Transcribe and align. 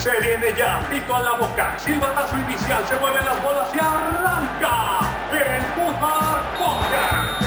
Se 0.00 0.08
viene 0.12 0.56
ya, 0.56 0.88
pico 0.90 1.14
a 1.14 1.22
la 1.22 1.32
boca, 1.32 1.78
silbatazo 1.78 2.34
inicial, 2.38 2.82
se 2.88 2.98
mueven 2.98 3.22
las 3.22 3.42
bolas 3.42 3.68
y 3.74 3.78
arranca 3.78 4.98
el 5.30 5.60
Fútbol 5.74 6.40
Podcast. 6.56 7.42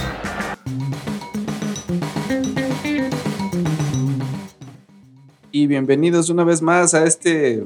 Y 5.52 5.66
bienvenidos 5.66 6.29
una 6.29 6.44
vez 6.44 6.62
más 6.62 6.94
a 6.94 7.06
este, 7.06 7.66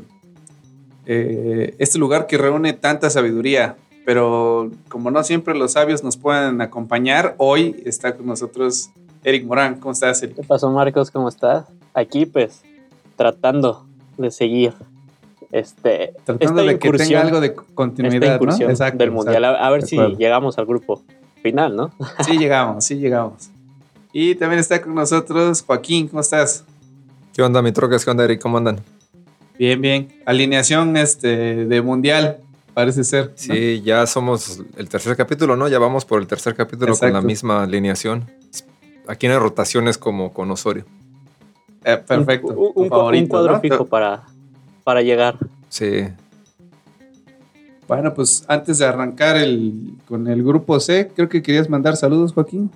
eh, 1.05 1.75
este 1.79 1.99
lugar 1.99 2.25
que 2.25 2.38
reúne 2.38 2.71
tanta 2.71 3.09
sabiduría. 3.09 3.75
Pero 4.05 4.71
como 4.88 5.11
no 5.11 5.21
siempre 5.25 5.54
los 5.54 5.73
sabios 5.73 6.01
nos 6.01 6.15
pueden 6.15 6.61
acompañar, 6.61 7.35
hoy 7.39 7.83
está 7.85 8.15
con 8.15 8.25
nosotros 8.25 8.89
Eric 9.25 9.45
Morán. 9.45 9.81
¿Cómo 9.81 9.91
estás, 9.91 10.23
Eric? 10.23 10.38
¿Qué 10.38 10.43
pasó, 10.43 10.71
Marcos? 10.71 11.11
¿Cómo 11.11 11.27
estás? 11.27 11.65
Aquí, 11.93 12.25
pues, 12.25 12.63
tratando 13.18 13.85
de 14.17 14.31
seguir 14.31 14.73
este, 15.51 16.13
Tratando 16.25 16.63
de 16.63 16.77
que 16.77 16.91
tenga 16.91 17.21
algo 17.21 17.39
de 17.39 17.53
continuidad, 17.53 18.39
del 18.93 19.11
Mundial. 19.11 19.45
A, 19.45 19.67
a 19.67 19.69
ver 19.69 19.83
si 19.83 19.95
acuerdo. 19.95 20.17
llegamos 20.17 20.57
al 20.57 20.65
grupo 20.65 21.01
final, 21.41 21.75
¿no? 21.75 21.91
Sí 22.25 22.37
llegamos, 22.37 22.83
sí 22.85 22.95
llegamos. 22.95 23.49
Y 24.11 24.35
también 24.35 24.59
está 24.59 24.81
con 24.81 24.95
nosotros 24.95 25.61
Joaquín. 25.61 26.07
¿Cómo 26.07 26.21
estás? 26.21 26.65
¿Qué 27.33 27.43
onda, 27.43 27.61
mi 27.61 27.71
trocas? 27.71 28.03
¿Qué 28.03 28.11
onda, 28.11 28.25
Eric? 28.25 28.41
¿Cómo 28.41 28.57
andan? 28.57 28.81
Bien, 29.57 29.79
bien. 29.81 30.09
Alineación 30.25 30.97
este, 30.97 31.65
de 31.65 31.81
Mundial, 31.81 32.38
parece 32.73 33.03
ser. 33.03 33.27
¿no? 33.27 33.31
Sí, 33.35 33.81
ya 33.83 34.05
somos 34.05 34.61
el 34.75 34.89
tercer 34.89 35.15
capítulo, 35.15 35.55
¿no? 35.55 35.67
Ya 35.67 35.79
vamos 35.79 36.05
por 36.05 36.19
el 36.19 36.27
tercer 36.27 36.55
capítulo 36.55 36.97
con 36.97 37.13
la 37.13 37.21
misma 37.21 37.63
alineación. 37.63 38.29
Aquí 39.07 39.27
no 39.27 39.33
hay 39.33 39.39
rotaciones 39.39 39.97
como 39.97 40.33
con 40.33 40.52
Osorio. 40.52 40.85
Eh, 41.88 41.97
perfecto. 41.97 42.47
Un, 42.50 42.53
tu 42.55 42.61
un- 42.61 42.83
un 42.83 42.89
favorito, 42.89 43.30
cuadro 43.30 43.53
¿no? 43.53 43.59
fijo 43.61 43.86
para, 43.86 44.23
para 44.83 45.02
llegar. 45.02 45.38
Sí. 45.69 46.07
Bueno, 47.88 48.13
pues 48.13 48.43
antes 48.49 48.80
de 48.80 48.85
arrancar 48.85 49.38
el, 49.38 49.93
con 50.08 50.27
el 50.27 50.43
grupo 50.43 50.80
C, 50.80 51.09
creo 51.15 51.30
que 51.30 51.41
querías 51.41 51.69
mandar 51.69 51.95
saludos, 51.95 52.33
Joaquín. 52.33 52.69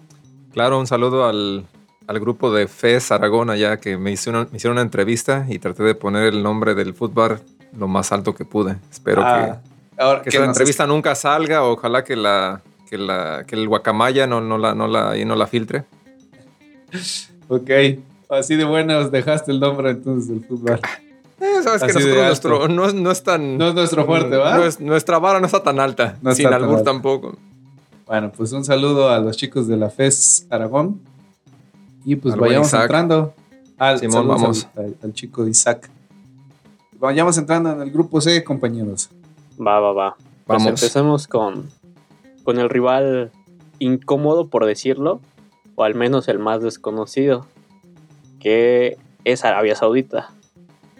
Claro, 0.54 0.80
un 0.80 0.88
saludo 0.88 1.26
al, 1.26 1.66
al 2.08 2.20
grupo 2.22 2.54
de 2.54 2.67
FES 2.67 3.12
Aragón 3.12 3.50
allá 3.50 3.78
que 3.78 3.98
me, 3.98 4.12
hizo 4.12 4.30
una- 4.30 4.48
me 4.50 4.58
hicieron 4.58 4.76
una 4.76 4.82
entrevista 4.84 5.45
y 5.50 5.59
traté 5.59 5.84
de 5.84 5.95
poner 5.95 6.34
el 6.34 6.42
nombre 6.42 6.73
del 6.76 6.94
fútbol 6.94 7.42
lo 7.78 7.88
más 7.89 8.12
alto 8.14 8.34
que 8.34 8.45
pude. 8.45 8.78
Espero 8.89 9.22
Ah, 9.26 9.59
ahora 9.98 10.22
que, 10.22 10.30
que 10.30 10.38
esa 10.38 10.45
nos- 10.45 10.56
entrevista 10.56 10.88
nunca 10.88 11.14
salga. 11.16 11.64
Ojalá 11.64 12.04
que 12.06 12.16
la 12.16 12.62
que, 12.89 12.98
la, 12.98 13.44
que 13.48 13.56
el 13.56 13.67
guacamaya 13.67 14.28
no, 14.28 14.39
no, 14.42 14.58
la, 14.58 14.73
no, 14.76 14.88
la, 14.88 15.12
ahí 15.12 15.26
no 15.26 15.36
la 15.36 15.48
filtre. 15.48 15.84
Ok, 17.54 17.70
así 18.32 18.56
de 18.56 18.64
buenos 18.66 19.12
dejaste 19.12 19.52
el 19.52 19.60
nombre 19.60 19.92
entonces 19.92 20.30
del 20.30 20.44
fútbol. 20.46 20.80
Eh, 21.40 21.64
sabes 21.64 21.82
que 21.84 21.92
Así 21.92 22.04
de 22.04 22.16
nosotros 22.16 22.38
alto. 22.38 22.50
nuestro, 22.50 22.68
no, 22.68 22.86
es- 22.86 22.94
no 22.94 23.12
es 23.12 23.23
tan. 23.23 23.58
No 23.58 23.68
es 23.70 23.73
nuestro 23.76 24.06
fuerte, 24.06 24.38
¿va? 24.38 24.58
no 24.58 24.64
es- 24.64 24.80
nuestra 24.80 25.18
vara 25.20 25.40
no 25.40 25.46
está 25.48 25.64
tan 25.64 25.80
alta. 25.80 26.18
No 26.22 26.32
está 26.32 26.44
sin 26.44 26.54
albur 26.54 26.78
alta. 26.78 26.92
tampoco. 26.92 27.36
Bueno, 28.06 28.32
pues 28.36 28.52
un 28.52 28.64
saludo 28.64 29.10
a 29.10 29.20
los 29.20 29.38
chicos 29.38 29.68
de 29.68 29.78
la 29.78 29.90
FES 29.90 30.46
Aragón. 30.50 31.02
Y 32.06 32.16
pues 32.16 32.36
vayamos 32.36 32.68
Isaac. 32.68 32.84
entrando. 32.84 33.34
Al, 33.78 34.00
Simón, 34.00 34.28
vamos. 34.28 34.68
Al, 34.76 35.14
chico 35.14 35.44
de 35.44 35.52
Isaac. 35.52 35.90
Vayamos 37.00 37.38
entrando 37.38 37.72
en 37.72 37.82
el 37.82 37.90
grupo 37.92 38.22
C, 38.22 38.44
compañeros. 38.44 39.10
Va, 39.60 39.80
va, 39.80 39.94
va. 39.94 40.16
Pues 40.45 40.64
Vamos. 40.64 40.68
empecemos 40.68 41.28
con, 41.28 41.70
con 42.44 42.60
el 42.60 42.70
rival 42.70 43.32
incómodo, 43.80 44.48
por 44.48 44.66
decirlo, 44.66 45.20
o 45.76 45.84
al 45.84 45.95
menos 45.95 46.28
el 46.28 46.38
más 46.38 46.62
desconocido, 46.62 47.48
que 48.42 48.97
es 49.23 49.45
Arabia 49.45 49.75
Saudita. 49.75 50.31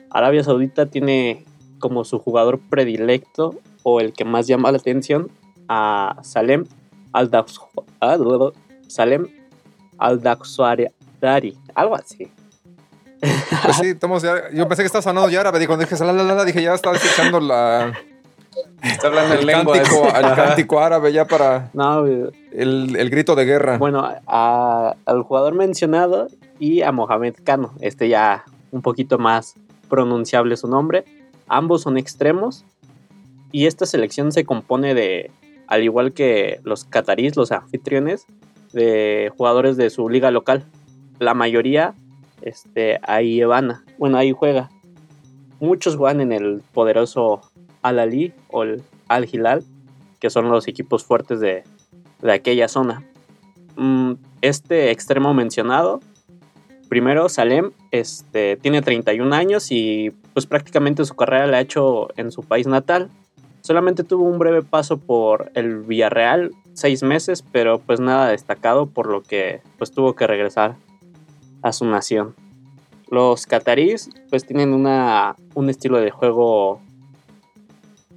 Arabia 0.10 0.44
Saudita 0.44 0.86
tiene 0.86 1.44
como 1.80 2.04
su 2.06 2.20
jugador 2.20 2.60
predilecto 2.70 3.56
o 3.84 4.00
el 4.00 4.14
que 4.14 4.24
más 4.26 4.48
llama 4.48 4.72
la 4.72 4.78
atención 4.78 5.30
a 5.68 6.18
Salem 6.22 6.66
al 7.14 7.30
Salem 8.88 9.28
al 9.98 10.22
algo 11.76 11.96
así. 11.96 12.32
Pues 13.64 13.78
sí, 13.78 13.88
estamos 13.90 14.24
ya- 14.24 14.50
yo 14.52 14.68
pensé 14.68 14.82
que 14.82 14.88
estabas 14.88 15.06
hablando 15.06 15.30
ya 15.30 15.42
árabe. 15.42 15.66
Cuando 15.68 15.86
dije, 15.86 16.04
la, 16.04 16.12
la, 16.12 16.24
la, 16.24 16.44
dije, 16.46 16.64
ya 16.64 16.74
estaba 16.74 16.96
escuchando 16.96 17.40
la, 17.40 17.94
Está 18.84 19.08
hablando 19.08 19.36
el, 19.36 19.46
cántico, 19.46 20.08
el 20.08 20.36
cántico 20.36 20.80
árabe 20.80 21.14
ya 21.14 21.26
para 21.26 21.70
No, 21.74 22.06
el, 22.08 22.96
el 22.96 23.10
grito 23.12 23.36
de 23.36 23.46
guerra. 23.46 23.78
Bueno, 23.78 24.04
a- 24.26 24.96
al 25.06 25.22
jugador 25.22 25.54
mencionado 25.54 26.28
y 26.62 26.84
a 26.84 26.92
Mohamed 26.92 27.36
Kano. 27.44 27.74
Este 27.82 28.08
ya 28.08 28.46
un 28.72 28.84
poquito 28.84 29.18
más 29.18 29.56
pronunciable 29.90 30.56
su 30.56 30.68
nombre. 30.68 31.04
Ambos 31.48 31.82
son 31.82 31.98
extremos. 31.98 32.64
Y 33.52 33.66
esta 33.66 33.86
selección 33.88 34.32
se 34.32 34.46
compone 34.46 34.94
de, 34.94 35.32
al 35.68 35.84
igual 35.84 36.14
que 36.14 36.62
los 36.64 36.86
catarís, 36.86 37.36
los 37.36 37.52
anfitriones, 37.52 38.28
de 38.74 39.34
jugadores 39.36 39.76
de 39.76 39.90
su 39.90 40.08
liga 40.08 40.30
local. 40.30 40.64
La 41.18 41.34
mayoría 41.34 41.96
este, 42.44 43.00
ahí 43.04 43.44
van. 43.44 43.84
Bueno, 43.98 44.18
ahí 44.18 44.32
juega. 44.32 44.70
Muchos 45.60 45.96
juegan 45.96 46.22
en 46.22 46.32
el 46.32 46.62
poderoso 46.74 47.42
Al 47.82 47.98
Ali 47.98 48.34
o 48.50 48.64
el 48.64 48.84
Al 49.08 49.28
Hilal, 49.30 49.64
que 50.20 50.30
son 50.30 50.48
los 50.50 50.68
equipos 50.68 51.04
fuertes 51.04 51.40
de, 51.40 51.64
de 52.22 52.32
aquella 52.32 52.68
zona. 52.68 53.04
Mm, 53.76 54.14
Este 54.42 54.92
extremo 54.92 55.34
mencionado, 55.34 56.02
primero 56.92 57.30
Salem, 57.30 57.72
este, 57.92 58.58
tiene 58.58 58.82
31 58.82 59.34
años 59.34 59.72
y 59.72 60.12
pues 60.34 60.46
prácticamente 60.46 61.06
su 61.06 61.16
carrera 61.16 61.48
la 61.48 61.56
ha 61.56 61.62
hecho 61.62 62.10
en 62.18 62.34
su 62.34 62.44
país 62.44 62.68
natal. 62.68 63.10
Solamente 63.62 64.04
tuvo 64.04 64.26
un 64.26 64.38
breve 64.38 64.62
paso 64.62 64.98
por 64.98 65.54
el 65.56 65.84
Villarreal, 65.84 66.52
seis 66.74 67.02
meses, 67.02 67.46
pero 67.50 67.80
pues 67.80 68.02
nada 68.02 68.28
destacado 68.28 68.88
por 68.88 69.08
lo 69.08 69.24
que 69.24 69.62
pues 69.78 69.94
tuvo 69.94 70.16
que 70.16 70.28
regresar 70.28 70.76
a 71.62 71.72
su 71.72 71.86
nación. 71.86 72.36
Los 73.10 73.46
cataríes 73.46 74.10
pues 74.30 74.46
tienen 74.46 74.74
una, 74.74 75.38
un 75.54 75.70
estilo 75.70 75.98
de 75.98 76.12
juego 76.12 76.82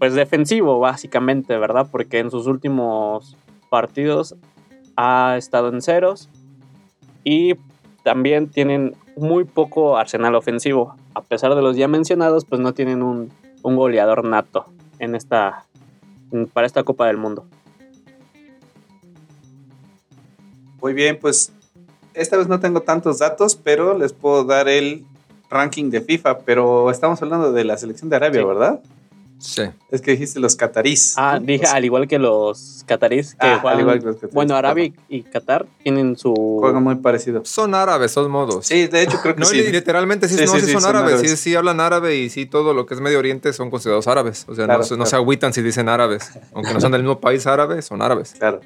pues 0.01 0.15
defensivo 0.15 0.81
básicamente, 0.81 1.57
¿verdad? 1.59 1.87
Porque 1.93 2.19
en 2.19 2.29
sus 2.29 2.49
últimos 2.49 3.37
partidos 3.71 4.35
ha 4.97 5.37
estado 5.39 5.69
en 5.69 5.81
ceros 5.81 6.29
y 7.23 7.55
también 8.05 8.49
tienen 8.49 8.95
muy 9.17 9.43
poco 9.45 9.97
arsenal 9.97 10.37
ofensivo. 10.37 10.95
A 11.15 11.23
pesar 11.23 11.55
de 11.57 11.63
los 11.63 11.77
ya 11.77 11.89
mencionados, 11.89 12.45
pues 12.45 12.61
no 12.61 12.73
tienen 12.75 13.03
un, 13.03 13.33
un 13.63 13.77
goleador 13.77 14.25
nato 14.25 14.67
en 15.01 15.17
esta, 15.17 15.65
para 16.53 16.67
esta 16.67 16.85
Copa 16.85 17.07
del 17.09 17.17
Mundo. 17.17 17.47
Muy 20.81 20.93
bien, 20.93 21.19
pues 21.21 21.53
esta 22.13 22.37
vez 22.37 22.47
no 22.47 22.61
tengo 22.61 22.83
tantos 22.83 23.19
datos, 23.19 23.57
pero 23.57 23.97
les 23.99 24.13
puedo 24.13 24.45
dar 24.45 24.69
el 24.69 25.05
ranking 25.49 25.91
de 25.91 26.01
FIFA. 26.03 26.41
Pero 26.41 26.91
estamos 26.91 27.21
hablando 27.23 27.53
de 27.53 27.65
la 27.65 27.77
selección 27.79 28.11
de 28.11 28.17
Arabia, 28.17 28.41
Sí. 28.43 28.47
¿verdad? 28.47 28.81
Sí. 29.45 29.63
Es 29.91 30.01
que 30.01 30.13
dijiste 30.13 30.41
los 30.41 30.57
catarís. 30.57 31.15
Ah, 31.19 31.39
¿no? 31.39 31.47
dije, 31.47 31.65
Los- 31.65 31.73
al 31.75 31.85
igual 31.85 32.09
que 32.09 32.19
los 32.19 32.83
cataríes 32.87 33.33
que 33.35 33.47
Ah, 33.47 33.61
al 33.63 33.81
igual 33.81 33.99
que 34.01 34.07
los 34.07 34.15
catarís, 34.17 34.35
Bueno, 34.35 34.57
Arabia 34.57 34.91
y 35.09 35.23
Qatar 35.23 35.67
tienen 35.83 36.17
su... 36.17 36.33
Juegan 36.61 36.83
muy 36.83 36.95
parecido. 36.97 37.45
Son 37.45 37.75
árabes, 37.75 38.11
son 38.13 38.31
modos. 38.31 38.67
Sí, 38.67 38.87
de 38.87 39.03
hecho 39.03 39.19
creo 39.21 39.35
que 39.35 39.41
No, 39.41 39.47
sí. 39.47 39.57
li- 39.57 39.71
literalmente 39.71 40.29
sí, 40.29 40.37
Sí, 40.39 40.47
no, 40.47 40.53
sí, 40.53 40.61
sí 40.61 40.67
sí, 40.67 40.73
son, 40.73 40.81
son 40.83 40.91
árabes, 40.97 41.13
árabes. 41.15 41.31
Sí, 41.31 41.37
sí 41.37 41.55
hablan 41.55 41.81
árabe 41.81 42.17
y 42.17 42.31
sí 42.31 42.47
todo 42.47 42.73
lo 42.73 42.87
que 42.87 42.95
es 42.95 43.01
Medio 43.01 43.19
Oriente 43.19 43.53
son 43.53 43.71
considerados 43.71 44.07
árabes. 44.09 44.47
O 44.49 44.55
sea, 44.55 44.65
Claro, 44.65 44.81
no, 44.81 44.85
se- 44.87 44.97
no 44.97 45.05
se 45.05 45.11
claro. 45.11 45.23
agüitan 45.25 45.53
si 45.53 45.61
dicen 45.63 45.89
árabes. 45.91 46.31
Aunque 46.55 46.73
no 46.73 46.81
son 46.81 46.93
del 46.93 47.03
mismo 47.03 47.21
país 47.21 47.47
árabe, 47.47 47.83
son 47.83 48.01
árabes. 48.01 48.33
Claro. 48.39 48.61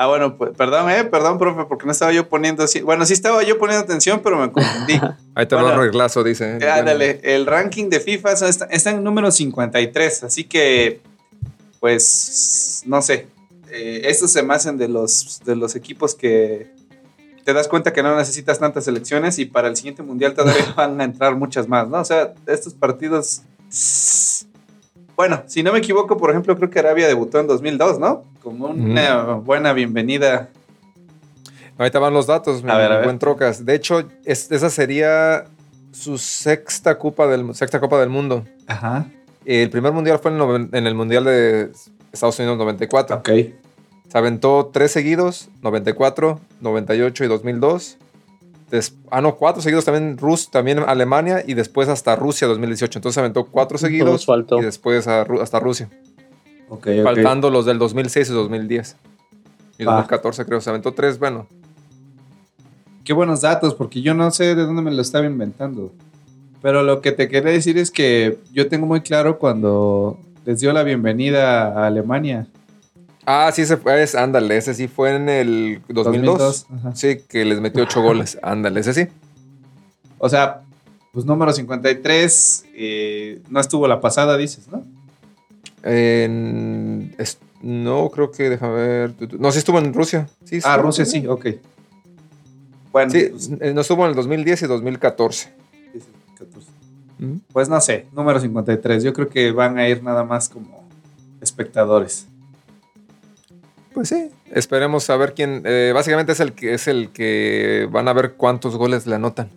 Ah, 0.00 0.06
bueno, 0.06 0.36
pues, 0.38 0.52
perdón, 0.56 0.88
eh, 0.90 1.02
perdón, 1.02 1.38
profe, 1.38 1.64
porque 1.64 1.84
no 1.84 1.90
estaba 1.90 2.12
yo 2.12 2.28
poniendo 2.28 2.62
así. 2.62 2.80
Bueno, 2.82 3.04
sí 3.04 3.14
estaba 3.14 3.42
yo 3.42 3.58
poniendo 3.58 3.82
atención, 3.82 4.20
pero 4.22 4.38
me 4.38 4.52
confundí. 4.52 4.92
Ahí 5.34 5.46
te 5.46 5.56
va 5.56 5.62
Bueno. 5.62 5.76
un 5.76 5.82
reglazo, 5.86 6.22
dice. 6.22 6.56
Eh, 6.60 6.70
Ándale, 6.70 7.18
el 7.24 7.46
ranking 7.46 7.90
de 7.90 7.98
FIFA 7.98 8.32
está, 8.46 8.66
está 8.66 8.90
en 8.90 9.02
número 9.02 9.32
53, 9.32 10.22
así 10.22 10.44
que, 10.44 11.00
pues, 11.80 12.84
no 12.86 13.02
sé. 13.02 13.26
Eh, 13.72 14.02
estos 14.04 14.30
se 14.30 14.44
me 14.44 14.54
hacen 14.54 14.78
de 14.78 14.86
los, 14.86 15.40
de 15.44 15.56
los 15.56 15.74
equipos 15.74 16.14
que 16.14 16.70
te 17.44 17.52
das 17.52 17.66
cuenta 17.66 17.92
que 17.92 18.04
no 18.04 18.16
necesitas 18.16 18.60
tantas 18.60 18.84
selecciones 18.84 19.40
y 19.40 19.46
para 19.46 19.66
el 19.66 19.74
siguiente 19.74 20.04
mundial 20.04 20.32
todavía 20.32 20.72
van 20.76 21.00
a 21.00 21.04
entrar 21.04 21.34
muchas 21.34 21.66
más, 21.66 21.88
¿no? 21.88 21.98
O 21.98 22.04
sea, 22.04 22.34
estos 22.46 22.72
partidos. 22.72 23.42
Bueno, 25.16 25.42
si 25.48 25.64
no 25.64 25.72
me 25.72 25.78
equivoco, 25.80 26.16
por 26.16 26.30
ejemplo, 26.30 26.56
creo 26.56 26.70
que 26.70 26.78
Arabia 26.78 27.08
debutó 27.08 27.40
en 27.40 27.48
2002, 27.48 27.98
¿no? 27.98 28.22
Como 28.48 28.66
una 28.68 29.34
buena 29.34 29.72
bienvenida. 29.72 30.48
Ahí 31.76 31.90
te 31.90 31.98
van 31.98 32.12
los 32.14 32.26
datos, 32.26 32.62
mi 32.62 32.70
A 32.70 32.76
ver, 32.76 32.90
a 32.92 32.96
ver. 32.96 33.04
buen 33.04 33.18
Trocas. 33.18 33.64
De 33.64 33.74
hecho, 33.74 34.04
es- 34.24 34.50
esa 34.50 34.70
sería 34.70 35.44
su 35.92 36.18
sexta 36.18 36.98
Copa 36.98 37.26
del, 37.26 37.54
sexta 37.54 37.78
Copa 37.78 38.00
del 38.00 38.08
Mundo. 38.08 38.44
Ajá. 38.66 39.06
El 39.44 39.70
primer 39.70 39.92
mundial 39.92 40.18
fue 40.18 40.30
en 40.30 40.36
el, 40.38 40.42
noven- 40.42 40.68
en 40.72 40.86
el 40.86 40.94
Mundial 40.94 41.24
de 41.24 41.70
Estados 42.12 42.38
Unidos 42.38 42.58
94. 42.58 43.16
Ok. 43.16 43.28
Se 44.10 44.16
aventó 44.18 44.70
tres 44.72 44.90
seguidos, 44.92 45.50
94, 45.62 46.40
98 46.60 47.24
y 47.24 47.28
2002. 47.28 47.98
des- 48.70 48.94
ah, 49.10 49.20
no, 49.22 49.36
cuatro 49.36 49.62
seguidos 49.62 49.84
también 49.86 50.18
Rus, 50.18 50.50
también 50.50 50.78
Alemania 50.80 51.42
y 51.46 51.54
después 51.54 51.88
hasta 51.88 52.16
Rusia 52.16 52.46
2018. 52.48 52.98
Entonces 52.98 53.16
aventó 53.18 53.46
cuatro 53.46 53.78
seguidos 53.78 54.26
y 54.58 54.62
después 54.62 55.06
a 55.08 55.22
hasta 55.40 55.58
Rusia. 55.60 55.88
Faltando 57.02 57.50
los 57.50 57.66
del 57.66 57.78
2006 57.78 58.30
y 58.30 58.32
2010. 58.32 58.96
Y 59.78 59.84
Va. 59.84 59.92
2014 59.94 60.44
creo. 60.44 60.60
Se 60.60 60.70
aventó 60.70 60.92
tres, 60.92 61.18
bueno. 61.18 61.46
Qué 63.04 63.12
buenos 63.12 63.40
datos, 63.40 63.74
porque 63.74 64.02
yo 64.02 64.12
no 64.14 64.30
sé 64.30 64.54
de 64.54 64.66
dónde 64.66 64.82
me 64.82 64.90
lo 64.90 65.00
estaba 65.00 65.26
inventando. 65.26 65.92
Pero 66.60 66.82
lo 66.82 67.00
que 67.00 67.12
te 67.12 67.28
quería 67.28 67.52
decir 67.52 67.78
es 67.78 67.90
que 67.90 68.38
yo 68.52 68.68
tengo 68.68 68.86
muy 68.86 69.00
claro 69.00 69.38
cuando 69.38 70.18
les 70.44 70.60
dio 70.60 70.72
la 70.72 70.82
bienvenida 70.82 71.68
a 71.68 71.86
Alemania. 71.86 72.46
Ah, 73.24 73.50
sí, 73.52 73.62
ese 73.62 73.76
fue, 73.76 74.02
es, 74.02 74.14
ándale, 74.14 74.56
ese 74.56 74.74
sí 74.74 74.88
fue 74.88 75.14
en 75.14 75.28
el 75.28 75.82
2002. 75.88 76.66
2002, 76.66 76.66
ajá. 76.78 76.96
Sí, 76.96 77.18
que 77.28 77.44
les 77.44 77.60
metió 77.60 77.82
ocho 77.82 78.02
goles. 78.02 78.38
Ándale, 78.42 78.80
ese 78.80 78.94
sí. 78.94 79.06
O 80.18 80.28
sea, 80.28 80.62
pues 81.12 81.26
número 81.26 81.52
53 81.52 82.64
eh, 82.74 83.42
no 83.50 83.60
estuvo 83.60 83.86
la 83.86 84.00
pasada, 84.00 84.36
dices, 84.36 84.68
¿no? 84.68 84.82
En- 85.82 87.14
es- 87.18 87.38
no, 87.62 88.08
creo 88.10 88.30
que, 88.30 88.50
déjame 88.50 88.74
ver. 88.74 89.14
No, 89.38 89.50
sí 89.52 89.58
estuvo 89.58 89.78
en 89.78 89.92
Rusia. 89.92 90.28
Sí, 90.44 90.60
Ah, 90.64 90.76
Rusia 90.76 91.04
sí, 91.04 91.26
ok. 91.26 91.46
Bueno, 92.92 93.10
Sí, 93.10 93.26
pues, 93.30 93.50
eh, 93.60 93.72
no 93.74 93.80
estuvo 93.82 94.04
en 94.04 94.10
el 94.10 94.16
2010 94.16 94.62
y 94.62 94.66
2014. 94.66 95.52
14. 96.38 96.68
Ujú. 97.20 97.40
Pues 97.52 97.68
no 97.68 97.80
sé, 97.80 98.06
número 98.12 98.38
53. 98.40 99.02
Yo 99.02 99.12
creo 99.12 99.28
que 99.28 99.50
van 99.52 99.76
a 99.78 99.88
ir 99.88 100.02
nada 100.02 100.24
más 100.24 100.48
como 100.48 100.84
espectadores. 101.40 102.26
Pues 103.92 104.08
sí, 104.10 104.30
esperemos 104.52 105.04
saber 105.04 105.34
quién. 105.34 105.62
eh, 105.64 105.90
básicamente 105.92 106.32
es 106.32 106.40
el 106.40 106.52
que 106.52 106.74
es 106.74 106.86
el 106.86 107.10
que 107.10 107.88
van 107.90 108.06
a 108.06 108.12
ver 108.12 108.34
cuántos 108.34 108.76
goles 108.76 109.06
le 109.06 109.16
anotan. 109.16 109.48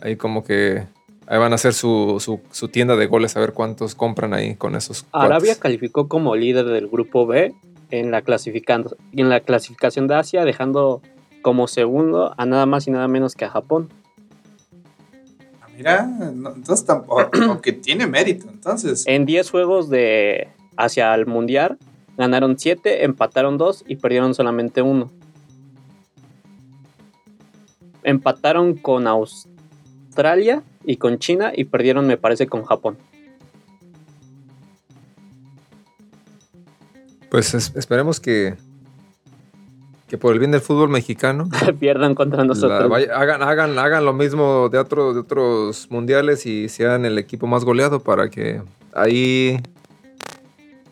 Ahí 0.00 0.16
como 0.16 0.42
que 0.42 0.84
ahí 1.28 1.38
van 1.38 1.52
a 1.52 1.56
hacer 1.56 1.74
su, 1.74 2.16
su- 2.20 2.40
su 2.50 2.68
tienda 2.68 2.96
de 2.96 3.06
goles, 3.06 3.36
a 3.36 3.40
ver 3.40 3.52
cuántos 3.52 3.94
compran 3.94 4.32
ahí 4.34 4.54
con 4.56 4.74
esos. 4.74 5.06
Arabia 5.12 5.38
cuates. 5.38 5.58
calificó 5.58 6.08
como 6.08 6.34
líder 6.36 6.64
del 6.66 6.88
grupo 6.88 7.26
B 7.26 7.54
en 7.90 8.10
la, 8.10 8.22
clasificando- 8.22 8.96
en 9.12 9.28
la 9.28 9.40
clasificación 9.40 10.08
de 10.08 10.14
Asia, 10.16 10.44
dejando 10.44 11.02
como 11.42 11.68
segundo 11.68 12.34
a 12.36 12.46
nada 12.46 12.66
más 12.66 12.86
y 12.88 12.90
nada 12.90 13.08
menos 13.08 13.34
que 13.34 13.44
a 13.44 13.50
Japón. 13.50 13.88
Ah, 15.62 15.66
Mira, 15.76 16.02
no, 16.06 16.54
entonces 16.54 16.84
tampoco, 16.84 17.30
aunque 17.48 17.72
tiene 17.72 18.06
mérito, 18.06 18.46
entonces. 18.50 19.04
En 19.06 19.24
10 19.26 19.50
juegos 19.50 19.88
de 19.88 20.48
hacia 20.76 21.14
el 21.14 21.26
Mundial, 21.26 21.78
ganaron 22.16 22.58
7, 22.58 23.04
empataron 23.04 23.58
2 23.58 23.84
y 23.86 23.96
perdieron 23.96 24.34
solamente 24.34 24.82
uno. 24.82 25.10
Empataron 28.02 28.74
con 28.74 29.06
Australia 29.06 30.62
y 30.84 30.96
con 30.96 31.18
China 31.18 31.52
y 31.54 31.64
perdieron, 31.64 32.06
me 32.06 32.16
parece, 32.16 32.46
con 32.46 32.64
Japón. 32.64 32.96
Pues 37.30 37.54
es- 37.54 37.72
esperemos 37.76 38.20
que, 38.20 38.54
que 40.08 40.16
por 40.16 40.32
el 40.32 40.38
bien 40.38 40.50
del 40.50 40.60
fútbol 40.62 40.88
mexicano 40.88 41.48
Pierdan 41.80 42.14
contra 42.14 42.38
la- 42.38 42.44
nosotros. 42.46 42.88
vaya- 42.88 43.14
hagan, 43.14 43.42
hagan, 43.42 43.78
hagan 43.78 44.04
lo 44.04 44.12
mismo 44.14 44.68
de, 44.70 44.78
otro- 44.78 45.12
de 45.12 45.20
otros 45.20 45.88
mundiales 45.90 46.46
y 46.46 46.68
sean 46.68 47.04
el 47.04 47.18
equipo 47.18 47.46
más 47.46 47.64
goleado 47.64 48.00
para 48.00 48.30
que 48.30 48.62
ahí 48.94 49.60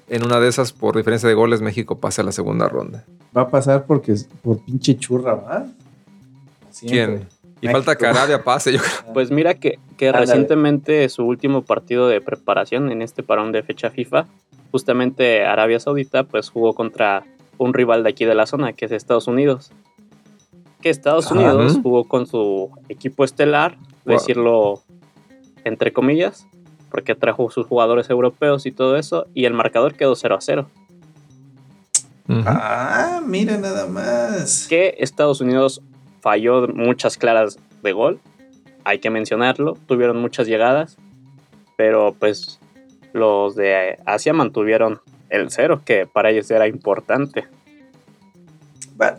en 0.08 0.24
una 0.24 0.38
de 0.38 0.48
esas, 0.48 0.72
por 0.72 0.96
diferencia 0.96 1.28
de 1.28 1.34
goles, 1.34 1.62
México 1.62 1.98
pase 1.98 2.20
a 2.20 2.24
la 2.24 2.32
segunda 2.32 2.68
ronda. 2.68 3.04
Va 3.36 3.42
a 3.42 3.50
pasar 3.50 3.86
porque 3.86 4.14
por 4.42 4.62
pinche 4.64 4.96
churra, 4.96 5.34
¿va? 5.34 5.66
Siempre. 6.70 7.16
¿Quién? 7.18 7.28
Y 7.60 7.66
México. 7.68 7.82
falta 7.84 7.96
que 7.96 8.06
Arabia 8.06 8.44
pase, 8.44 8.72
yo 8.72 8.80
creo. 8.80 9.12
Pues 9.14 9.30
mira 9.30 9.54
que, 9.54 9.78
que 9.96 10.08
Ándale. 10.08 10.26
recientemente 10.26 11.08
su 11.08 11.24
último 11.24 11.62
partido 11.62 12.06
de 12.08 12.20
preparación 12.20 12.90
en 12.92 13.00
este 13.02 13.22
parón 13.22 13.50
de 13.52 13.62
fecha 13.62 13.90
FIFA, 13.90 14.26
justamente 14.72 15.44
Arabia 15.46 15.80
Saudita, 15.80 16.24
pues 16.24 16.50
jugó 16.50 16.74
contra 16.74 17.24
un 17.58 17.72
rival 17.72 18.02
de 18.02 18.10
aquí 18.10 18.24
de 18.26 18.34
la 18.34 18.46
zona, 18.46 18.74
que 18.74 18.84
es 18.84 18.92
Estados 18.92 19.26
Unidos. 19.26 19.72
Que 20.82 20.90
Estados. 20.90 21.30
Unidos 21.32 21.78
jugó 21.82 22.04
con 22.04 22.26
su 22.26 22.70
equipo 22.88 23.24
estelar, 23.24 23.76
Wow. 24.04 24.14
decirlo 24.18 24.82
entre 25.64 25.92
comillas, 25.92 26.46
porque 26.90 27.14
trajo 27.16 27.50
sus 27.50 27.66
jugadores 27.66 28.08
europeos 28.10 28.66
y 28.66 28.70
todo 28.70 28.96
eso, 28.96 29.26
y 29.34 29.46
el 29.46 29.52
marcador 29.54 29.94
quedó 29.94 30.14
0 30.14 30.36
a 30.36 30.40
0. 30.40 30.68
Ujú. 32.28 32.42
Ah, 32.46 33.20
mira 33.26 33.56
nada 33.56 33.86
más. 33.86 34.66
que 34.68 34.94
Estados 34.98 35.40
Unidos 35.40 35.80
falló 36.26 36.66
muchas 36.66 37.16
claras 37.16 37.56
de 37.84 37.92
gol, 37.92 38.18
hay 38.82 38.98
que 38.98 39.10
mencionarlo, 39.10 39.78
tuvieron 39.86 40.20
muchas 40.20 40.48
llegadas, 40.48 40.96
pero 41.76 42.16
pues 42.18 42.58
los 43.12 43.54
de 43.54 44.00
Asia 44.06 44.32
mantuvieron 44.32 45.00
el 45.28 45.52
cero, 45.52 45.82
que 45.84 46.04
para 46.04 46.30
ellos 46.30 46.50
era 46.50 46.66
importante. 46.66 47.46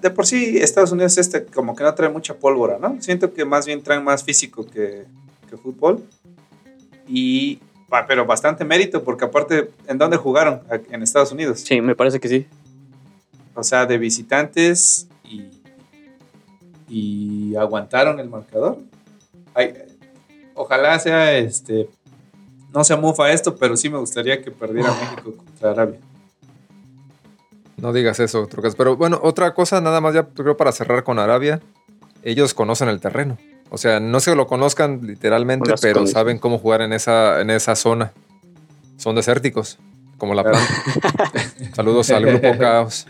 De 0.01 0.09
por 0.09 0.25
sí, 0.25 0.57
Estados 0.57 0.92
Unidos 0.92 1.18
este 1.18 1.45
como 1.45 1.77
que 1.77 1.86
no 1.86 1.95
trae 1.95 2.09
mucha 2.09 2.33
pólvora, 2.33 2.77
¿no? 2.77 3.01
Siento 3.01 3.33
que 3.33 3.45
más 3.45 3.65
bien 3.65 3.81
traen 3.81 4.04
más 4.04 4.25
físico 4.25 4.65
que, 4.65 5.06
que 5.50 5.56
fútbol. 5.56 6.04
Y, 7.07 7.59
pero 8.06 8.25
bastante 8.25 8.65
mérito, 8.65 9.06
porque 9.06 9.24
aparte, 9.24 9.69
¿en 9.88 9.98
dónde 9.98 10.18
jugaron? 10.18 10.62
En 10.92 11.04
Estados 11.04 11.31
Unidos. 11.31 11.62
Sí, 11.62 11.80
me 11.80 11.95
parece 11.95 12.19
que 12.19 12.27
sí. 12.27 12.48
O 13.56 13.63
sea, 13.63 13.86
de 13.86 13.98
visitantes 13.98 15.07
y, 15.24 15.56
y 16.89 17.56
aguantaron 17.56 18.19
el 18.19 18.30
marcador. 18.30 18.78
Ay, 19.54 19.74
ojalá 20.54 20.98
sea 21.00 21.38
este. 21.38 21.89
No 22.74 22.84
se 22.84 22.95
mufa 22.95 23.31
esto, 23.31 23.56
pero 23.56 23.75
sí 23.78 23.89
me 23.89 23.98
gustaría 23.98 24.42
que 24.42 24.51
perdiera 24.51 24.92
México 24.92 25.34
contra 25.36 25.72
Arabia. 25.72 26.00
No 27.78 27.94
digas 27.94 28.19
eso, 28.19 28.48
Trucas. 28.48 28.75
Pero 28.75 28.98
bueno, 28.98 29.19
otra 29.24 29.54
cosa, 29.54 29.81
nada 29.81 30.01
más 30.01 30.13
ya 30.13 30.24
creo 30.28 30.57
para 30.57 30.72
cerrar 30.72 31.04
con 31.04 31.19
Arabia. 31.19 31.62
Ellos 32.24 32.54
conocen 32.54 32.90
el 32.90 33.00
terreno. 33.00 33.38
O 33.69 33.78
sea, 33.78 34.00
no 34.00 34.19
se 34.19 34.36
lo 34.36 34.48
conozcan 34.48 35.01
literalmente, 35.04 35.69
Las 35.72 35.81
pero 35.81 36.07
saben 36.07 36.40
cómo 36.40 36.57
jugar 36.57 36.81
en 36.81 36.94
esa, 36.94 37.42
en 37.42 37.50
esa 37.50 37.75
zona. 37.75 38.13
Son 38.98 39.16
desérticos, 39.16 39.78
como 40.18 40.33
la 40.33 40.44
planta. 40.44 40.68
Saludos 41.75 42.10
al 42.10 42.25
grupo 42.25 42.57
Caos. 42.57 43.06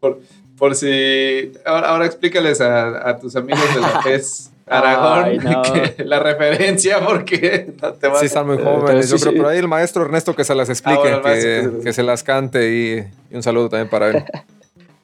Por, 0.00 0.20
por 0.62 0.76
si. 0.76 1.52
Ahora, 1.64 1.88
ahora 1.88 2.06
explícales 2.06 2.60
a, 2.60 3.08
a 3.08 3.18
tus 3.18 3.34
amigos 3.34 3.74
de 3.74 3.80
la 3.80 4.00
PES 4.00 4.52
Aragón 4.68 5.24
Ay, 5.24 5.38
no. 5.38 5.60
que 5.96 6.04
la 6.04 6.20
referencia, 6.20 7.04
porque 7.04 7.72
no 7.82 7.92
te 7.94 8.06
vas 8.06 8.20
Sí, 8.20 8.26
a- 8.26 8.28
están 8.28 8.46
muy 8.46 8.58
jóvenes. 8.58 9.10
Yo 9.10 9.18
sí, 9.18 9.22
creo 9.24 9.32
sí. 9.32 9.38
por 9.40 9.48
ahí 9.48 9.58
el 9.58 9.66
maestro 9.66 10.04
Ernesto 10.04 10.36
que 10.36 10.44
se 10.44 10.54
las 10.54 10.68
explique, 10.68 11.00
bueno, 11.00 11.20
maestro 11.20 11.50
que, 11.50 11.68
que 11.70 11.78
se- 11.78 11.84
que 11.86 11.92
se 11.92 12.02
las 12.04 12.22
cante 12.22 12.70
y, 12.72 13.32
y 13.32 13.34
un 13.34 13.42
saludo 13.42 13.70
también 13.70 13.88
para 13.90 14.10
él. 14.10 14.24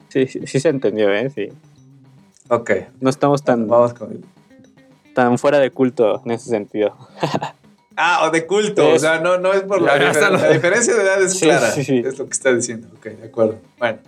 Sí, 0.07 0.25
sí, 0.27 0.39
sí 0.47 0.59
se 0.61 0.69
entendió, 0.69 1.13
¿eh? 1.13 1.29
Sí. 1.29 1.49
Ok, 2.47 2.71
No 3.01 3.09
estamos 3.09 3.43
tan, 3.43 3.67
vamos 3.67 3.93
con. 3.93 4.25
tan 5.13 5.37
fuera 5.37 5.59
de 5.59 5.69
culto 5.71 6.21
en 6.25 6.31
ese 6.31 6.49
sentido. 6.49 6.97
Ah, 7.97 8.21
o 8.25 8.31
de 8.31 8.45
culto. 8.47 8.89
O 8.93 8.97
sea, 8.97 9.19
no, 9.19 9.37
no 9.37 9.51
es 9.53 9.61
por 9.63 9.81
la, 9.81 9.97
está, 9.97 10.07
diferencia. 10.07 10.47
La 10.47 10.53
diferencia 10.53 10.95
de 10.95 11.01
edad 11.03 11.21
es 11.21 11.33
Sí, 11.33 11.45
clara. 11.45 11.69
sí, 11.71 11.83
sí. 11.83 12.01
Es 12.03 12.17
lo 12.17 12.25
que 12.25 12.31
está 12.31 12.53
diciendo. 12.53 12.87
Ok, 12.97 13.05
de 13.07 13.27
acuerdo. 13.27 13.57
Bueno, 13.77 13.99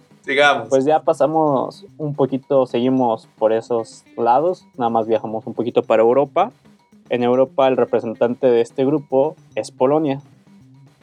Pues 0.70 0.86
ya 0.86 1.01
pasamos 1.01 1.86
un 1.98 2.13
poquito, 2.13 2.66
seguimos 2.66 3.28
por 3.38 3.54
esos 3.54 4.04
lados, 4.18 4.66
nada 4.78 4.90
más 4.90 5.08
viajamos 5.08 5.46
un 5.48 5.54
poquito 5.54 5.82
para 5.82 6.04
Europa. 6.04 6.51
En 7.10 7.24
Europa 7.24 7.68
el 7.68 7.75
representante 7.75 8.48
de 8.48 8.62
este 8.62 8.86
grupo 8.86 9.36
es 9.56 9.72
Polonia. 9.72 10.22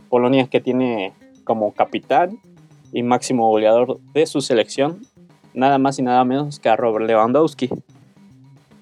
Polonia 0.09 0.47
que 0.47 0.61
tiene 0.61 1.13
como 1.45 1.73
capitán 1.73 2.39
y 2.93 3.03
máximo 3.03 3.49
goleador 3.49 3.99
de 4.15 4.27
su 4.27 4.41
selección, 4.41 5.01
nada 5.53 5.79
más 5.79 5.99
y 5.99 6.03
nada 6.03 6.25
menos 6.25 6.61
que 6.61 6.69
a 6.69 6.77
Robert 6.77 7.07
Lewandowski. 7.07 7.69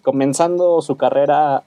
Comenzando 0.03 0.83
su 0.83 0.97
carrera 0.97 1.65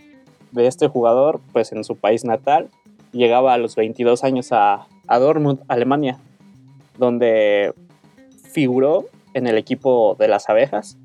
de 0.52 0.68
este 0.68 0.88
jugador, 0.88 1.42
pues 1.52 1.72
en 1.72 1.84
su 1.84 1.96
país 1.96 2.24
natal, 2.24 2.70
llegaba 3.12 3.54
a 3.54 3.58
los 3.58 3.76
22 3.76 4.24
años 4.24 4.52
a, 4.52 4.88
a 5.08 5.20
Dortmund, 5.20 5.60
Alemania, 5.68 6.20
donde 6.98 7.74
figuró 8.51 9.06
en 9.34 9.48
el 9.48 9.58
equipo 9.58 10.15
de 10.20 10.27
las 10.27 10.50
abejas 10.50 10.98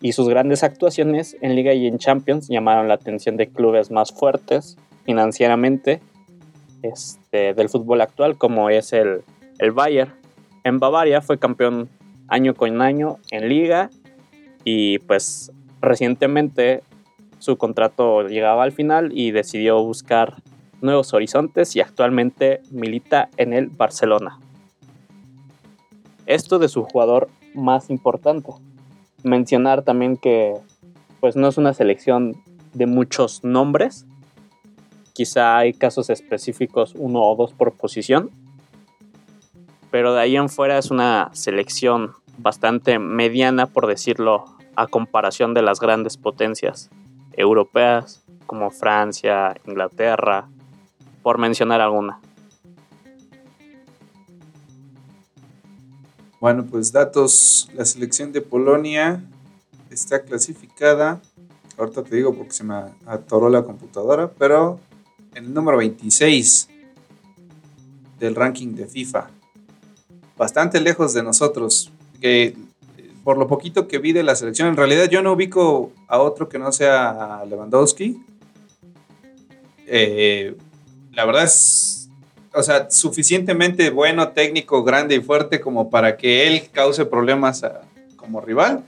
y 0.00 0.12
sus 0.12 0.28
grandes 0.28 0.62
actuaciones 0.62 1.36
en 1.40 1.54
Liga 1.54 1.72
y 1.72 1.86
en 1.86 1.98
Champions 1.98 2.48
llamaron 2.48 2.88
la 2.88 2.94
atención 2.94 3.36
de 3.36 3.48
clubes 3.48 3.90
más 3.90 4.12
fuertes 4.12 4.76
financieramente 5.04 6.00
este, 6.82 7.54
del 7.54 7.68
fútbol 7.68 8.00
actual 8.00 8.36
como 8.36 8.70
es 8.70 8.92
el, 8.92 9.22
el 9.58 9.72
Bayern. 9.72 10.12
En 10.64 10.78
Bavaria 10.78 11.20
fue 11.20 11.38
campeón 11.38 11.88
año 12.28 12.54
con 12.54 12.82
año 12.82 13.18
en 13.30 13.48
Liga 13.48 13.90
y 14.64 14.98
pues 15.00 15.52
recientemente 15.80 16.82
su 17.38 17.56
contrato 17.56 18.26
llegaba 18.26 18.62
al 18.62 18.72
final 18.72 19.10
y 19.14 19.30
decidió 19.30 19.82
buscar 19.82 20.36
nuevos 20.80 21.14
horizontes 21.14 21.76
y 21.76 21.80
actualmente 21.80 22.60
milita 22.70 23.28
en 23.36 23.52
el 23.52 23.68
Barcelona. 23.68 24.38
Esto 26.26 26.58
de 26.58 26.68
su 26.68 26.84
jugador 26.84 27.28
más 27.54 27.90
importante. 27.90 28.50
Mencionar 29.22 29.82
también 29.82 30.16
que 30.16 30.54
pues 31.20 31.36
no 31.36 31.48
es 31.48 31.58
una 31.58 31.74
selección 31.74 32.42
de 32.72 32.86
muchos 32.86 33.44
nombres. 33.44 34.06
Quizá 35.12 35.58
hay 35.58 35.72
casos 35.72 36.10
específicos, 36.10 36.94
uno 36.96 37.22
o 37.22 37.36
dos 37.36 37.52
por 37.52 37.72
posición. 37.72 38.30
Pero 39.90 40.14
de 40.14 40.20
ahí 40.20 40.36
en 40.36 40.48
fuera 40.48 40.78
es 40.78 40.90
una 40.90 41.30
selección 41.32 42.12
bastante 42.38 42.98
mediana, 42.98 43.66
por 43.66 43.86
decirlo, 43.86 44.44
a 44.76 44.86
comparación 44.86 45.54
de 45.54 45.62
las 45.62 45.78
grandes 45.78 46.16
potencias 46.16 46.90
europeas 47.32 48.24
como 48.46 48.70
Francia, 48.70 49.54
Inglaterra, 49.66 50.48
por 51.22 51.38
mencionar 51.38 51.80
alguna. 51.80 52.20
Bueno, 56.44 56.66
pues 56.66 56.92
datos, 56.92 57.70
la 57.72 57.86
selección 57.86 58.30
de 58.30 58.42
Polonia 58.42 59.24
está 59.88 60.20
clasificada, 60.20 61.22
ahorita 61.78 62.04
te 62.04 62.16
digo 62.16 62.34
porque 62.34 62.52
se 62.52 62.64
me 62.64 62.74
atoró 63.06 63.48
la 63.48 63.62
computadora, 63.62 64.30
pero 64.30 64.78
en 65.34 65.46
el 65.46 65.54
número 65.54 65.78
26 65.78 66.68
del 68.20 68.34
ranking 68.34 68.74
de 68.74 68.86
FIFA. 68.86 69.30
Bastante 70.36 70.82
lejos 70.82 71.14
de 71.14 71.22
nosotros, 71.22 71.90
que 72.20 72.54
por 73.24 73.38
lo 73.38 73.48
poquito 73.48 73.88
que 73.88 73.96
vi 73.96 74.12
de 74.12 74.22
la 74.22 74.36
selección, 74.36 74.68
en 74.68 74.76
realidad 74.76 75.08
yo 75.08 75.22
no 75.22 75.32
ubico 75.32 75.92
a 76.08 76.18
otro 76.18 76.50
que 76.50 76.58
no 76.58 76.72
sea 76.72 77.42
Lewandowski. 77.48 78.22
Eh, 79.86 80.54
la 81.10 81.24
verdad 81.24 81.44
es, 81.44 81.93
o 82.54 82.62
sea, 82.62 82.90
suficientemente 82.90 83.90
bueno, 83.90 84.28
técnico, 84.28 84.84
grande 84.84 85.16
y 85.16 85.20
fuerte 85.20 85.60
como 85.60 85.90
para 85.90 86.16
que 86.16 86.46
él 86.46 86.62
cause 86.72 87.04
problemas 87.04 87.62
como 88.16 88.40
rival. 88.40 88.84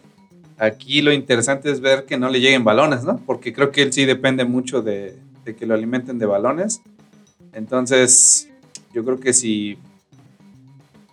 Aquí 0.56 1.02
lo 1.02 1.12
interesante 1.12 1.70
es 1.70 1.80
ver 1.80 2.04
que 2.04 2.16
no 2.16 2.30
le 2.30 2.40
lleguen 2.40 2.64
balones, 2.64 3.04
¿no? 3.04 3.18
Porque 3.26 3.52
creo 3.52 3.72
que 3.72 3.82
él 3.82 3.92
sí 3.92 4.04
depende 4.04 4.44
mucho 4.44 4.82
de, 4.82 5.18
que 5.58 5.66
lo 5.66 5.74
alimenten 5.74 6.18
de 6.18 6.26
balones. 6.26 6.80
Entonces, 7.52 8.48
yo 8.94 9.04
creo 9.04 9.20
que 9.20 9.32
si 9.32 9.78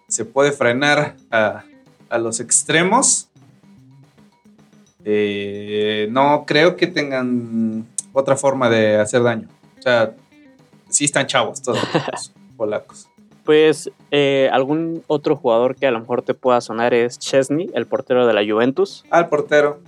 se 0.08 0.24
puede 0.24 0.52
frenar 0.52 1.16
a, 1.32 1.64
los 2.20 2.40
extremos, 2.40 3.30
eh, 5.04 6.08
no 6.12 6.46
creo 6.46 6.76
que 6.76 6.86
tengan 6.86 7.88
otra 8.14 8.38
forma 8.38 8.70
de 8.70 8.98
hacer 8.98 9.24
daño. 9.24 9.50
O 9.80 9.82
sea, 9.82 10.16
sí 10.90 11.06
están 11.06 11.26
chavos 11.26 11.62
todos 11.62 11.82
polacos. 12.58 13.10
Pues 13.44 13.92
eh, 14.12 14.50
algún 14.54 15.04
otro 15.08 15.36
jugador 15.36 15.76
que 15.76 15.88
a 15.88 15.92
lo 15.92 16.00
mejor 16.00 16.22
te 16.22 16.34
pueda 16.34 16.62
sonar 16.62 16.94
es 16.94 17.20
Chesney, 17.20 17.70
el 17.74 17.86
portero 17.86 18.26
de 18.26 18.34
la 18.34 18.42
Juventus. 18.46 19.04
Ah, 19.10 19.20
el 19.20 19.28
portero. 19.28 19.80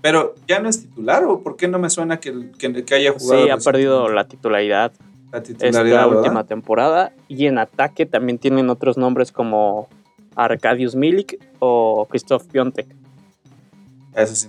Pero 0.00 0.34
ya 0.46 0.60
no 0.60 0.68
es 0.68 0.80
titular 0.80 1.24
o 1.24 1.42
por 1.42 1.56
qué 1.56 1.68
no 1.68 1.78
me 1.78 1.90
suena 1.90 2.18
que, 2.18 2.50
que, 2.58 2.94
haya 2.94 3.12
jugado. 3.12 3.44
Sí, 3.44 3.50
ha 3.50 3.56
perdido 3.56 4.08
la 4.08 4.26
titularidad. 4.26 4.92
La 5.32 5.42
titularidad. 5.42 6.04
Esta 6.04 6.06
última 6.06 6.44
temporada. 6.44 7.12
Y 7.28 7.46
en 7.46 7.58
ataque 7.58 8.06
también 8.06 8.38
tienen 8.38 8.70
otros 8.70 8.96
nombres 8.96 9.32
como 9.32 9.88
Arkadiusz 10.36 10.94
Milik 10.94 11.40
o 11.58 12.06
Christoph 12.08 12.46
Piontek. 12.46 12.86
Eso 14.14 14.34
sí 14.34 14.48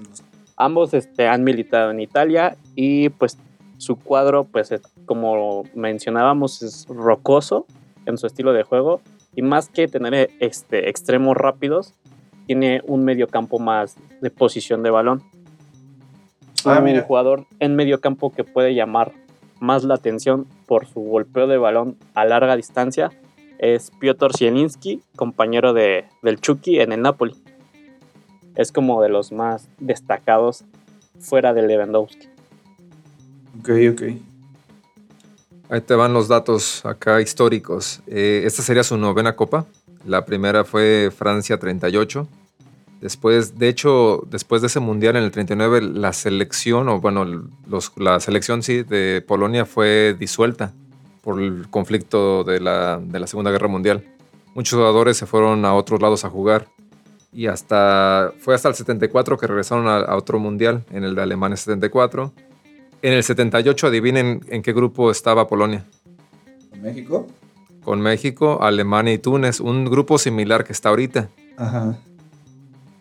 Ambos 0.55 0.93
este, 0.93 1.27
han 1.27 1.43
militado 1.43 1.91
en 1.91 1.99
Italia 1.99 2.57
y 2.75 3.09
pues 3.09 3.37
su 3.77 3.95
cuadro, 3.95 4.43
pues 4.43 4.71
como 5.09 5.63
mencionábamos, 5.73 6.61
es 6.61 6.85
rocoso 6.87 7.65
en 8.05 8.19
su 8.19 8.27
estilo 8.27 8.53
de 8.53 8.61
juego 8.61 9.01
y 9.35 9.41
más 9.41 9.67
que 9.67 9.87
tener 9.87 10.29
este, 10.39 10.87
extremos 10.87 11.35
rápidos, 11.35 11.95
tiene 12.45 12.83
un 12.85 13.03
medio 13.05 13.27
campo 13.27 13.57
más 13.57 13.95
de 14.21 14.29
posición 14.29 14.83
de 14.83 14.91
balón. 14.91 15.23
Ah, 16.63 16.79
un 16.85 17.01
jugador 17.01 17.47
en 17.59 17.75
medio 17.75 17.99
campo 18.01 18.31
que 18.31 18.43
puede 18.43 18.75
llamar 18.75 19.11
más 19.59 19.83
la 19.83 19.95
atención 19.95 20.45
por 20.67 20.85
su 20.85 20.99
golpeo 20.99 21.47
de 21.47 21.57
balón 21.57 21.97
a 22.13 22.25
larga 22.25 22.55
distancia 22.55 23.09
es 23.57 23.89
Piotr 23.99 24.37
Zielinski, 24.37 25.01
compañero 25.15 25.73
de, 25.73 26.05
del 26.21 26.39
Chucky 26.39 26.81
en 26.81 26.91
el 26.91 27.01
Napoli. 27.01 27.33
Es 28.53 28.71
como 28.71 29.01
de 29.01 29.09
los 29.09 29.31
más 29.31 29.69
destacados 29.79 30.65
fuera 31.19 31.55
de 31.55 31.63
Lewandowski. 31.63 32.27
Ok, 33.59 33.69
ok. 33.91 34.28
Ahí 35.69 35.81
te 35.81 35.93
van 35.93 36.13
los 36.13 36.27
datos 36.27 36.83
acá 36.83 37.21
históricos. 37.21 38.01
Eh, 38.07 38.41
esta 38.45 38.63
sería 38.63 38.83
su 38.83 38.97
novena 38.97 39.35
copa. 39.35 39.65
La 40.03 40.25
primera 40.25 40.63
fue 40.63 41.11
Francia 41.15 41.59
38. 41.59 42.27
Después, 43.01 43.59
de 43.59 43.69
hecho, 43.69 44.23
después 44.31 44.61
de 44.61 44.67
ese 44.67 44.79
mundial 44.79 45.15
en 45.15 45.23
el 45.23 45.31
39, 45.31 45.81
la 45.81 46.11
selección, 46.11 46.89
o 46.89 46.99
bueno, 46.99 47.47
la 47.97 48.19
selección 48.19 48.63
sí, 48.63 48.81
de 48.81 49.23
Polonia 49.25 49.67
fue 49.67 50.15
disuelta 50.19 50.73
por 51.21 51.39
el 51.39 51.69
conflicto 51.69 52.43
de 52.43 52.59
la, 52.59 52.99
de 52.99 53.19
la 53.19 53.27
Segunda 53.27 53.51
Guerra 53.51 53.67
Mundial. 53.67 54.03
Muchos 54.55 54.75
jugadores 54.75 55.17
se 55.17 55.27
fueron 55.27 55.65
a 55.65 55.75
otros 55.75 56.01
lados 56.01 56.25
a 56.25 56.29
jugar 56.29 56.67
y 57.31 57.45
hasta 57.45 58.33
fue 58.39 58.55
hasta 58.55 58.69
el 58.69 58.75
74 58.75 59.37
que 59.37 59.45
regresaron 59.45 59.87
a, 59.87 59.99
a 59.99 60.17
otro 60.17 60.39
mundial, 60.39 60.83
en 60.91 61.03
el 61.03 61.13
de 61.13 61.21
Alemania 61.21 61.57
74 61.57 62.33
en 63.01 63.13
el 63.13 63.23
78, 63.23 63.87
adivinen 63.87 64.41
en 64.49 64.61
qué 64.61 64.73
grupo 64.73 65.11
estaba 65.11 65.47
Polonia. 65.47 65.85
¿Con 66.69 66.81
México? 66.81 67.27
Con 67.83 68.01
México, 68.01 68.59
Alemania 68.61 69.13
y 69.13 69.17
Túnez, 69.17 69.59
un 69.59 69.85
grupo 69.85 70.17
similar 70.17 70.63
que 70.63 70.73
está 70.73 70.89
ahorita. 70.89 71.29
Ajá. 71.57 71.97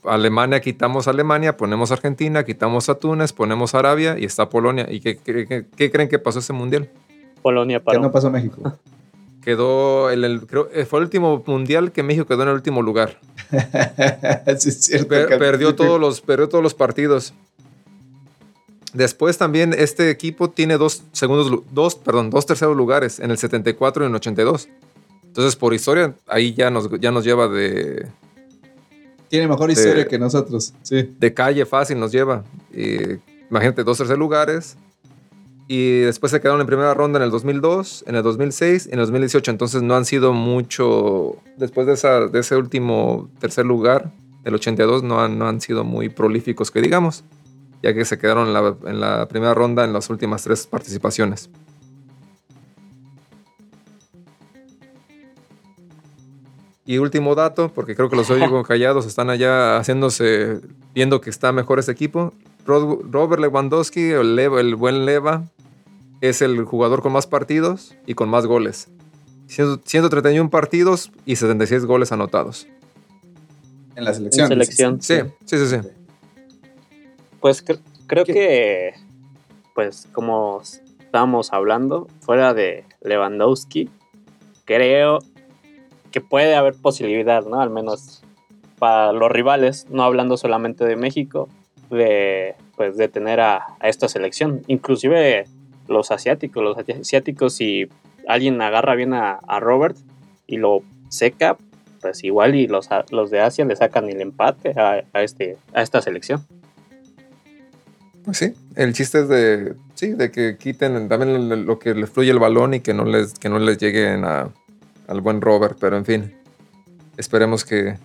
Alemania, 0.05 0.61
quitamos 0.61 1.09
Alemania, 1.09 1.57
ponemos 1.57 1.90
Argentina, 1.93 2.45
quitamos 2.45 2.88
a 2.88 2.95
Túnez, 2.95 3.33
ponemos 3.33 3.75
Arabia 3.75 4.17
y 4.19 4.25
está 4.25 4.49
Polonia. 4.49 4.87
¿Y 4.90 5.00
qué, 5.00 5.19
creen 5.90 6.09
que 6.09 6.19
pasó 6.19 6.38
ese 6.38 6.52
mundial? 6.52 6.88
Polonia 7.43 7.83
paró. 7.83 7.99
¿Qué 7.99 8.02
no 8.02 8.12
pasó 8.12 8.31
México? 8.31 8.78
Quedó, 9.43 10.11
el, 10.11 10.47
creo, 10.47 10.69
eh, 10.75 10.85
fue 10.85 10.99
el 10.99 11.05
último 11.05 11.43
mundial 11.47 11.93
que 11.93 12.02
México 12.02 12.26
quedó 12.26 12.43
en 12.43 12.49
el 12.49 12.55
último 12.55 12.83
lugar. 12.83 13.19
sí, 14.59 14.69
es 14.69 14.85
cierto. 14.85 15.09
perdió, 15.09 15.75
todos 15.75 15.99
los, 15.99 16.21
perdió 16.21 16.49
todos 16.49 16.62
los 16.62 16.75
partidos. 16.75 17.33
Después 18.95 19.37
también 19.37 19.75
este 19.76 20.11
equipo 20.11 20.50
tiene 20.50 20.78
dos 20.78 21.02
segundos, 21.12 21.62
dos, 21.71 21.95
perdón, 21.95 22.30
dos 22.30 22.47
terceros 22.47 22.76
lugares 22.76 23.21
en 23.21 23.30
el 23.30 23.38
74 23.38 24.02
y 24.02 24.07
en 24.07 24.11
el 24.12 24.16
82. 24.16 24.68
Entonces, 25.25 25.57
por 25.57 25.75
historia, 25.75 26.14
ahí 26.26 26.54
ya 26.54 26.71
nos, 26.71 26.88
ya 26.99 27.11
nos 27.11 27.25
lleva 27.25 27.49
de. 27.49 28.07
Tiene 29.28 29.47
mejor 29.47 29.71
historia 29.71 30.09
que 30.09 30.18
nosotros, 30.18 30.73
sí. 30.83 31.14
De 31.18 31.35
calle 31.35 31.66
fácil 31.66 32.00
nos 32.00 32.12
lleva. 32.12 32.45
imagínate, 33.50 33.85
dos 33.85 33.99
terceros 33.99 34.18
lugares. 34.18 34.76
Y 35.71 36.00
después 36.00 36.33
se 36.33 36.40
quedaron 36.40 36.62
en 36.62 36.66
primera 36.66 36.95
ronda 36.95 37.18
en 37.18 37.25
el 37.25 37.30
2002, 37.30 38.04
en 38.07 38.14
el 38.14 38.23
2006 38.23 38.87
y 38.87 38.95
en 38.95 39.00
el 39.00 39.04
2018. 39.04 39.50
Entonces, 39.50 39.83
no 39.83 39.97
han 39.97 40.07
sido 40.07 40.33
mucho. 40.33 41.37
Después 41.59 41.87
de, 41.87 41.92
esa, 41.92 42.21
de 42.26 42.40
ese 42.40 42.57
último 42.57 43.28
tercer 43.38 43.66
lugar, 43.66 44.11
del 44.45 44.54
82, 44.54 45.02
no 45.02 45.21
han, 45.21 45.38
no 45.38 45.47
han 45.47 45.61
sido 45.61 45.85
muy 45.85 46.09
prolíficos, 46.09 46.71
que 46.71 46.80
digamos 46.80 47.23
ya 47.82 47.94
que 47.94 48.04
se 48.04 48.18
quedaron 48.18 48.49
en 48.87 49.00
la, 49.00 49.28
primera 49.28 49.54
ronda 49.54 49.85
en 49.85 49.92
las 49.92 50.11
últimas 50.11 50.42
tres 50.42 50.66
participaciones. 50.66 51.50
Y 56.85 56.99
último 56.99 57.35
dato, 57.35 57.70
porque 57.75 57.94
creo 57.94 58.08
que 58.08 58.16
los 58.16 58.30
oigo 58.30 58.62
callados, 58.64 59.06
están 59.06 59.28
allá 59.28 59.76
haciéndose, 59.76 60.61
viendo 60.94 61.20
que 61.20 61.28
está 61.30 61.52
mejor 61.52 61.78
ese 61.78 61.92
equipo. 61.92 62.32
Robert 62.66 63.40
Lewandowski, 63.40 64.11
el, 64.11 64.38
el 64.38 64.75
buen 64.75 65.04
Leva, 65.04 65.44
es 66.20 66.42
el 66.42 66.64
jugador 66.64 67.02
con 67.02 67.12
más 67.12 67.26
partidos 67.26 67.94
y 68.06 68.14
con 68.14 68.28
más 68.28 68.47
goles. 68.47 68.88
131 69.49 70.50
partidos 70.50 71.11
y 71.25 71.37
76 71.37 71.87
goles 71.87 72.12
anotados. 72.12 72.66
En 73.97 74.04
la 74.04 74.14
selección. 74.14 74.44
En 74.44 74.49
selección. 74.49 75.02
Sí, 75.02 75.14
sí, 75.44 75.58
sí, 75.58 75.66
sí. 75.66 75.76
Pues 77.40 77.64
creo 78.07 78.25
que, 78.25 78.95
pues 79.75 80.09
como 80.12 80.61
estábamos 80.61 81.52
hablando, 81.52 82.09
fuera 82.21 82.52
de 82.52 82.85
Lewandowski, 83.00 83.88
creo 84.64 85.21
que 86.11 86.21
puede 86.21 86.57
haber 86.57 86.75
posibilidad, 86.75 87.45
¿no? 87.45 87.61
Al 87.61 87.71
menos 87.71 88.23
para 88.78 89.12
los 89.12 89.30
rivales, 89.30 89.87
no 89.90 90.02
hablando 90.02 90.37
solamente 90.37 90.85
de 90.85 90.97
México, 90.97 91.49
de, 91.90 92.54
pues, 92.76 92.97
de 92.97 93.09
tener 93.09 93.40
a, 93.40 93.76
esta 93.83 94.09
selección. 94.09 94.62
Inclusive 94.66 95.47
los 95.87 96.11
asiáticos, 96.11 96.62
los 96.62 96.76
asiáticos, 96.76 97.54
si 97.54 97.88
alguien 98.26 98.61
agarra 98.61 98.95
bien 98.95 99.14
a, 99.14 99.40
Robert 99.61 99.97
y 100.47 100.59
lo 100.59 100.83
seca, 101.09 101.57
pues 102.00 102.23
igual 102.25 102.54
y 102.54 102.66
los, 102.66 102.88
los 103.11 103.30
de 103.30 103.40
Asia 103.40 103.64
le 103.64 103.75
sacan 103.75 104.09
el 104.09 104.21
empate 104.21 104.75
a, 104.78 105.04
este, 105.14 105.57
a 105.73 105.83
esta 105.83 106.00
selección. 106.02 106.45
Pues 108.28 108.37
sí, 108.37 108.52
el 108.76 108.92
chiste 108.92 109.20
es 109.20 109.28
de, 109.30 109.75
sí, 109.94 110.08
de 110.08 110.30
que 110.30 110.58
quiten 110.58 111.08
también 111.08 111.64
lo 111.64 111.78
que 111.78 111.94
les 111.94 112.11
fluye 112.11 112.30
el 112.30 112.38
balón 112.38 112.75
y 112.75 112.80
que 112.80 112.92
no 112.92 113.06
les, 113.06 113.32
que 113.32 113.49
no 113.49 113.58
les 113.58 113.78
lleguen 113.78 114.23
a, 114.26 114.50
al 115.06 115.23
buen 115.23 115.40
Robert, 115.40 115.78
pero 115.80 115.97
en 115.97 116.04
fin, 116.04 116.35
esperemos 117.16 117.64
que, 117.64 117.97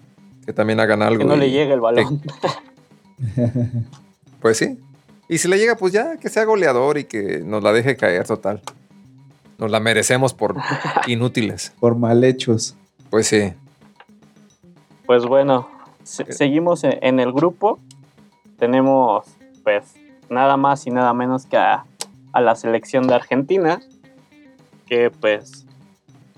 también 0.56 0.80
hagan 0.80 1.02
algo. 1.02 1.20
Que 1.20 1.26
no 1.26 1.36
le 1.36 1.52
llegue 1.52 1.74
el 1.74 1.82
balón. 1.82 2.22
pues 4.42 4.60
sí, 4.60 4.80
Y 5.28 5.40
si 5.40 5.50
le 5.50 5.58
llega, 5.58 5.76
pues 5.76 5.92
ya 5.92 6.16
que 6.16 6.30
sea 6.30 6.46
goleador 6.46 6.98
y 6.98 7.04
que 7.04 7.40
nos 7.44 7.62
la 7.62 7.74
deje 7.74 7.98
caer 7.98 8.26
total. 8.26 8.62
Nos 9.58 9.72
la 9.72 9.82
merecemos 9.82 10.34
por 10.34 10.56
inútiles. 11.08 11.74
Por 11.82 11.98
mal 11.98 12.24
hechos. 12.24 12.78
Pues 13.10 13.28
sí. 13.28 13.52
Pues 15.06 15.26
bueno, 15.26 15.68
se- 16.04 16.32
seguimos 16.32 16.86
en 16.86 17.20
el 17.20 17.34
grupo. 17.34 17.78
Tenemos 18.58 19.26
pues 19.66 19.84
nada 20.34 20.58
más 20.58 20.86
y 20.88 20.92
nada 20.92 21.14
menos 21.14 21.46
que 21.46 21.58
a, 21.58 21.86
la 22.34 22.56
selección 22.56 23.08
de 23.08 23.16
Argentina. 23.16 23.80
Que 24.88 25.12
pues 25.12 25.66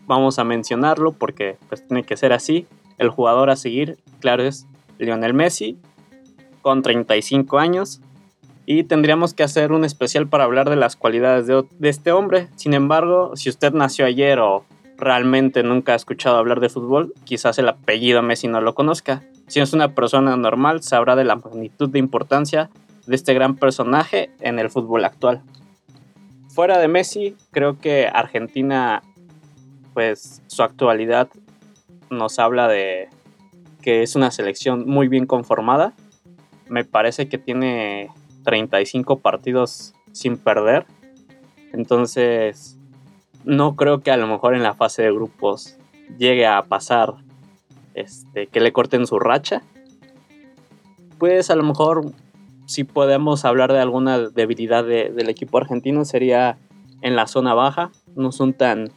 vamos 0.05 0.37
a 0.39 0.43
mencionarlo 0.43 1.11
porque 1.11 1.57
pues 1.69 1.85
tiene 1.87 2.03
que 2.03 2.17
ser 2.17 2.33
así. 2.33 2.67
El 2.97 3.09
jugador 3.09 3.49
a 3.49 3.55
seguir, 3.55 3.97
claro, 4.19 4.43
es 4.43 4.67
Lionel 4.99 5.33
Messi, 5.33 5.77
con 6.61 6.81
35 6.81 7.59
años. 7.59 8.01
Y 8.65 8.83
tendríamos 8.83 9.33
que 9.33 9.43
hacer 9.43 9.71
un 9.71 9.85
especial 9.85 10.27
para 10.27 10.43
hablar 10.43 10.69
de 10.69 10.75
las 10.75 10.95
cualidades 10.95 11.47
de, 11.47 11.63
de 11.77 11.89
este 11.89 12.11
hombre. 12.11 12.49
Sin 12.55 12.73
embargo, 12.73 13.35
si 13.35 13.49
usted 13.49 13.73
nació 13.73 14.05
ayer 14.05 14.39
o 14.39 14.65
realmente 14.97 15.61
nunca 15.63 15.93
ha 15.93 15.95
escuchado 15.95 16.37
hablar 16.37 16.59
de 16.59 16.69
fútbol, 16.69 17.13
quizás 17.25 17.59
el 17.59 17.69
apellido 17.69 18.21
Messi 18.21 18.47
no 18.47 18.61
lo 18.61 18.73
conozca. 18.73 19.23
Si 19.47 19.59
es 19.59 19.73
una 19.73 19.93
persona 19.93 20.35
normal, 20.35 20.81
sabrá 20.81 21.15
de 21.15 21.23
la 21.23 21.35
magnitud 21.35 21.89
de 21.89 21.99
importancia 21.99 22.69
de 23.07 23.15
este 23.15 23.33
gran 23.33 23.55
personaje 23.55 24.31
en 24.39 24.59
el 24.59 24.69
fútbol 24.69 25.05
actual. 25.05 25.41
Fuera 26.49 26.79
de 26.79 26.87
Messi, 26.87 27.35
creo 27.51 27.79
que 27.79 28.07
Argentina, 28.07 29.03
pues 29.93 30.41
su 30.47 30.63
actualidad 30.63 31.29
nos 32.09 32.39
habla 32.39 32.67
de 32.67 33.09
que 33.81 34.01
es 34.01 34.15
una 34.15 34.31
selección 34.31 34.87
muy 34.87 35.07
bien 35.07 35.25
conformada. 35.25 35.93
Me 36.67 36.83
parece 36.83 37.27
que 37.27 37.37
tiene 37.37 38.09
35 38.43 39.19
partidos 39.19 39.93
sin 40.11 40.37
perder. 40.37 40.85
Entonces, 41.73 42.77
no 43.43 43.75
creo 43.75 43.99
que 43.99 44.11
a 44.11 44.17
lo 44.17 44.27
mejor 44.27 44.55
en 44.55 44.63
la 44.63 44.73
fase 44.73 45.03
de 45.03 45.11
grupos 45.11 45.77
llegue 46.17 46.47
a 46.47 46.63
pasar 46.63 47.15
este, 47.93 48.47
que 48.47 48.59
le 48.59 48.71
corten 48.71 49.05
su 49.05 49.19
racha. 49.19 49.61
Pues 51.19 51.49
a 51.49 51.55
lo 51.55 51.63
mejor 51.63 52.11
si 52.65 52.83
podemos 52.83 53.45
hablar 53.45 53.71
de 53.71 53.79
alguna 53.79 54.19
debilidad 54.29 54.83
de- 54.83 55.11
del 55.11 55.29
equipo 55.29 55.57
argentino 55.57 56.03
sería 56.05 56.57
en 57.01 57.15
la 57.15 57.27
zona 57.27 57.53
baja. 57.53 57.91
No 58.15 58.31
son 58.31 58.53
tan 58.53 58.89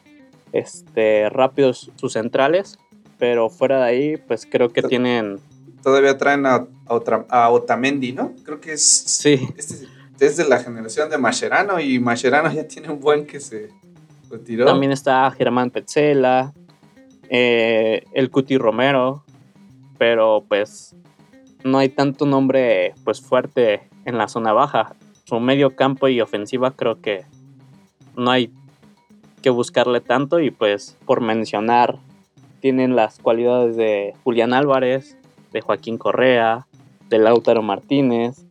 este, 0.52 1.28
rápidos 1.28 1.90
sus 1.96 2.14
centrales, 2.14 2.78
pero 3.18 3.50
fuera 3.50 3.78
de 3.78 3.84
ahí 3.84 4.16
pues 4.16 4.46
creo 4.50 4.70
que 4.70 4.82
tienen... 4.82 5.38
Todavía 5.82 6.16
traen 6.18 6.44
a, 6.46 6.66
a 6.86 6.94
otra- 6.94 7.26
a 7.28 7.50
Otamendi, 7.50 8.12
¿no? 8.12 8.32
Creo 8.44 8.60
que 8.60 8.72
es. 8.72 8.82
Sí, 8.84 9.48
Este 9.56 9.86
es 10.26 10.36
de 10.36 10.48
la 10.48 10.58
generación 10.58 11.08
de 11.10 11.18
Mascherano 11.18 11.78
y 11.80 11.98
Mascherano 12.00 12.50
ya 12.52 12.66
tiene 12.66 12.90
un 12.90 12.98
buen 13.00 13.26
que 13.26 13.38
se 13.40 13.68
retiró. 14.30 14.66
también 14.66 14.90
está 14.92 15.30
Germán 15.30 15.70
Petzela, 15.70 16.52
eh, 17.30 18.02
el 18.12 18.30
Cuti 18.30 18.58
Romero, 18.58 19.24
pero 19.98 20.44
pues 20.48 20.94
no 21.64 21.78
hay 21.78 21.88
tanto 21.88 22.26
nombre 22.26 22.94
pues 23.04 23.20
fuerte 23.20 23.88
en 24.04 24.18
la 24.18 24.28
zona 24.28 24.52
baja. 24.52 24.94
Su 25.24 25.40
medio 25.40 25.76
campo 25.76 26.08
y 26.08 26.20
ofensiva 26.20 26.72
creo 26.72 27.00
que 27.00 27.24
no 28.16 28.30
hay 28.30 28.50
que 29.42 29.50
buscarle 29.50 30.00
tanto 30.00 30.40
y 30.40 30.50
pues 30.50 30.96
por 31.06 31.20
mencionar 31.20 31.98
tienen 32.60 32.96
las 32.96 33.18
cualidades 33.18 33.76
de 33.76 34.14
Julián 34.24 34.52
Álvarez, 34.52 35.16
de 35.52 35.60
Joaquín 35.60 35.96
Correa, 35.96 36.66
de 37.08 37.18
Lautaro 37.18 37.62
Martínez, 37.62 38.44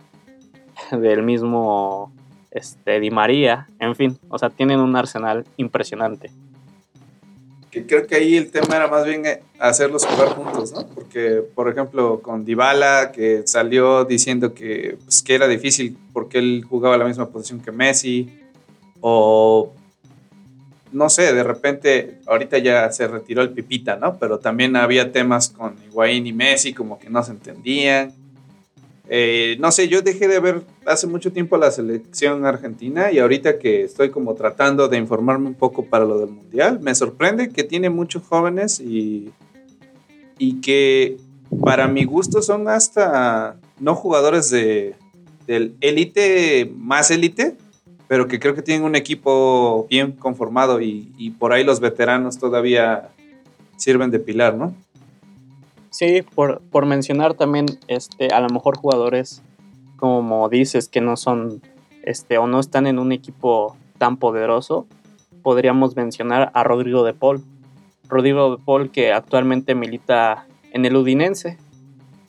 del 0.92 1.24
mismo 1.24 2.12
este, 2.52 3.00
Di 3.00 3.12
María, 3.12 3.68
en 3.80 3.96
fin, 3.96 4.18
o 4.30 4.38
sea, 4.38 4.50
tienen 4.50 4.80
un 4.80 4.96
arsenal 4.96 5.46
impresionante. 5.58 6.32
Creo 7.86 8.08
que 8.08 8.16
ahí 8.16 8.36
el 8.36 8.50
tema 8.50 8.76
era 8.76 8.88
más 8.88 9.06
bien 9.06 9.26
eh, 9.26 9.42
hacerlos 9.60 10.06
jugar 10.06 10.30
juntos, 10.30 10.72
¿no? 10.72 10.88
Porque, 10.88 11.44
por 11.54 11.70
ejemplo, 11.70 12.22
con 12.22 12.46
Dybala, 12.46 13.12
que 13.12 13.44
salió 13.46 14.06
diciendo 14.06 14.54
que, 14.54 14.98
pues, 15.04 15.22
que 15.22 15.36
era 15.36 15.48
difícil 15.48 15.98
porque 16.14 16.40
él 16.40 16.66
jugaba 16.68 16.98
la 16.98 17.06
misma 17.06 17.30
posición 17.30 17.60
que 17.60 17.72
Messi, 17.72 18.30
o 19.02 19.74
no 20.92 21.10
sé, 21.10 21.34
de 21.34 21.44
repente, 21.44 22.20
ahorita 22.26 22.58
ya 22.58 22.92
se 22.92 23.08
retiró 23.08 23.42
el 23.42 23.50
Pipita, 23.50 23.98
¿no? 23.98 24.18
Pero 24.18 24.40
también 24.40 24.76
había 24.76 25.12
temas 25.12 25.50
con 25.50 25.76
Higuaín 25.86 26.28
y 26.28 26.34
Messi, 26.34 26.74
como 26.74 26.98
que 26.98 27.10
no 27.10 27.24
se 27.24 27.32
entendían. 27.32 28.14
Eh, 29.10 29.56
no 29.60 29.72
sé, 29.72 29.88
yo 29.88 30.02
dejé 30.02 30.28
de 30.28 30.40
ver 30.40 30.64
hace 30.86 31.08
mucho 31.08 31.32
tiempo 31.32 31.56
la 31.58 31.72
selección 31.72 32.46
argentina 32.46 33.12
y 33.12 33.20
ahorita 33.20 33.58
que 33.58 33.84
estoy 33.84 34.10
como 34.10 34.36
tratando 34.36 34.90
de 34.90 34.98
informarme 34.98 35.48
un 35.48 35.54
poco 35.54 35.86
para 35.86 36.04
lo 36.04 36.20
del 36.20 36.30
mundial, 36.30 36.80
me 36.82 36.94
sorprende 36.94 37.50
que 37.50 37.64
tiene 37.64 37.90
muchos 37.90 38.24
jóvenes 38.24 38.82
y, 38.82 39.32
y 40.38 40.60
que 40.60 41.18
para 41.64 41.88
mi 41.88 42.04
gusto 42.04 42.42
son 42.42 42.68
hasta 42.68 43.56
no 43.80 43.96
jugadores 43.96 44.50
de, 44.50 44.96
del 45.46 45.76
élite 45.80 46.70
más 46.76 47.10
élite, 47.10 47.56
pero 48.10 48.28
que 48.28 48.40
creo 48.40 48.56
que 48.56 48.62
tienen 48.62 48.84
un 48.84 48.96
equipo 48.96 49.88
bien 49.90 50.12
conformado 50.12 50.82
y, 50.82 51.14
y 51.18 51.32
por 51.32 51.54
ahí 51.54 51.64
los 51.64 51.80
veteranos 51.80 52.38
todavía 52.40 53.10
sirven 53.78 54.12
de 54.12 54.20
pilar, 54.20 54.56
¿no? 54.56 54.76
Sí, 55.98 56.22
por, 56.36 56.62
por 56.70 56.86
mencionar 56.86 57.34
también, 57.34 57.66
este, 57.88 58.28
a 58.28 58.40
lo 58.40 58.50
mejor 58.50 58.78
jugadores, 58.78 59.42
como 59.96 60.48
dices, 60.48 60.90
que 60.90 61.02
no 61.02 61.18
son, 61.18 61.60
este, 62.04 62.38
o 62.38 62.46
no 62.46 62.60
están 62.60 62.86
en 62.86 63.00
un 63.00 63.12
equipo 63.12 63.76
tan 63.98 64.18
poderoso, 64.18 64.86
podríamos 65.42 65.96
mencionar 65.96 66.52
a 66.54 66.64
Rodrigo 66.64 67.04
de 67.04 67.16
Paul. 67.16 67.42
Rodrigo 68.08 68.58
de 68.58 68.64
Paul 68.64 68.92
que 68.92 69.12
actualmente 69.12 69.74
milita 69.74 70.46
en 70.72 70.86
el 70.86 70.96
Udinense 70.96 71.58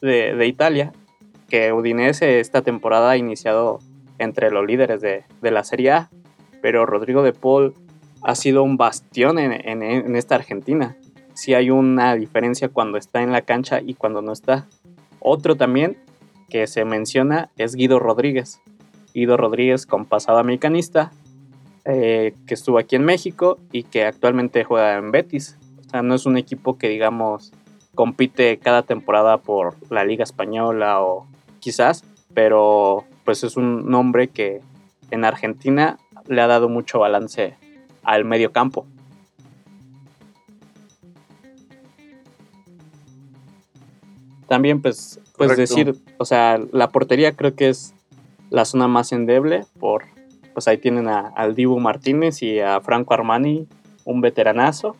de, 0.00 0.35
de 0.35 0.46
Italia, 0.46 0.92
que 1.50 1.74
Udinese 1.74 2.40
esta 2.40 2.62
temporada 2.62 3.11
ha 3.11 3.16
iniciado 3.18 3.81
entre 4.18 4.50
los 4.50 4.66
líderes 4.66 5.02
de, 5.02 5.24
de 5.42 5.50
la 5.50 5.62
Serie 5.62 5.90
A, 5.92 6.11
pero 6.62 6.87
Rodrigo 6.87 7.22
de 7.22 7.35
Paul 7.35 7.74
ha 8.22 8.35
sido 8.35 8.62
un 8.62 8.78
bastión 8.78 9.38
en, 9.38 9.52
en- 9.52 9.83
en 9.83 10.16
esta 10.16 10.37
Argentina 10.37 10.96
sí 11.38 11.55
hay 11.55 11.70
una 11.70 12.16
diferencia 12.16 12.68
cuando 12.68 12.98
está 12.98 13.22
en 13.22 13.31
la 13.31 13.42
cancha 13.42 13.81
y 13.81 13.94
cuando 13.94 14.22
no 14.22 14.33
está. 14.33 14.66
Otro 15.20 15.55
también 15.55 15.96
que 16.48 16.66
se 16.66 16.85
menciona 16.85 17.48
es 17.57 17.77
Guido 17.77 18.01
Rodríguez. 18.01 18.61
Guido 19.14 19.37
Rodríguez 19.37 19.87
con 19.87 20.05
pasado 20.05 20.38
americanista, 20.38 21.12
eh, 21.85 22.35
que 22.48 22.55
estuvo 22.55 22.79
aquí 22.79 22.96
en 22.96 23.05
México 23.05 23.57
y 23.70 23.85
que 23.85 24.05
actualmente 24.05 24.64
juega 24.64 24.96
en 24.96 25.12
Betis. 25.12 25.57
O 25.87 25.90
sea, 25.90 26.03
no 26.03 26.16
es 26.16 26.27
un 26.27 26.37
equipo 26.38 26.77
que 26.77 26.88
digamos 26.88 27.53
compite 27.94 28.59
cada 28.59 28.83
temporada 28.83 29.38
por 29.38 29.77
la 29.90 30.05
Liga 30.05 30.24
Española 30.24 31.01
o 31.03 31.29
quizás, 31.61 32.03
pero 32.35 33.05
pues 33.24 33.44
es 33.44 33.57
un 33.57 33.88
nombre 33.88 34.27
que 34.27 34.61
en 35.12 35.24
Argentina 35.24 35.98
le 36.27 36.40
ha 36.40 36.48
dado 36.48 36.68
mucho 36.68 36.98
balance 36.98 37.55
al 38.03 38.24
medio 38.24 38.51
campo. 38.51 38.87
También, 44.49 44.81
pues, 44.83 45.21
pues 45.37 45.51
Correcto. 45.51 45.61
decir, 45.61 45.95
o 46.17 46.25
sea, 46.25 46.59
la 46.73 46.89
portería 46.89 47.37
creo 47.37 47.55
que 47.55 47.69
es 47.69 47.95
la 48.51 48.65
zona 48.65 48.89
más 48.89 49.13
endeble 49.13 49.67
por, 49.79 50.05
pues 50.55 50.67
ahí 50.69 50.79
tienen 50.79 51.07
a, 51.07 51.29
al 51.29 51.55
Dibu 51.55 51.79
Martínez 51.79 52.43
y 52.43 52.59
a 52.59 52.81
Franco 52.81 53.13
Armani, 53.15 53.69
un 54.05 54.21
veteranazo, 54.23 54.97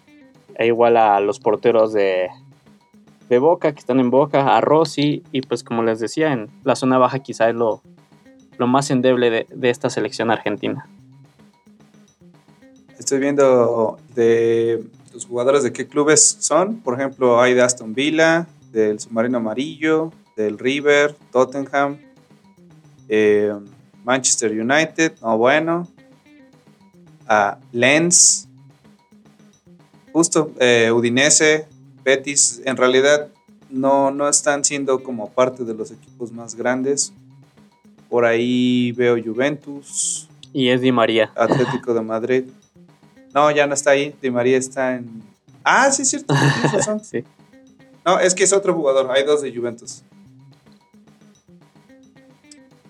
e 0.55 0.67
igual 0.67 0.99
a 0.99 1.19
los 1.21 1.41
porteros 1.41 1.95
de, 1.95 2.29
de 3.31 3.39
Boca, 3.39 3.73
que 3.73 3.79
están 3.79 4.01
en 4.01 4.11
Boca, 4.11 4.55
a 4.55 4.61
Rossi, 4.61 5.23
y 5.33 5.41
pues 5.41 5.65
como 5.65 5.83
les 5.83 5.99
decía, 5.99 6.33
en 6.33 6.51
la 6.65 6.77
zona 6.77 6.99
baja 6.99 7.21
quizá 7.21 7.49
es 7.49 7.55
lo, 7.55 7.81
lo 8.59 8.67
más 8.67 8.91
endeble 8.91 9.31
de, 9.31 9.47
de 9.49 9.71
esta 9.71 9.89
selección 9.89 10.31
argentina. 10.31 10.87
Estoy 12.99 13.21
viendo 13.21 13.99
de 14.15 14.85
los 15.15 15.25
jugadores 15.25 15.63
de 15.63 15.73
qué 15.73 15.87
clubes 15.87 16.37
son. 16.41 16.77
Por 16.81 16.95
ejemplo, 17.01 17.41
hay 17.41 17.55
de 17.55 17.63
Aston 17.63 17.95
Villa, 17.95 18.47
del 18.72 19.00
Submarino 19.00 19.38
Amarillo, 19.38 20.12
del 20.37 20.59
River, 20.59 21.14
Tottenham, 21.33 21.98
eh, 23.09 23.52
Manchester 24.04 24.52
United, 24.52 25.14
no 25.20 25.37
bueno, 25.37 25.88
a 27.26 27.59
Lens, 27.72 28.48
justo, 30.12 30.52
eh, 30.59 30.90
Udinese, 30.92 31.66
Betis. 32.04 32.62
En 32.64 32.76
realidad 32.76 33.28
no, 33.70 34.11
no 34.11 34.28
están 34.28 34.64
siendo 34.64 35.02
como 35.02 35.31
parte 35.31 35.64
de 35.64 35.74
los 35.74 35.90
equipos 35.90 36.33
más 36.33 36.54
grandes. 36.54 37.12
Por 38.09 38.24
ahí 38.24 38.92
veo 38.92 39.22
Juventus, 39.22 40.28
Y 40.52 40.68
es 40.68 40.81
Di 40.81 40.92
María. 40.92 41.31
Atlético 41.37 41.92
de 41.92 42.00
Madrid. 42.00 42.44
No, 43.35 43.50
ya 43.50 43.66
no 43.66 43.74
está 43.74 43.90
ahí. 43.90 44.14
Di 44.22 44.31
María 44.31 44.57
está 44.57 44.94
en. 44.94 45.22
Ah, 45.62 45.90
sí, 45.90 46.02
es 46.02 46.11
cierto. 46.11 46.35
Tienes 46.35 46.72
razón. 46.87 47.04
Sí. 47.04 47.24
No, 48.09 48.18
es 48.18 48.35
que 48.35 48.42
es 48.44 48.55
otro 48.55 48.73
jugador. 48.73 49.11
Hay 49.11 49.25
dos 49.25 49.42
de 49.42 49.55
Juventus. 49.55 50.03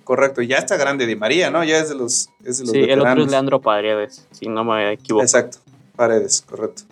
correcto. 0.05 0.41
Ya 0.43 0.59
está 0.59 0.77
grande 0.77 1.07
Di 1.07 1.17
María, 1.17 1.51
¿no? 1.51 1.65
Ya 1.65 1.79
es 1.79 1.89
de 1.89 1.97
los, 1.97 2.31
es 2.45 2.59
de 2.59 2.65
los 2.65 2.71
Sí, 2.73 2.79
el 2.79 3.01
otro 3.01 3.25
es 3.25 3.31
Leandro 3.31 3.61
Paredes, 3.61 4.27
si 4.31 4.47
no 4.49 4.63
me 4.65 4.93
equivoco. 4.93 5.23
Exacto. 5.25 5.59
Paredes, 5.97 6.45
correcto. 6.49 6.85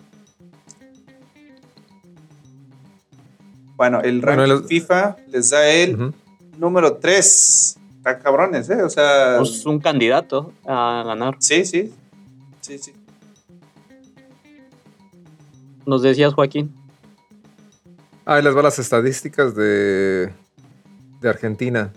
Bueno, 3.77 4.01
el 4.01 4.19
Bueno, 4.21 4.43
ranking 4.45 4.57
el- 4.57 4.63
FIFA 4.67 5.15
les 5.29 5.49
da 5.51 5.67
el 5.69 6.13
número 6.57 6.97
3. 6.97 7.77
Está 7.97 8.19
cabrones, 8.19 8.69
¿eh? 8.69 8.83
O 8.83 8.89
sea, 8.89 9.37
Pues 9.39 9.65
un 9.65 9.79
candidato 9.79 10.51
a 10.65 11.03
ganar. 11.07 11.37
sí, 11.39 11.63
sí. 11.65 11.93
Sí, 12.59 12.77
sí. 12.77 12.93
Nos 15.85 16.01
decías, 16.03 16.33
Joaquín. 16.33 16.75
Ahí 18.29 18.43
les 18.43 18.53
va 18.55 18.61
las 18.61 18.77
estadísticas 18.77 19.55
de, 19.55 20.29
de 21.21 21.29
Argentina. 21.29 21.93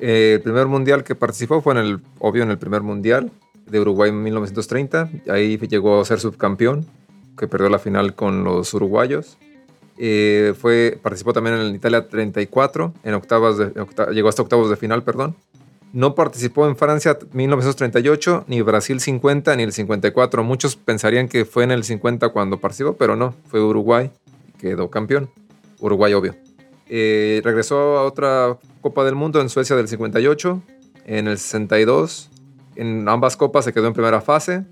Eh, 0.00 0.32
el 0.36 0.40
primer 0.42 0.66
mundial 0.66 1.04
que 1.04 1.14
participó 1.14 1.60
fue 1.60 1.74
en 1.74 1.78
el, 1.78 2.00
obvio, 2.18 2.42
en 2.42 2.50
el 2.50 2.58
primer 2.58 2.82
mundial 2.82 3.30
de 3.66 3.78
Uruguay 3.80 4.10
en 4.10 4.20
1930. 4.24 5.08
Ahí 5.28 5.56
llegó 5.56 6.00
a 6.00 6.04
ser 6.04 6.18
subcampeón, 6.18 6.84
que 7.36 7.46
perdió 7.46 7.68
la 7.68 7.78
final 7.78 8.14
con 8.16 8.42
los 8.42 8.74
uruguayos. 8.74 9.38
Eh, 9.98 10.54
fue, 10.60 10.98
participó 11.00 11.32
también 11.32 11.56
en 11.56 11.74
Italia 11.76 12.08
34, 12.08 12.94
en 13.04 13.14
octavas 13.14 13.58
de, 13.58 13.66
octa- 13.74 14.10
llegó 14.10 14.28
hasta 14.28 14.42
octavos 14.42 14.70
de 14.70 14.76
final, 14.76 15.04
perdón. 15.04 15.36
No 15.92 16.16
participó 16.16 16.66
en 16.66 16.76
Francia 16.76 17.16
1938, 17.32 18.46
ni 18.48 18.62
Brasil 18.62 18.98
50, 19.00 19.54
ni 19.54 19.62
el 19.62 19.72
54. 19.72 20.42
Muchos 20.42 20.74
pensarían 20.74 21.28
que 21.28 21.44
fue 21.44 21.62
en 21.64 21.70
el 21.70 21.84
50 21.84 22.30
cuando 22.30 22.58
participó, 22.58 22.94
pero 22.94 23.14
no, 23.14 23.34
fue 23.46 23.60
Uruguay 23.62 24.10
quedó 24.58 24.90
campeón. 24.90 25.30
Uruguay, 25.80 26.12
obvio. 26.14 26.34
Eh, 26.88 27.40
regresó 27.44 27.98
a 27.98 28.04
otra 28.04 28.56
Copa 28.80 29.04
del 29.04 29.14
Mundo 29.14 29.40
en 29.40 29.48
Suecia 29.48 29.76
del 29.76 29.88
58, 29.88 30.62
en 31.06 31.28
el 31.28 31.38
62. 31.38 32.30
En 32.76 33.08
ambas 33.08 33.36
copas 33.36 33.64
se 33.64 33.72
quedó 33.72 33.86
en 33.88 33.92
primera 33.92 34.20
fase. 34.20 34.64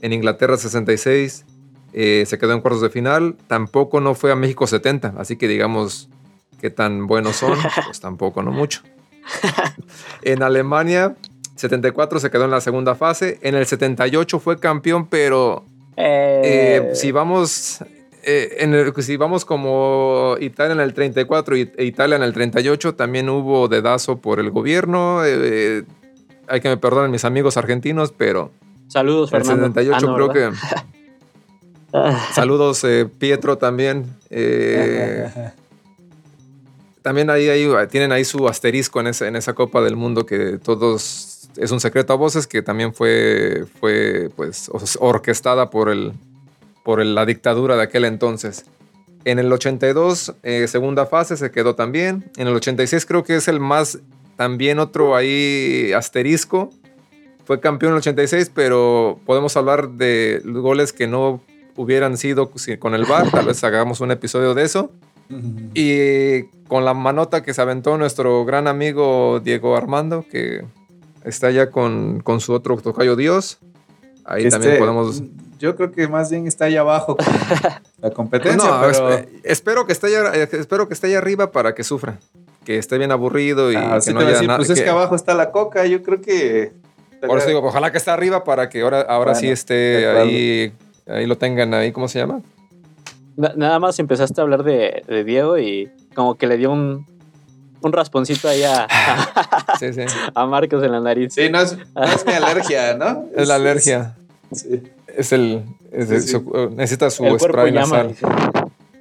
En 0.00 0.12
Inglaterra 0.12 0.56
66 0.56 1.44
eh, 1.92 2.24
se 2.26 2.38
quedó 2.38 2.52
en 2.52 2.60
cuartos 2.60 2.82
de 2.82 2.90
final. 2.90 3.36
Tampoco 3.48 4.00
no 4.00 4.14
fue 4.14 4.30
a 4.32 4.36
México 4.36 4.66
70, 4.66 5.14
así 5.18 5.36
que 5.36 5.48
digamos 5.48 6.08
que 6.60 6.70
tan 6.70 7.06
buenos 7.06 7.36
son, 7.36 7.58
pues 7.84 8.00
tampoco, 8.00 8.42
no 8.42 8.50
mucho. 8.52 8.82
En 10.22 10.42
Alemania 10.42 11.16
74 11.56 12.20
se 12.20 12.30
quedó 12.30 12.44
en 12.44 12.50
la 12.50 12.60
segunda 12.60 12.94
fase. 12.94 13.38
En 13.42 13.54
el 13.54 13.66
78 13.66 14.38
fue 14.38 14.58
campeón, 14.58 15.06
pero 15.06 15.64
Eh, 15.96 16.90
si 16.94 17.10
vamos 17.10 17.82
eh, 18.30 18.56
en 18.64 18.74
el- 18.74 18.92
si 19.02 19.16
vamos 19.16 19.44
como 19.46 20.36
Italia 20.40 20.74
en 20.74 20.80
el 20.80 20.92
34 20.92 21.56
y- 21.56 21.72
e 21.76 21.84
Italia 21.84 22.16
en 22.16 22.22
el 22.22 22.32
38, 22.34 22.94
también 22.94 23.28
hubo 23.30 23.68
dedazo 23.68 24.18
por 24.18 24.38
el 24.38 24.50
gobierno. 24.50 25.22
eh, 25.24 25.84
hay 26.46 26.60
que 26.60 26.68
me 26.68 26.76
perdonen 26.76 27.10
mis 27.10 27.24
amigos 27.24 27.56
argentinos, 27.56 28.12
pero 28.16 28.50
Saludos, 28.88 29.30
en 29.32 29.36
el 29.38 29.44
Fernando. 29.44 29.66
78 29.68 29.96
Ah, 29.96 30.00
no, 30.10 30.14
creo 30.14 30.28
¿verdad? 30.28 30.52
que... 30.52 30.58
Ah, 31.94 32.28
Saludos, 32.34 32.84
eh, 32.84 33.06
Pietro 33.18 33.56
también. 33.56 34.04
eh, 34.30 35.28
también 37.02 37.30
ahí, 37.30 37.48
ahí 37.48 37.66
tienen 37.90 38.12
ahí 38.12 38.24
su 38.24 38.46
asterisco 38.48 39.00
en, 39.00 39.06
ese- 39.08 39.26
en 39.26 39.36
esa 39.36 39.54
Copa 39.54 39.80
del 39.80 39.96
Mundo 39.96 40.26
que 40.26 40.58
todos 40.58 41.48
es 41.56 41.70
un 41.70 41.80
secreto 41.80 42.12
a 42.12 42.16
voces 42.16 42.46
que 42.46 42.60
también 42.60 42.92
fue, 42.92 43.64
fue 43.80 44.28
pues 44.36 44.70
orquestada 45.00 45.70
por 45.70 45.88
el 45.88 46.12
por 46.88 47.04
la 47.04 47.26
dictadura 47.26 47.76
de 47.76 47.82
aquel 47.82 48.06
entonces. 48.06 48.64
En 49.26 49.38
el 49.38 49.52
82, 49.52 50.32
eh, 50.42 50.66
segunda 50.68 51.04
fase, 51.04 51.36
se 51.36 51.50
quedó 51.50 51.74
también. 51.74 52.30
En 52.38 52.48
el 52.48 52.54
86 52.56 53.04
creo 53.04 53.24
que 53.24 53.36
es 53.36 53.46
el 53.46 53.60
más, 53.60 53.98
también 54.36 54.78
otro 54.78 55.14
ahí 55.14 55.92
asterisco. 55.94 56.70
Fue 57.44 57.60
campeón 57.60 57.90
en 57.90 57.96
el 57.96 57.98
86, 57.98 58.50
pero 58.54 59.20
podemos 59.26 59.54
hablar 59.58 59.90
de 59.90 60.40
goles 60.46 60.94
que 60.94 61.06
no 61.06 61.42
hubieran 61.76 62.16
sido 62.16 62.50
si- 62.54 62.78
con 62.78 62.94
el 62.94 63.04
VAR. 63.04 63.30
Tal 63.30 63.44
vez 63.44 63.62
hagamos 63.64 64.00
un 64.00 64.10
episodio 64.10 64.54
de 64.54 64.64
eso. 64.64 64.90
Y 65.74 66.44
con 66.68 66.86
la 66.86 66.94
manota 66.94 67.42
que 67.42 67.52
se 67.52 67.60
aventó 67.60 67.98
nuestro 67.98 68.46
gran 68.46 68.66
amigo 68.66 69.40
Diego 69.44 69.76
Armando, 69.76 70.24
que 70.30 70.64
está 71.22 71.50
ya 71.50 71.70
con, 71.70 72.20
con 72.20 72.40
su 72.40 72.54
otro 72.54 72.78
tocayo 72.78 73.14
Dios. 73.14 73.58
Ahí 74.24 74.44
Este, 74.44 74.52
también 74.52 74.78
podemos... 74.78 75.22
Yo 75.58 75.74
creo 75.76 75.90
que 75.92 76.06
más 76.08 76.30
bien 76.30 76.46
está 76.46 76.66
ahí 76.66 76.76
abajo 76.76 77.16
con 77.16 77.26
la 78.00 78.10
competencia, 78.10 78.70
no, 78.70 78.80
pero... 78.80 78.92
espe- 79.10 79.28
espero, 79.44 79.86
que 79.86 79.92
esté 79.92 80.06
allá, 80.08 80.32
espero 80.34 80.86
que 80.88 80.94
esté 80.94 81.08
allá 81.08 81.18
arriba 81.18 81.50
para 81.50 81.74
que 81.74 81.82
sufra. 81.84 82.18
Que 82.64 82.78
esté 82.78 82.98
bien 82.98 83.10
aburrido 83.12 83.72
y 83.72 83.76
Ah, 83.76 83.94
que 83.96 84.00
sí 84.02 84.12
no 84.14 84.20
haya 84.20 84.30
decir, 84.30 84.46
nada. 84.46 84.58
pues 84.58 84.70
es 84.70 84.80
que 84.82 84.88
abajo 84.90 85.14
está 85.14 85.34
la 85.34 85.50
coca, 85.50 85.84
yo 85.86 86.02
creo 86.02 86.20
que... 86.20 86.72
Por 87.26 87.38
eso 87.38 87.48
digo, 87.48 87.60
ojalá 87.66 87.90
que 87.90 87.98
esté 87.98 88.10
arriba 88.12 88.44
para 88.44 88.68
que 88.68 88.82
ahora, 88.82 89.00
ahora 89.00 89.32
Bueno, 89.32 89.40
sí 89.40 89.48
esté 89.48 90.06
ahí, 90.08 90.72
ahí 91.08 91.26
lo 91.26 91.36
tengan 91.36 91.74
ahí, 91.74 91.90
¿cómo 91.90 92.06
se 92.08 92.20
llama? 92.20 92.40
na- 93.36 93.52
nada 93.56 93.78
más 93.80 93.98
empezaste 93.98 94.40
a 94.40 94.44
hablar 94.44 94.62
de, 94.62 95.02
de 95.08 95.24
Diego 95.24 95.58
y 95.58 95.90
como 96.14 96.36
que 96.36 96.46
le 96.46 96.56
dio 96.56 96.70
un, 96.70 97.06
un 97.80 97.92
rasponcito 97.92 98.48
ahí 98.48 98.62
a, 98.62 98.86
Sí, 99.80 99.92
sí. 99.92 100.02
a 100.34 100.46
Marcos 100.46 100.84
en 100.84 100.92
la 100.92 101.00
nariz. 101.00 101.34
Sí, 101.34 101.48
no 101.50 101.60
es, 101.60 101.76
no 101.94 102.04
es 102.04 102.24
mi 102.26 102.32
alergia, 102.34 102.94
¿no? 102.94 103.24
Es 103.34 103.48
la 103.48 103.56
alergia. 103.56 104.14
Sí, 104.52 104.82
Es 105.18 105.32
el. 105.32 105.62
es 105.92 106.10
el- 106.10 106.20
Sí, 106.22 106.28
sí. 106.28 106.32
su- 106.34 106.70
necesita 106.76 107.10
su 107.10 107.24
El 107.24 107.36
cuerpo 107.38 107.58
spray 107.58 107.72
llama. 107.72 108.04
nasal. 108.04 108.08
dice. 108.08 108.26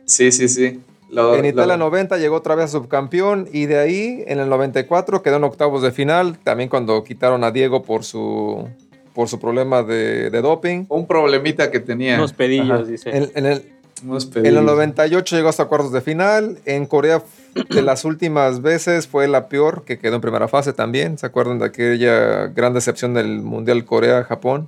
sí, 0.06 0.32
sí. 0.32 0.47
sí. 0.49 0.80
Lo- 1.10 1.36
En 1.36 1.45
Italia 1.45 1.77
lo- 1.77 1.86
90 1.86 2.17
llegó 2.17 2.36
otra 2.36 2.56
vez 2.56 2.65
a 2.65 2.67
subcampeón 2.69 3.47
y 3.53 3.65
de 3.65 3.80
ahí 3.80 4.23
en 4.27 4.39
el 4.39 4.49
94 4.49 5.21
quedó 5.21 5.38
en 5.38 5.43
octavos 5.45 5.82
de 5.82 5.91
final, 5.91 6.38
también 6.39 6.67
cuando 6.69 7.01
quitaron 7.06 7.43
a 7.45 7.51
Diego 7.51 7.84
por 7.84 8.03
su 8.03 8.67
por 9.13 9.30
su 9.30 9.39
problema 9.39 9.82
de, 9.84 10.30
de 10.30 10.41
doping. 10.41 10.86
Un 10.89 11.08
problemita 11.08 11.71
que 11.71 11.80
tenía. 11.80 12.15
Unos 12.17 12.34
pedillos, 12.34 12.69
Ajá, 12.82 12.84
dice. 12.84 13.10
En, 13.17 13.32
en 13.34 13.45
el, 13.47 13.63
unos 14.06 14.25
en 14.25 14.30
pedillos. 14.32 14.60
el 14.60 14.65
98 14.65 15.36
llegó 15.38 15.49
hasta 15.49 15.65
cuartos 15.65 15.91
de 15.91 16.01
final. 16.01 16.60
En 16.65 16.86
Corea 16.86 17.23
de 17.69 17.82
las 17.82 18.06
últimas 18.06 18.62
veces 18.62 19.08
fue 19.08 19.27
la 19.27 19.49
peor, 19.49 19.84
que 19.86 19.97
quedó 19.97 20.15
en 20.15 20.21
primera 20.21 20.47
fase 20.47 20.71
también. 20.73 21.17
¿Se 21.17 21.25
acuerdan 21.25 21.58
de 21.58 21.65
aquella 21.65 22.47
gran 22.47 22.73
decepción 22.75 23.15
del 23.15 23.41
Mundial 23.41 23.86
Corea-Japón? 23.86 24.67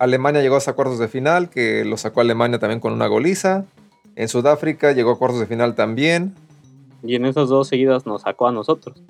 Alemania 0.00 0.40
llegó 0.42 0.56
hasta 0.56 0.72
cuartos 0.72 0.98
de 0.98 1.06
final, 1.08 1.48
que 1.50 1.84
lo 1.84 1.96
sacó 1.96 2.20
Alemania 2.22 2.58
también 2.58 2.80
con 2.80 2.92
una 2.92 3.06
goliza. 3.06 3.64
En 4.16 4.28
Sudáfrica 4.28 4.92
llegó 4.92 5.12
a 5.12 5.18
cuartos 5.18 5.38
de 5.40 5.46
final 5.46 5.74
también. 5.74 6.34
Y 7.04 7.14
en 7.14 7.26
esos 7.26 7.48
dos 7.48 7.68
seguidas 7.68 8.06
nos 8.06 8.22
sacó 8.22 8.48
a 8.48 8.52
nosotros. 8.52 9.00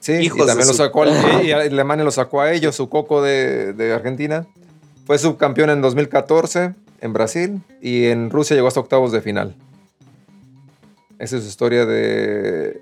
Sí, 0.00 0.12
Hijos 0.14 0.38
y 0.42 0.46
también 0.46 0.66
lo 0.66 0.72
su- 0.72 0.78
sacó 0.82 1.02
al- 1.02 1.12
y 1.44 1.52
Alemania 1.52 2.04
lo 2.04 2.10
sacó 2.10 2.40
a 2.40 2.52
ellos, 2.52 2.74
su 2.74 2.88
coco 2.88 3.22
de, 3.22 3.72
de 3.74 3.92
Argentina. 3.92 4.46
Fue 5.06 5.18
subcampeón 5.18 5.70
en 5.70 5.82
2014 5.82 6.74
en 7.02 7.12
Brasil 7.12 7.60
y 7.82 8.06
en 8.06 8.30
Rusia 8.30 8.56
llegó 8.56 8.68
hasta 8.68 8.80
octavos 8.80 9.12
de 9.12 9.20
final. 9.20 9.54
Esa 11.18 11.36
es 11.36 11.42
su 11.42 11.48
historia 11.50 11.84
de, 11.84 12.80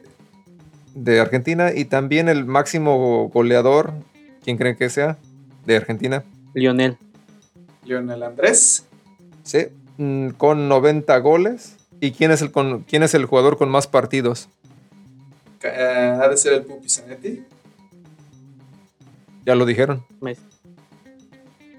de 0.94 1.20
Argentina 1.20 1.72
y 1.74 1.86
también 1.86 2.28
el 2.28 2.44
máximo 2.44 3.28
goleador, 3.34 3.92
¿quién 4.44 4.56
creen 4.56 4.76
que 4.76 4.88
sea? 4.90 5.18
De 5.66 5.76
Argentina. 5.76 6.22
Lionel. 6.54 6.96
Lionel 7.84 8.22
Andrés. 8.22 8.84
Sí, 9.42 9.66
mm, 9.96 10.30
con 10.30 10.68
90 10.68 11.16
goles. 11.18 11.76
¿Y 12.00 12.12
quién 12.12 12.30
es 12.30 12.42
el, 12.42 12.52
con, 12.52 12.82
quién 12.82 13.02
es 13.02 13.14
el 13.14 13.26
jugador 13.26 13.58
con 13.58 13.68
más 13.68 13.86
partidos? 13.86 14.48
Eh, 15.62 16.18
ha 16.20 16.28
de 16.28 16.36
ser 16.36 16.52
el 16.52 16.62
Pupi 16.62 16.88
Zanetti. 16.88 17.42
Ya 19.44 19.54
lo 19.54 19.66
dijeron. 19.66 20.04
Messi. 20.20 20.42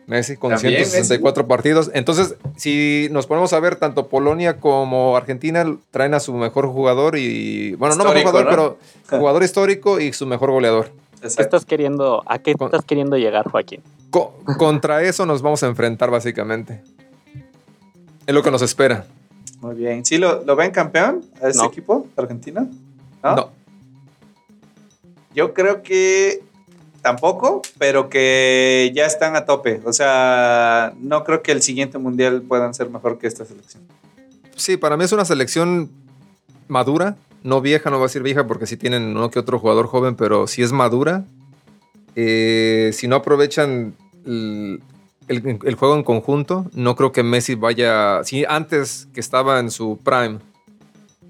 Messi 0.07 0.37
con 0.37 0.49
También 0.49 0.73
164 0.85 1.47
partidos. 1.47 1.91
Entonces, 1.93 2.35
si 2.57 3.07
nos 3.11 3.27
ponemos 3.27 3.53
a 3.53 3.59
ver, 3.59 3.75
tanto 3.75 4.07
Polonia 4.07 4.59
como 4.59 5.15
Argentina 5.15 5.63
traen 5.91 6.15
a 6.15 6.19
su 6.19 6.33
mejor 6.33 6.67
jugador 6.67 7.15
y. 7.15 7.75
Bueno, 7.75 7.95
no 7.95 8.05
mejor 8.05 8.21
jugador, 8.23 8.43
¿no? 8.45 8.49
pero 8.49 8.79
jugador 9.19 9.43
histórico 9.43 9.99
y 9.99 10.11
su 10.11 10.25
mejor 10.25 10.49
goleador. 10.51 10.91
¿Qué 11.19 11.27
Exacto. 11.27 11.41
estás 11.57 11.65
queriendo, 11.65 12.23
¿A 12.25 12.39
qué 12.39 12.53
Con- 12.55 12.67
estás 12.67 12.85
queriendo 12.85 13.17
llegar, 13.17 13.49
Joaquín? 13.49 13.81
Co- 14.09 14.33
contra 14.57 15.03
eso 15.03 15.25
nos 15.25 15.41
vamos 15.41 15.61
a 15.63 15.67
enfrentar, 15.67 16.09
básicamente. 16.09 16.81
Es 18.25 18.33
lo 18.33 18.41
que 18.43 18.51
nos 18.51 18.61
espera. 18.61 19.05
Muy 19.61 19.75
bien. 19.75 20.05
¿Sí 20.05 20.17
lo, 20.17 20.43
lo 20.43 20.55
ven 20.55 20.71
campeón 20.71 21.25
a 21.41 21.47
este 21.49 21.57
No. 21.61 21.65
equipo 21.69 22.07
argentino? 22.15 22.69
¿No? 23.23 23.35
No. 23.35 23.49
Yo 25.35 25.53
creo 25.53 25.83
que 25.83 26.41
tampoco, 27.01 27.61
pero 27.77 28.09
que 28.09 28.91
ya 28.95 29.05
están 29.05 29.35
a 29.35 29.45
tope. 29.45 29.81
O 29.85 29.93
sea, 29.93 30.93
no 30.99 31.23
creo 31.23 31.41
que 31.43 31.51
el 31.51 31.61
siguiente 31.61 31.97
mundial 31.97 32.41
puedan 32.41 32.73
ser 32.73 32.89
mejor 32.89 33.19
que 33.19 33.27
esta 33.27 33.45
selección. 33.45 33.83
Sí, 34.55 34.77
para 34.77 34.97
mí 34.97 35.03
es 35.03 35.11
una 35.11 35.25
selección 35.25 35.89
madura. 36.67 37.15
No 37.43 37.61
vieja, 37.61 37.89
no 37.89 37.97
voy 37.97 38.05
a 38.05 38.07
decir 38.07 38.23
vieja 38.23 38.47
porque 38.47 38.65
sí 38.65 38.77
tienen 38.77 39.15
uno 39.15 39.29
que 39.29 39.39
otro 39.39 39.59
jugador 39.59 39.87
joven, 39.87 40.15
pero 40.15 40.47
sí 40.47 40.61
es 40.61 40.71
madura. 40.71 41.25
Eh, 42.15 42.91
si 42.93 43.07
no 43.07 43.17
aprovechan 43.17 43.95
el 44.25 45.75
juego 45.77 45.95
en 45.95 46.03
conjunto, 46.03 46.65
no 46.73 46.95
creo 46.95 47.11
que 47.11 47.23
Messi 47.23 47.55
vaya. 47.55 48.23
Si 48.23 48.45
antes 48.45 49.07
que 49.13 49.19
estaba 49.19 49.59
en 49.59 49.71
su 49.71 49.99
prime, 50.03 50.39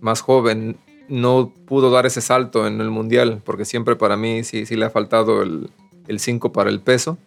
más 0.02 0.22
joven, 0.22 0.78
no 1.08 1.54
pudo 1.66 1.92
dar 1.92 2.06
ese 2.06 2.22
salto 2.22 2.66
en 2.66 2.82
el 2.82 2.90
mundial, 2.90 3.42
porque 3.44 3.66
siempre 3.66 3.96
para 3.96 4.18
mí 4.18 4.44
sí, 4.44 4.66
sí 4.66 4.76
le 4.76 4.86
ha 4.86 4.90
faltado 4.90 5.44
el 5.44 5.70
5 6.20 6.52
para 6.52 6.70
el 6.70 6.80
peso. 6.80 7.18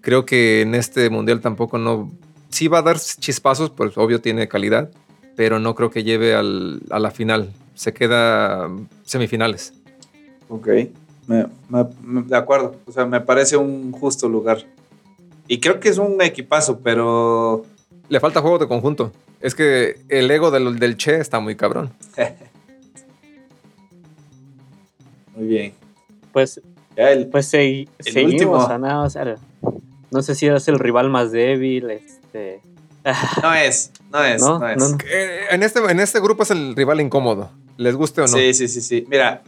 Creo 0.00 0.24
que 0.24 0.62
en 0.62 0.74
este 0.74 1.10
mundial 1.10 1.40
tampoco 1.40 1.78
no. 1.78 2.10
Sí 2.48 2.68
va 2.68 2.78
a 2.78 2.82
dar 2.82 2.98
chispazos, 2.98 3.70
pues 3.70 3.96
obvio 3.96 4.20
tiene 4.20 4.48
calidad, 4.48 4.90
pero 5.36 5.58
no 5.58 5.74
creo 5.74 5.90
que 5.90 6.04
lleve 6.04 6.34
al, 6.34 6.82
a 6.90 6.98
la 6.98 7.10
final. 7.10 7.52
Se 7.74 7.92
queda 7.92 8.70
semifinales. 9.04 9.72
Ok, 10.48 10.68
de 11.26 12.36
acuerdo. 12.36 12.76
O 12.86 12.92
sea, 12.92 13.06
me 13.06 13.20
parece 13.20 13.56
un 13.56 13.92
justo 13.92 14.28
lugar. 14.28 14.58
Y 15.46 15.60
creo 15.60 15.80
que 15.80 15.88
es 15.88 15.98
un 15.98 16.20
equipazo, 16.22 16.80
pero... 16.80 17.64
Le 18.08 18.20
falta 18.20 18.40
juego 18.40 18.58
de 18.58 18.68
conjunto. 18.68 19.12
Es 19.40 19.54
que 19.54 20.00
el 20.08 20.30
ego 20.30 20.50
del, 20.50 20.78
del 20.78 20.96
Che 20.96 21.18
está 21.18 21.40
muy 21.40 21.56
cabrón. 21.56 21.90
muy 25.36 25.46
bien. 25.46 25.72
Pues, 26.32 26.60
pues 27.30 27.46
seguimos 27.46 28.68
no 30.10 30.22
sé 30.22 30.34
si 30.34 30.48
es 30.48 30.68
el 30.68 30.78
rival 30.78 31.08
más 31.08 31.30
débil. 31.30 31.90
Este... 31.90 32.60
No 33.42 33.54
es, 33.54 33.92
no 34.10 34.24
es, 34.24 34.42
no, 34.42 34.68
es. 34.68 34.94
Eh, 35.10 35.40
en, 35.50 35.62
este, 35.62 35.80
en 35.80 36.00
este 36.00 36.20
grupo 36.20 36.42
es 36.42 36.50
el 36.50 36.76
rival 36.76 37.00
incómodo. 37.00 37.50
¿Les 37.76 37.96
guste 37.96 38.20
o 38.20 38.26
no? 38.26 38.28
Sí, 38.28 38.52
sí, 38.52 38.68
sí, 38.68 38.80
sí. 38.80 39.06
Mira, 39.08 39.42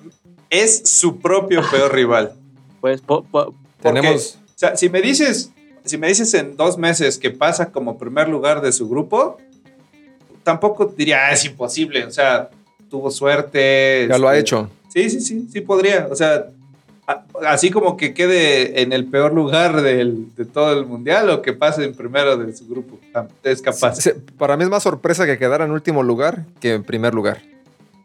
es 0.48 0.88
su 0.88 1.18
propio 1.18 1.62
peor 1.70 1.92
rival. 1.92 2.32
Pues 2.80 3.02
tenemos. 3.82 4.38
O 4.54 4.58
sea, 4.58 4.76
si 4.76 4.88
me 4.88 5.02
dices 5.02 5.52
si 5.84 5.98
me 5.98 6.08
dices 6.08 6.32
en 6.34 6.56
dos 6.56 6.78
meses 6.78 7.18
que 7.18 7.30
pasa 7.30 7.72
como 7.72 7.98
primer 7.98 8.28
lugar 8.28 8.60
de 8.60 8.72
su 8.72 8.88
grupo, 8.88 9.38
tampoco 10.42 10.86
diría, 10.96 11.26
ah, 11.26 11.32
es 11.32 11.44
imposible. 11.44 12.04
O 12.04 12.10
sea, 12.10 12.50
tuvo 12.88 13.10
suerte. 13.10 14.06
Ya 14.08 14.18
lo 14.18 14.28
ha 14.28 14.36
este, 14.36 14.40
hecho. 14.40 14.70
Sí, 14.88 15.10
sí, 15.10 15.20
sí, 15.20 15.48
sí 15.50 15.60
podría. 15.60 16.08
O 16.10 16.14
sea, 16.14 16.50
así 17.46 17.70
como 17.70 17.96
que 17.96 18.14
quede 18.14 18.82
en 18.82 18.92
el 18.92 19.06
peor 19.06 19.32
lugar 19.32 19.82
de 19.82 20.44
todo 20.52 20.78
el 20.78 20.86
mundial 20.86 21.30
o 21.30 21.42
que 21.42 21.52
pase 21.52 21.84
en 21.84 21.94
primero 21.94 22.36
de 22.36 22.54
su 22.54 22.66
grupo. 22.66 22.98
Es 23.42 23.60
capaz. 23.60 23.98
para 24.38 24.56
mí 24.56 24.64
es 24.64 24.70
más 24.70 24.82
sorpresa 24.82 25.26
que 25.26 25.38
quedara 25.38 25.64
en 25.64 25.72
último 25.72 26.02
lugar 26.02 26.44
que 26.60 26.74
en 26.74 26.84
primer 26.84 27.14
lugar. 27.14 27.42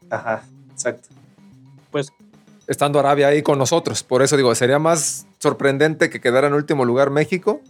Ajá, 0.10 0.44
exacto. 0.72 1.10
Pues 1.92 2.12
estando 2.68 3.00
Arabia 3.00 3.28
ahí 3.28 3.42
con 3.42 3.58
nosotros. 3.58 4.04
Por 4.04 4.22
eso 4.22 4.36
digo, 4.36 4.54
sería 4.56 4.80
más 4.80 5.26
sorprendente 5.40 6.10
que 6.10 6.20
quedara 6.20 6.48
en 6.48 6.54
último 6.54 6.86
lugar 6.86 7.10
México, 7.12 7.62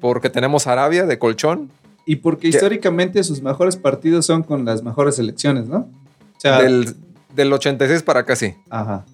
porque 0.00 0.30
tenemos 0.30 0.66
Arabia 0.66 1.06
de 1.06 1.18
colchón. 1.18 1.70
Y 2.08 2.16
porque 2.16 2.48
históricamente 2.48 3.22
sus 3.24 3.42
mejores 3.42 3.76
partidos 3.76 4.26
son 4.26 4.44
con 4.44 4.64
las 4.64 4.84
mejores 4.84 5.16
selecciones, 5.16 5.66
¿no? 5.66 5.88
O 6.36 6.40
sea, 6.40 6.62
del, 6.62 6.94
del 7.34 7.52
86 7.52 8.02
para 8.04 8.20
acá 8.20 8.36
sí. 8.36 8.54
Ajá. 8.70 9.04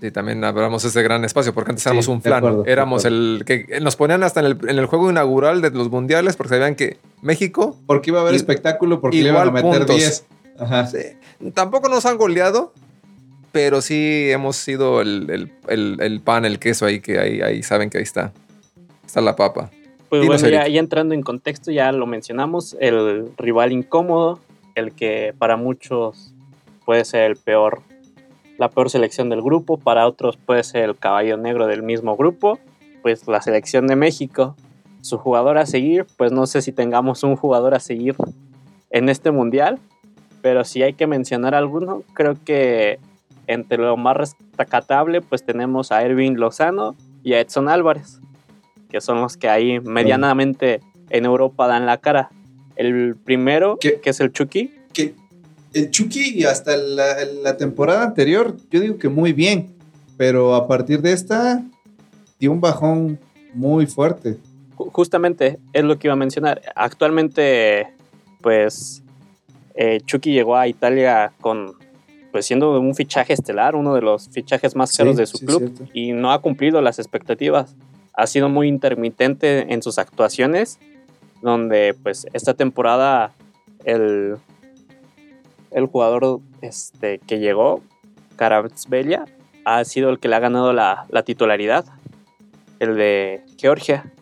Sí, 0.00 0.12
también 0.12 0.44
hablamos 0.44 0.84
ese 0.84 1.02
gran 1.02 1.24
espacio, 1.24 1.52
porque 1.52 1.72
antes 1.72 1.84
éramos 1.84 2.06
un 2.06 2.22
flan. 2.22 2.62
éramos 2.66 3.04
el 3.04 3.42
que 3.44 3.80
nos 3.80 3.96
ponían 3.96 4.22
hasta 4.22 4.40
en 4.40 4.46
el, 4.46 4.58
en 4.68 4.78
el, 4.78 4.86
juego 4.86 5.10
inaugural 5.10 5.60
de 5.60 5.70
los 5.70 5.90
mundiales, 5.90 6.36
porque 6.36 6.50
sabían 6.50 6.76
que 6.76 6.98
México. 7.20 7.76
Porque 7.86 8.10
iba 8.10 8.20
a 8.20 8.22
haber 8.22 8.34
espectáculo, 8.34 9.00
porque 9.00 9.20
le 9.20 9.30
iban 9.30 9.48
a 9.48 9.50
meter 9.50 9.86
10. 9.86 10.24
Ajá. 10.60 10.88
Tampoco 11.52 11.88
nos 11.88 12.06
han 12.06 12.16
goleado, 12.16 12.72
pero 13.50 13.80
sí 13.80 14.28
hemos 14.30 14.56
sido 14.56 15.00
el, 15.00 15.50
pan, 16.24 16.44
el 16.44 16.60
queso 16.60 16.86
ahí, 16.86 17.00
que 17.00 17.18
ahí, 17.18 17.40
ahí 17.40 17.62
saben 17.64 17.90
que 17.90 17.98
ahí 17.98 18.04
está. 18.04 18.32
Está 19.04 19.20
la 19.20 19.34
papa. 19.34 19.70
Pues 20.08 20.26
bueno, 20.26 20.48
ya, 20.48 20.64
entrando 20.66 21.14
en 21.14 21.22
contexto, 21.22 21.70
ya 21.70 21.92
lo 21.92 22.06
mencionamos, 22.06 22.76
el 22.80 23.30
rival 23.36 23.72
incómodo, 23.72 24.40
el 24.74 24.92
que 24.92 25.34
para 25.36 25.56
muchos 25.56 26.32
puede 26.86 27.04
ser 27.04 27.24
el 27.24 27.36
peor, 27.36 27.82
la 28.58 28.68
peor 28.68 28.90
selección 28.90 29.30
del 29.30 29.40
grupo, 29.40 29.78
para 29.78 30.06
otros 30.06 30.36
puede 30.36 30.64
ser 30.64 30.84
el 30.84 30.96
caballo 30.96 31.36
negro 31.36 31.66
del 31.66 31.82
mismo 31.82 32.16
grupo, 32.16 32.58
pues 33.02 33.26
la 33.28 33.40
selección 33.40 33.86
de 33.86 33.96
México, 33.96 34.56
su 35.00 35.16
jugador 35.16 35.58
a 35.58 35.64
seguir, 35.64 36.06
pues 36.16 36.32
no 36.32 36.46
sé 36.46 36.60
si 36.60 36.72
tengamos 36.72 37.22
un 37.22 37.36
jugador 37.36 37.74
a 37.74 37.80
seguir 37.80 38.16
en 38.90 39.08
este 39.08 39.30
mundial, 39.30 39.78
pero 40.42 40.64
si 40.64 40.82
hay 40.82 40.94
que 40.94 41.06
mencionar 41.06 41.54
alguno, 41.54 42.02
creo 42.14 42.36
que 42.44 42.98
entre 43.46 43.78
lo 43.78 43.96
más 43.96 44.16
rescatable, 44.56 45.20
pues 45.22 45.44
tenemos 45.44 45.92
a 45.92 46.02
Erwin 46.02 46.38
Lozano 46.38 46.96
y 47.22 47.34
a 47.34 47.40
Edson 47.40 47.68
Álvarez, 47.68 48.20
que 48.90 49.00
son 49.00 49.20
los 49.20 49.36
que 49.36 49.48
ahí 49.48 49.80
medianamente 49.80 50.80
en 51.10 51.24
Europa 51.24 51.66
dan 51.68 51.86
la 51.86 51.98
cara. 51.98 52.30
El 52.76 53.16
primero, 53.16 53.78
que 53.78 54.00
es 54.04 54.20
el 54.20 54.32
Chucky. 54.32 54.77
El 55.72 55.90
Chucky 55.90 56.44
hasta 56.44 56.76
la, 56.76 57.24
la, 57.42 57.56
temporada 57.56 58.04
anterior, 58.04 58.56
yo 58.70 58.80
digo 58.80 58.98
que 58.98 59.08
muy 59.08 59.32
bien, 59.32 59.74
pero 60.16 60.54
a 60.54 60.66
partir 60.66 61.02
de 61.02 61.12
esta 61.12 61.62
dio 62.38 62.52
un 62.52 62.60
bajón 62.60 63.18
muy 63.54 63.86
fuerte. 63.86 64.38
Justamente 64.76 65.58
es 65.72 65.84
lo 65.84 65.98
que 65.98 66.06
iba 66.06 66.14
a 66.14 66.16
mencionar. 66.16 66.62
Actualmente, 66.74 67.88
pues, 68.40 69.02
eh, 69.74 70.00
Chucky 70.04 70.32
llegó 70.32 70.56
a 70.56 70.68
Italia 70.68 71.32
con 71.40 71.76
pues 72.30 72.46
siendo 72.46 72.78
un 72.78 72.94
fichaje 72.94 73.32
estelar, 73.32 73.74
uno 73.74 73.94
de 73.94 74.02
los 74.02 74.28
fichajes 74.28 74.76
más 74.76 74.94
caros 74.96 75.16
de 75.16 75.26
su 75.26 75.38
club 75.38 75.88
y 75.94 76.12
no 76.12 76.30
ha 76.30 76.42
cumplido 76.42 76.80
las 76.82 76.98
expectativas. 76.98 77.74
Ha 78.12 78.26
sido 78.26 78.48
muy 78.48 78.68
intermitente 78.68 79.72
en 79.72 79.82
sus 79.82 79.98
actuaciones, 79.98 80.78
donde 81.40 81.94
pues 82.02 82.26
esta 82.34 82.54
temporada 82.54 83.32
el, 83.84 84.36
el 85.70 85.86
jugador 85.86 86.40
este, 86.60 87.18
que 87.18 87.38
llegó, 87.38 87.80
Karabsbelia, 88.36 89.24
ha 89.64 89.84
sido 89.84 90.10
el 90.10 90.18
que 90.18 90.28
le 90.28 90.36
ha 90.36 90.40
ganado 90.40 90.72
la, 90.72 91.06
la 91.10 91.22
titularidad, 91.22 91.84
el 92.78 92.96
de 92.96 93.42
Georgia. 93.58 94.12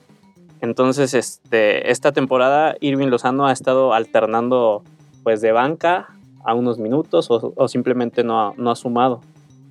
Entonces, 0.61 1.14
este, 1.14 1.90
esta 1.90 2.12
temporada 2.12 2.76
Irving 2.80 3.09
Lozano 3.09 3.46
ha 3.46 3.52
estado 3.52 3.92
alternando 3.92 4.82
pues 5.22 5.40
de 5.40 5.52
banca 5.52 6.09
a 6.44 6.54
unos 6.54 6.78
minutos 6.78 7.26
o, 7.30 7.68
simplemente 7.68 8.22
no 8.22 8.40
ha, 8.40 8.54
no 8.56 8.70
ha, 8.70 8.76
sumado. 8.76 9.20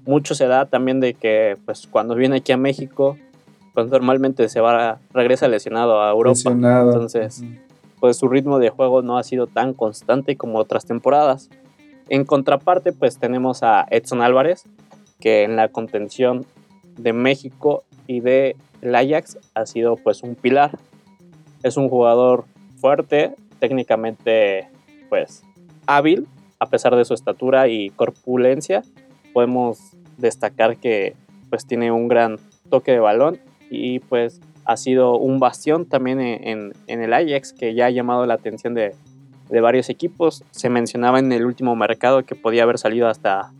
Mucho 0.05 0.35
se 0.35 0.47
da 0.47 0.65
también 0.65 0.99
de 0.99 1.13
que 1.13 1.57
pues 1.65 1.87
cuando 1.87 2.15
viene 2.15 2.37
aquí 2.37 2.51
a 2.51 2.57
México, 2.57 3.17
pues 3.73 3.87
normalmente 3.87 4.49
se 4.49 4.59
va, 4.59 4.99
regresa 5.13 5.47
lesionado 5.47 6.01
a 6.01 6.11
Europa. 6.11 6.41
Entonces, 6.45 7.43
pues 7.99 8.17
su 8.17 8.27
ritmo 8.27 8.59
de 8.59 8.69
juego 8.69 9.01
no 9.01 9.17
ha 9.17 9.23
sido 9.23 9.47
tan 9.47 9.73
constante 9.73 10.35
como 10.35 10.59
otras 10.59 10.85
temporadas. 10.85 11.49
En 12.09 12.25
contraparte, 12.25 12.91
pues 12.91 13.17
tenemos 13.17 13.63
a 13.63 13.85
Edson 13.89 14.21
Álvarez, 14.21 14.63
que 15.19 15.43
en 15.43 15.55
la 15.55 15.69
contención 15.69 16.45
de 16.97 17.13
México 17.13 17.83
y 18.07 18.19
de 18.19 18.55
el 18.81 18.95
Ajax 18.95 19.37
ha 19.53 19.65
sido 19.65 19.95
pues 19.95 20.23
un 20.23 20.35
pilar. 20.35 20.77
Es 21.63 21.77
un 21.77 21.89
jugador 21.89 22.45
fuerte, 22.77 23.33
técnicamente 23.59 24.67
pues 25.09 25.43
hábil 25.87 26.27
a 26.59 26.67
pesar 26.67 26.95
de 26.95 27.05
su 27.05 27.13
estatura 27.13 27.67
y 27.67 27.89
corpulencia, 27.91 28.83
podemos 29.33 29.79
destacar 30.17 30.77
que 30.77 31.15
pues 31.49 31.65
tiene 31.65 31.91
un 31.91 32.07
gran 32.07 32.37
toque 32.69 32.91
de 32.91 32.99
balón 32.99 33.39
y 33.69 33.99
pues 33.99 34.41
ha 34.65 34.77
sido 34.77 35.17
un 35.17 35.39
bastión 35.39 35.85
también 35.85 36.19
en, 36.19 36.73
el 36.87 37.13
Ajax 37.13 37.53
que 37.53 37.73
ya 37.75 37.85
ha 37.85 37.89
llamado 37.91 38.25
la 38.25 38.33
atención 38.35 38.73
de, 38.73 38.95
varios 39.49 39.89
equipos. 39.89 40.43
Se 40.51 40.69
mencionaba 40.69 41.19
en 41.19 41.31
el 41.31 41.45
último 41.45 41.75
mercado 41.75 42.23
que 42.23 42.35
podía 42.35 42.63
haber 42.63 42.77
salido 42.77 43.07
hasta 43.07 43.51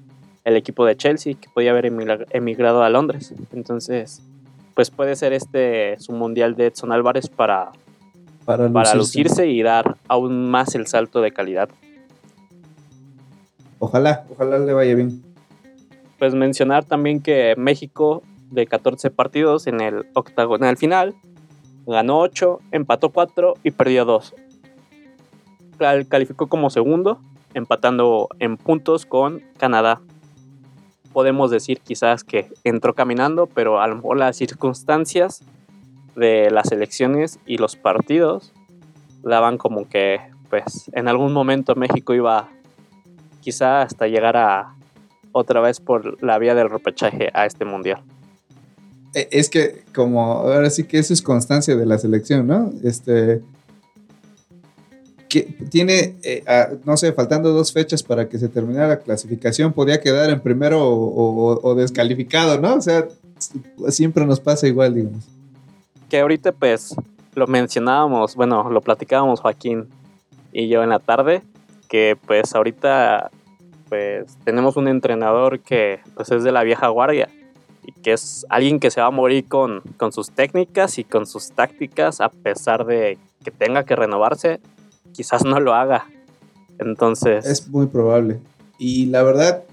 el 0.43 0.56
equipo 0.56 0.86
de 0.86 0.95
Chelsea, 0.95 1.34
que 1.34 1.50
podía 1.50 1.71
haber 1.71 1.86
emigrado 2.32 2.84
a 2.84 2.89
Londres. 2.89 3.34
Entonces, 3.54 4.21
pues 4.76 4.91
puede 4.91 5.15
ser 5.15 5.34
este 5.34 5.98
su 6.00 6.12
mundial 6.12 6.56
de 6.56 6.67
Edson 6.67 6.91
Álvarez 6.91 7.30
para, 7.30 7.71
para, 8.45 8.69
para 8.69 8.95
lucirse 8.95 9.48
y 9.48 9.63
dar 9.63 9.95
aún 10.08 10.50
más 10.50 10.76
el 10.76 10.88
salto 10.88 11.21
de 11.21 11.32
calidad 11.32 11.69
Ojalá, 13.80 14.26
ojalá 14.32 14.58
le 14.58 14.74
vaya 14.74 14.95
bien. 14.95 15.21
Pues 16.17 16.34
mencionar 16.34 16.86
también 16.86 17.21
que 17.21 17.56
México 17.58 18.24
de 18.50 18.65
14 18.65 19.12
partidos 19.12 19.67
en 19.67 19.82
el 19.82 20.06
octagonal 20.13 20.78
final 20.78 21.13
ganó 21.86 22.19
8, 22.19 22.60
empató 22.71 23.10
4 23.10 23.56
y 23.63 23.71
perdió 23.71 24.06
2. 24.06 24.34
Calificó 25.77 26.47
como 26.47 26.69
segundo, 26.69 27.19
empatando 27.53 28.29
en 28.39 28.57
puntos 28.57 29.05
con 29.05 29.41
Canadá. 29.57 30.01
Podemos 31.13 31.51
decir 31.51 31.79
quizás 31.79 32.23
que 32.23 32.49
entró 32.63 32.93
caminando, 32.93 33.47
pero 33.47 33.81
a 33.81 33.88
lo 33.88 33.95
mejor 33.95 34.17
las 34.17 34.35
circunstancias 34.35 35.41
de 36.15 36.49
las 36.51 36.71
elecciones 36.71 37.39
y 37.45 37.57
los 37.57 37.75
partidos 37.75 38.53
daban 39.23 39.57
como 39.57 39.88
que 39.89 40.19
pues 40.49 40.89
en 40.93 41.07
algún 41.07 41.33
momento 41.33 41.75
México 41.75 42.13
iba 42.13 42.49
quizá 43.41 43.81
hasta 43.81 44.07
llegar 44.07 44.38
a 44.38 44.75
otra 45.31 45.59
vez 45.59 45.79
por 45.79 46.21
la 46.23 46.38
vía 46.39 46.55
del 46.55 46.69
repechaje 46.69 47.29
a 47.33 47.45
este 47.45 47.65
mundial. 47.65 48.01
E, 49.13 49.27
es 49.31 49.49
que 49.49 49.83
como 49.93 50.21
ahora 50.21 50.69
sí 50.69 50.85
que 50.85 50.99
eso 50.99 51.13
es 51.13 51.21
constancia 51.21 51.75
de 51.75 51.85
la 51.85 51.97
selección, 51.97 52.47
¿no? 52.47 52.71
Este 52.83 53.41
tiene, 55.43 56.15
eh, 56.24 56.43
no 56.86 56.98
sé, 56.98 57.13
faltando 57.13 57.52
dos 57.54 57.71
fechas 57.74 58.04
para 58.04 58.28
que 58.30 58.38
se 58.38 58.50
terminara 58.50 58.88
la 58.88 59.00
clasificación, 59.00 59.74
podía 59.74 60.00
quedar 60.02 60.30
en 60.30 60.39
primero 60.41 60.88
o, 60.88 60.93
o- 60.95 61.60
o 61.62 61.76
descalificado, 61.76 62.60
¿no? 62.60 62.76
O 62.76 62.82
sea, 62.82 63.08
siempre 63.89 64.26
nos 64.26 64.39
pasa 64.39 64.67
igual, 64.67 64.93
digamos. 64.95 65.26
Que 66.10 66.19
ahorita 66.19 66.52
pues 66.52 66.95
lo 67.34 67.48
mencionábamos, 67.48 68.36
bueno, 68.36 68.69
lo 68.69 68.82
platicábamos 68.82 69.39
Joaquín 69.41 69.88
y 70.54 70.67
yo 70.69 70.84
en 70.84 70.89
la 70.89 71.00
tarde, 71.00 71.41
que 71.89 72.17
pues 72.28 72.56
ahorita 72.56 73.32
pues 73.89 74.26
tenemos 74.43 74.78
un 74.78 74.88
entrenador 74.88 75.60
que 75.60 76.00
pues 76.15 76.32
es 76.32 76.43
de 76.43 76.52
la 76.52 76.63
vieja 76.63 76.88
guardia 76.88 77.30
y 77.86 77.91
que 78.02 78.13
es 78.13 78.45
alguien 78.50 78.80
que 78.80 78.89
se 78.89 79.00
va 79.02 79.08
a 79.08 79.12
morir 79.12 79.48
con, 79.48 79.82
con 79.98 80.12
sus 80.12 80.32
técnicas 80.32 80.98
y 80.98 81.04
con 81.04 81.26
sus 81.28 81.52
tácticas 81.52 82.19
a 82.21 82.30
pesar 82.30 82.86
de 82.86 83.17
que 83.43 83.52
tenga 83.52 83.84
que 83.84 83.95
renovarse, 83.95 84.60
quizás 85.15 85.43
no 85.45 85.60
lo 85.60 85.73
haga. 85.73 86.08
Entonces, 86.78 87.45
Es 87.45 87.67
muy 87.67 87.88
probable. 87.88 88.39
Y 88.78 89.06
la 89.06 89.23
verdad, 89.23 89.63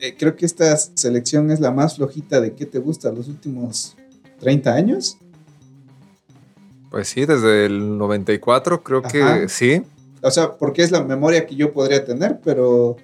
eh, 0.00 0.14
creo 0.16 0.36
que 0.36 0.46
esta 0.46 0.76
selección 0.76 1.50
es 1.50 1.60
la 1.60 1.72
más 1.72 1.96
flojita 1.96 2.40
de 2.40 2.54
qué 2.54 2.66
te 2.66 2.78
gusta 2.78 3.10
los 3.10 3.28
últimos 3.28 3.96
30 4.40 4.72
años. 4.72 5.18
Pues 6.90 7.08
sí, 7.08 7.26
desde 7.26 7.66
el 7.66 7.98
94 7.98 8.82
creo 8.82 9.02
que 9.02 9.48
sí. 9.48 9.82
O 10.22 10.30
sea, 10.30 10.52
porque 10.52 10.82
es 10.82 10.92
la 10.92 11.02
memoria 11.02 11.46
que 11.46 11.56
yo 11.56 11.72
podría 11.72 12.04
tener, 12.04 12.38
pero 12.44 12.96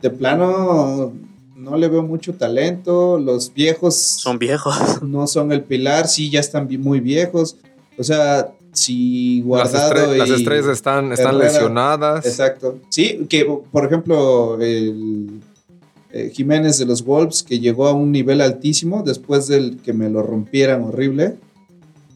de 0.00 0.10
plano 0.10 1.12
no 1.54 1.76
le 1.76 1.88
veo 1.88 2.02
mucho 2.02 2.34
talento. 2.34 3.18
Los 3.18 3.52
viejos 3.52 3.94
son 3.96 4.38
viejos. 4.38 5.02
no 5.02 5.26
son 5.26 5.52
el 5.52 5.62
pilar, 5.62 6.08
sí, 6.08 6.30
ya 6.30 6.40
están 6.40 6.68
muy 6.80 7.00
viejos. 7.00 7.56
O 7.98 8.04
sea, 8.04 8.52
si 8.78 9.38
Las, 9.40 9.46
guardado 9.72 9.92
estre- 9.94 10.16
las 10.16 10.28
y- 10.28 10.32
estrellas 10.34 10.66
están, 10.68 11.12
están 11.12 11.34
Herrera. 11.36 11.52
lesionadas. 11.52 12.26
Exacto. 12.26 12.78
Sí, 12.88 13.26
que 13.28 13.44
por 13.70 13.84
ejemplo, 13.86 14.60
el 14.60 15.40
eh, 16.12 16.30
Jiménez 16.34 16.78
de 16.78 16.86
los 16.86 17.04
Wolves, 17.04 17.42
que 17.42 17.58
llegó 17.60 17.86
a 17.86 17.92
un 17.92 18.10
nivel 18.12 18.40
altísimo 18.40 19.02
después 19.02 19.46
del 19.46 19.78
que 19.78 19.92
me 19.92 20.08
lo 20.08 20.22
rompieran 20.22 20.82
horrible, 20.82 21.36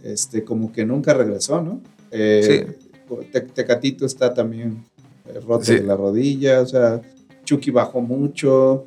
este, 0.03 0.45
como 0.45 0.73
que 0.73 0.85
nunca 0.85 1.13
regresó, 1.15 1.61
¿no? 1.63 1.81
Eh, 2.11 2.67
Te- 3.31 3.41
Tecatito 3.43 4.07
está 4.07 4.33
también 4.33 4.85
eh, 5.29 5.39
roto 5.47 5.65
Sí. 5.67 5.75
de 5.75 5.83
la 5.83 5.97
rodilla, 5.97 6.61
o 6.63 6.67
sea, 6.67 7.01
Chucky 7.45 7.71
bajó 7.71 8.01
mucho. 8.01 8.87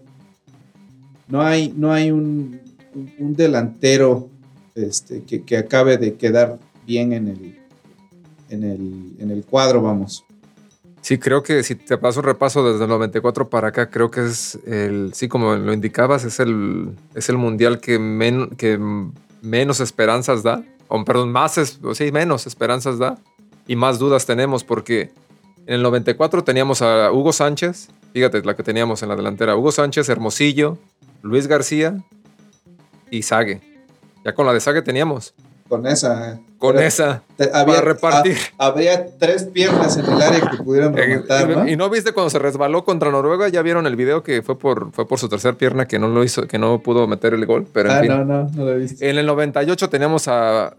No 1.27 1.41
hay, 1.41 1.73
no 1.75 1.91
hay 1.93 2.09
un, 2.11 2.59
un- 2.95 3.11
un 3.19 3.35
delantero 3.35 4.29
este, 4.75 5.21
que, 5.23 5.43
que 5.43 5.57
acabe 5.57 5.97
de 5.97 6.15
quedar 6.15 6.57
bien 6.85 7.13
en 7.13 7.27
el, 7.29 7.55
en 8.49 8.63
el, 8.63 9.13
en 9.19 9.31
el 9.31 9.43
cuadro, 9.45 9.81
vamos. 9.81 10.23
Sí, 11.01 11.19
creo 11.19 11.43
que 11.43 11.61
si 11.63 11.75
te 11.75 11.97
paso 11.99 12.19
un 12.21 12.25
repaso 12.25 12.67
desde 12.71 12.83
el 12.85 12.89
94 12.89 13.47
para 13.49 13.67
acá, 13.67 13.89
creo 13.91 14.09
que 14.09 14.25
es 14.25 14.57
el, 14.65 15.11
sí, 15.13 15.27
como 15.27 15.55
lo 15.55 15.71
indicabas, 15.71 16.23
es 16.23 16.39
el, 16.39 16.89
es 17.13 17.29
el 17.29 17.37
mundial 17.37 17.79
que, 17.79 17.99
men- 17.99 18.49
que 18.57 18.79
menos 19.43 19.79
esperanzas 19.81 20.41
da, 20.41 20.63
o 20.87 21.03
perdón, 21.05 21.31
más, 21.31 21.59
es- 21.59 21.79
sí, 21.93 22.11
menos 22.11 22.47
esperanzas 22.47 22.97
da 22.97 23.19
y 23.67 23.75
más 23.75 23.99
dudas 23.99 24.25
tenemos 24.25 24.63
porque 24.63 25.11
en 25.67 25.75
el 25.75 25.83
94 25.83 26.43
teníamos 26.43 26.81
a 26.81 27.11
Hugo 27.11 27.33
Sánchez, 27.33 27.89
fíjate 28.13 28.41
la 28.43 28.55
que 28.55 28.63
teníamos 28.63 29.03
en 29.03 29.09
la 29.09 29.15
delantera, 29.15 29.55
Hugo 29.55 29.71
Sánchez, 29.71 30.09
Hermosillo, 30.09 30.79
Luis 31.21 31.45
García 31.47 32.03
y 33.11 33.21
Sague. 33.21 33.61
Ya 34.23 34.33
con 34.33 34.47
la 34.47 34.53
de 34.53 34.59
Sague 34.59 34.81
teníamos, 34.81 35.35
Con 35.67 35.87
esa. 35.87 36.39
con 36.59 36.75
Pero 36.75 36.85
esa, 36.87 37.23
te- 37.37 37.47
para 37.47 37.81
repartir. 37.81 38.37
ha- 38.59 38.67
habría 38.67 39.07
tres 39.17 39.45
piernas 39.45 39.97
en 39.97 40.05
el 40.05 40.21
área 40.21 40.41
que 40.51 40.57
pudieran 40.63 40.93
rematar, 40.95 41.49
¿no? 41.49 41.65
Eh, 41.65 41.71
Y 41.71 41.75
no 41.75 41.89
viste 41.89 42.11
cuando 42.11 42.29
se 42.29 42.37
resbaló 42.39 42.83
contra 42.85 43.09
Noruega, 43.09 43.47
ya 43.49 43.61
vieron 43.63 43.87
el 43.87 43.95
video 43.95 44.21
que 44.21 44.41
fue 44.43 44.57
por, 44.59 44.91
fue 44.91 45.07
por 45.07 45.17
su 45.19 45.27
tercer 45.27 45.55
pierna 45.55 45.87
que 45.87 45.97
no 45.97 46.07
lo 46.07 46.23
hizo, 46.23 46.47
que 46.47 46.59
no 46.59 46.79
pudo 46.79 47.07
meter 47.07 47.33
el 47.33 47.45
gol, 47.47 47.65
pero 47.73 47.89
en 47.89 47.95
ah, 47.97 47.99
fin. 48.01 48.09
no, 48.09 48.23
no, 48.25 48.49
no 48.53 48.63
lo 48.65 48.73
he 48.73 48.77
visto. 48.77 49.03
En 49.03 49.17
el 49.17 49.25
98 49.25 49.89
teníamos 49.89 50.27
a 50.27 50.75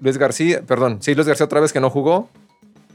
Luis 0.00 0.18
García, 0.18 0.62
perdón, 0.66 0.98
sí, 1.00 1.14
Luis 1.14 1.28
García 1.28 1.46
otra 1.46 1.60
vez 1.60 1.72
que 1.72 1.80
no 1.80 1.88
jugó. 1.90 2.28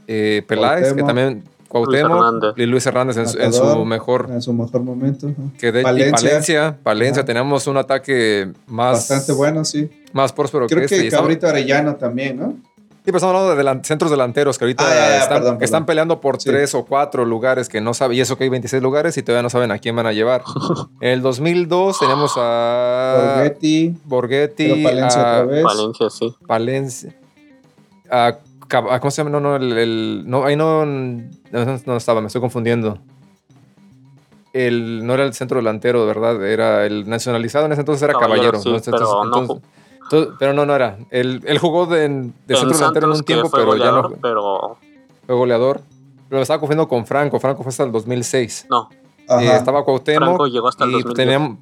Eh, 0.06 0.42
Peláez, 0.46 0.92
que 0.92 1.02
también 1.02 1.42
Cuauhtémoc 1.70 2.58
y 2.58 2.66
Luis 2.66 2.84
Hernández 2.84 3.16
en, 3.16 3.28
su- 3.28 3.38
en 3.38 3.52
su 3.52 3.62
Matador. 3.62 3.86
mejor. 3.86 4.28
en 4.30 4.42
su 4.42 4.52
mejor 4.52 4.82
momento. 4.82 5.28
Que 5.58 5.70
de, 5.72 5.80
y 5.80 5.84
Palencia. 5.84 6.28
Palencia, 6.28 6.78
Palencia, 6.82 7.20
Ajá. 7.20 7.26
teníamos 7.26 7.66
un 7.68 7.76
ataque 7.76 8.50
más, 8.66 8.92
Bastante 9.08 9.32
bueno, 9.32 9.64
sí. 9.64 9.88
más 10.12 10.32
próspero 10.32 10.66
Creo 10.66 10.80
que 10.80 10.84
este. 10.86 10.96
que 10.98 11.04
y 11.04 11.06
estamos- 11.06 11.22
Cabrito 11.26 11.46
Arellano 11.46 11.94
también, 11.94 12.38
¿no? 12.40 12.54
Sí, 13.02 13.04
pero 13.06 13.16
estamos 13.16 13.34
hablando 13.34 13.56
de 13.56 13.62
delan- 13.64 13.82
centros 13.84 14.10
delanteros 14.10 14.58
que 14.58 14.64
ahorita 14.64 14.84
Ah, 14.84 14.90
ya, 14.90 14.94
ya, 15.08 15.18
están, 15.22 15.38
perdón, 15.38 15.58
que 15.58 15.64
están 15.64 15.78
perdón. 15.82 15.86
peleando 15.86 16.20
por 16.20 16.38
Sí. 16.40 16.50
tres 16.50 16.74
o 16.74 16.84
cuatro 16.84 17.24
lugares 17.24 17.68
que 17.70 17.80
no 17.80 17.94
saben, 17.94 18.18
y 18.18 18.20
eso 18.20 18.36
que 18.36 18.44
hay 18.44 18.50
26 18.50 18.82
lugares 18.82 19.16
y 19.16 19.22
todavía 19.22 19.42
no 19.42 19.48
saben 19.48 19.70
a 19.70 19.78
quién 19.78 19.96
van 19.96 20.06
a 20.06 20.12
llevar. 20.12 20.42
En 21.00 21.08
el 21.12 21.22
2002 21.22 21.98
tenemos 21.98 22.32
a 22.36 23.36
Borghetti, 23.36 23.96
Borghetti, 24.04 24.82
Palencia 24.82 25.20
a 25.20 25.42
otra 25.42 25.44
vez. 25.44 25.64
Valencia, 25.64 26.10
sí. 26.10 26.34
Palencia, 26.46 27.16
a- 28.10 28.36
¿cómo 28.70 29.10
se 29.10 29.18
llama? 29.22 29.30
No, 29.30 29.40
no, 29.40 29.56
el, 29.56 29.72
el- 29.76 30.22
no, 30.26 30.44
ahí 30.44 30.56
no, 30.56 30.84
no, 30.86 31.30
no 31.86 31.96
estaba, 31.96 32.20
me 32.20 32.28
estoy 32.28 32.40
confundiendo. 32.40 32.98
El, 34.52 35.06
no 35.06 35.14
era 35.14 35.24
el 35.24 35.32
centro 35.34 35.58
delantero, 35.58 36.00
de 36.00 36.06
verdad, 36.06 36.44
era 36.44 36.84
el 36.86 37.08
nacionalizado 37.08 37.66
en 37.66 37.72
ese 37.72 37.82
entonces 37.82 38.02
era 38.02 38.14
Caballero, 38.14 38.52
Caballero. 38.52 38.60
sí, 38.60 38.68
¿no? 38.70 38.76
Entonces- 38.76 38.92
pero 39.08 39.24
no 39.24 39.40
entonces- 39.40 39.68
entonces- 40.02 40.34
pero 40.40 40.52
no, 40.52 40.66
no 40.66 40.74
era. 40.74 40.98
Él, 41.10 41.40
él 41.46 41.58
jugó 41.58 41.86
de, 41.86 42.00
de 42.08 42.32
centro 42.56 42.70
En 42.70 42.76
delantero 42.76 43.06
en 43.06 43.12
un 43.12 43.22
tiempo, 43.22 43.48
fue 43.48 43.60
pero 43.60 43.76
ya 43.76 43.90
goleador, 43.90 44.10
no 44.10 44.16
Pero 44.20 44.76
fue 45.26 45.34
goleador. 45.36 45.80
Pero 46.28 46.38
me 46.38 46.42
estaba 46.42 46.58
confundiendo 46.60 46.88
con 46.88 47.06
Franco. 47.06 47.38
Franco 47.38 47.62
fue 47.62 47.70
hasta 47.70 47.84
el 47.84 47.92
2006. 47.92 48.66
no, 48.68 48.88
Ajá. 49.28 49.42
Eh, 49.44 49.56
estaba 49.56 49.84
Cuauhtémoc. 49.84 50.24
Franco 50.24 50.46
llegó 50.48 50.66
hasta 50.68 50.82
el 50.84 50.90
y 50.90 50.92
2010. 51.02 51.16
teníamos- 51.16 51.58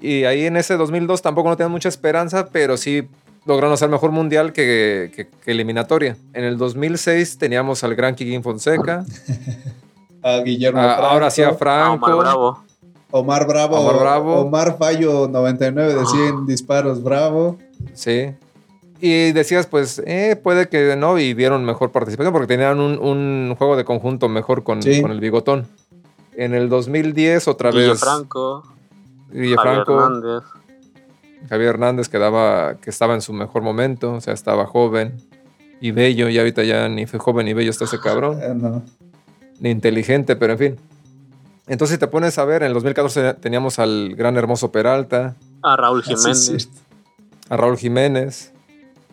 y 0.00 0.24
ahí 0.24 0.44
en 0.44 0.58
ese 0.58 0.76
2002 0.76 1.22
tampoco 1.22 1.48
no 1.48 1.56
tenían 1.56 1.70
mucha 1.72 1.88
esperanza, 1.88 2.48
pero 2.52 2.76
sí 2.76 3.08
lograron 3.46 3.72
hacer 3.74 3.88
mejor 3.88 4.10
mundial 4.10 4.52
que, 4.52 5.12
que- 5.14 5.28
que 5.28 5.50
eliminatoria. 5.50 6.16
En 6.32 6.44
el 6.44 6.56
2006 6.58 7.38
teníamos 7.38 7.84
al 7.84 7.94
gran 7.94 8.14
Kikín 8.14 8.42
Fonseca. 8.42 9.04
a 10.22 10.38
Guillermo 10.38 10.80
a- 10.80 10.84
Franco, 10.84 11.02
ahora 11.06 11.30
sí 11.30 11.42
a 11.42 11.48
Ah, 11.50 11.54
Franco. 11.54 12.06
Omar 12.06 12.16
Bravo. 12.18 12.64
Omar 13.10 13.46
Bravo. 13.46 13.76
Omar 13.80 14.00
Bravo. 14.00 14.40
Omar 14.40 14.76
Fallo 14.78 15.28
99 15.28 15.94
de 15.94 16.06
100 16.06 16.46
disparos, 16.46 17.02
Bravo. 17.02 17.58
Sí. 17.92 18.32
Y 19.00 19.32
decías, 19.32 19.66
pues, 19.66 20.02
eh, 20.06 20.34
puede 20.42 20.68
que 20.68 20.96
no, 20.96 21.18
y 21.18 21.34
dieron 21.34 21.64
mejor 21.64 21.92
participación 21.92 22.32
porque 22.32 22.46
tenían 22.46 22.80
un, 22.80 22.98
un 22.98 23.54
juego 23.58 23.76
de 23.76 23.84
conjunto 23.84 24.28
mejor 24.28 24.64
con, 24.64 24.82
Sí. 24.82 25.02
con 25.02 25.10
el 25.10 25.20
bigotón. 25.20 25.66
En 26.36 26.54
el 26.54 26.68
2010, 26.68 27.46
otra 27.46 27.70
Guille 27.70 27.88
vez. 27.90 28.00
Franco. 28.00 28.62
Guille 29.30 29.56
Javier 29.56 29.74
Franco. 29.84 29.92
Hernández. 30.02 30.42
Javier 31.48 31.70
Hernández 31.70 32.08
que, 32.08 32.18
daba, 32.18 32.76
que 32.80 32.90
estaba 32.90 33.14
en 33.14 33.20
su 33.20 33.32
mejor 33.32 33.62
momento, 33.62 34.12
o 34.14 34.20
sea, 34.20 34.32
estaba 34.34 34.66
joven 34.66 35.14
y 35.80 35.90
bello, 35.90 36.28
y 36.28 36.38
ahorita 36.38 36.64
ya 36.64 36.88
ni 36.88 37.06
fue 37.06 37.18
joven 37.18 37.46
ni 37.46 37.52
bello 37.52 37.70
está 37.70 37.84
ese 37.84 37.98
cabrón, 38.00 38.38
no. 38.60 38.82
ni 39.60 39.70
inteligente, 39.70 40.36
pero 40.36 40.52
en 40.54 40.58
fin. 40.58 40.76
Entonces, 41.66 41.94
si 41.96 41.98
te 42.00 42.06
pones 42.08 42.38
a 42.38 42.44
ver, 42.44 42.62
en 42.62 42.68
el 42.68 42.74
2014 42.74 43.34
teníamos 43.34 43.78
al 43.78 44.14
gran 44.16 44.36
hermoso 44.36 44.70
Peralta, 44.70 45.34
A 45.62 45.76
Raúl 45.76 46.00
es 46.00 46.06
Jiménez. 46.06 46.68
a 47.48 47.56
Raúl 47.56 47.76
Jiménez. 47.78 48.52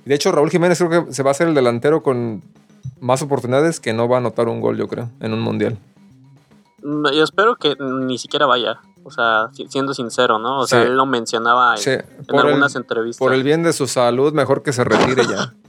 De 0.06 0.16
hecho, 0.16 0.32
Raúl 0.32 0.50
Jiménez 0.50 0.78
creo 0.78 1.06
que 1.06 1.14
se 1.14 1.24
va 1.24 1.32
a 1.32 1.34
ser 1.34 1.48
el 1.48 1.54
delantero 1.56 2.04
con 2.04 2.42
más 3.00 3.22
oportunidades 3.22 3.80
que 3.80 3.94
no 3.94 4.08
va 4.08 4.18
a 4.18 4.20
anotar 4.20 4.48
un 4.50 4.60
gol, 4.62 4.78
yo 4.78 4.88
creo, 4.88 5.10
en 5.20 5.34
un 5.34 5.40
mundial. 5.42 5.78
Mm, 6.84 7.08
Yo 7.14 7.24
espero 7.24 7.56
que 7.56 7.76
ni 7.80 8.18
siquiera 8.18 8.46
vaya. 8.48 8.80
O 9.04 9.12
sea, 9.12 9.50
si- 9.54 9.68
siendo 9.68 9.94
sincero, 9.94 10.38
¿no? 10.40 10.60
O 10.60 10.68
sea, 10.68 10.84
él 10.84 10.96
lo 10.96 11.06
mencionaba 11.06 11.74
en, 11.76 11.78
Sí, 11.82 11.90
en 11.92 12.26
por, 12.28 12.42
el, 12.42 12.48
algunas 12.48 12.76
entrevistas. 12.76 13.20
por 13.20 13.34
el 13.34 13.44
bien 13.44 13.64
de 13.64 13.74
su 13.74 13.88
salud, 13.88 14.34
mejor 14.34 14.62
que 14.64 14.74
se 14.74 14.84
retire 14.84 15.24
ya. 15.28 15.54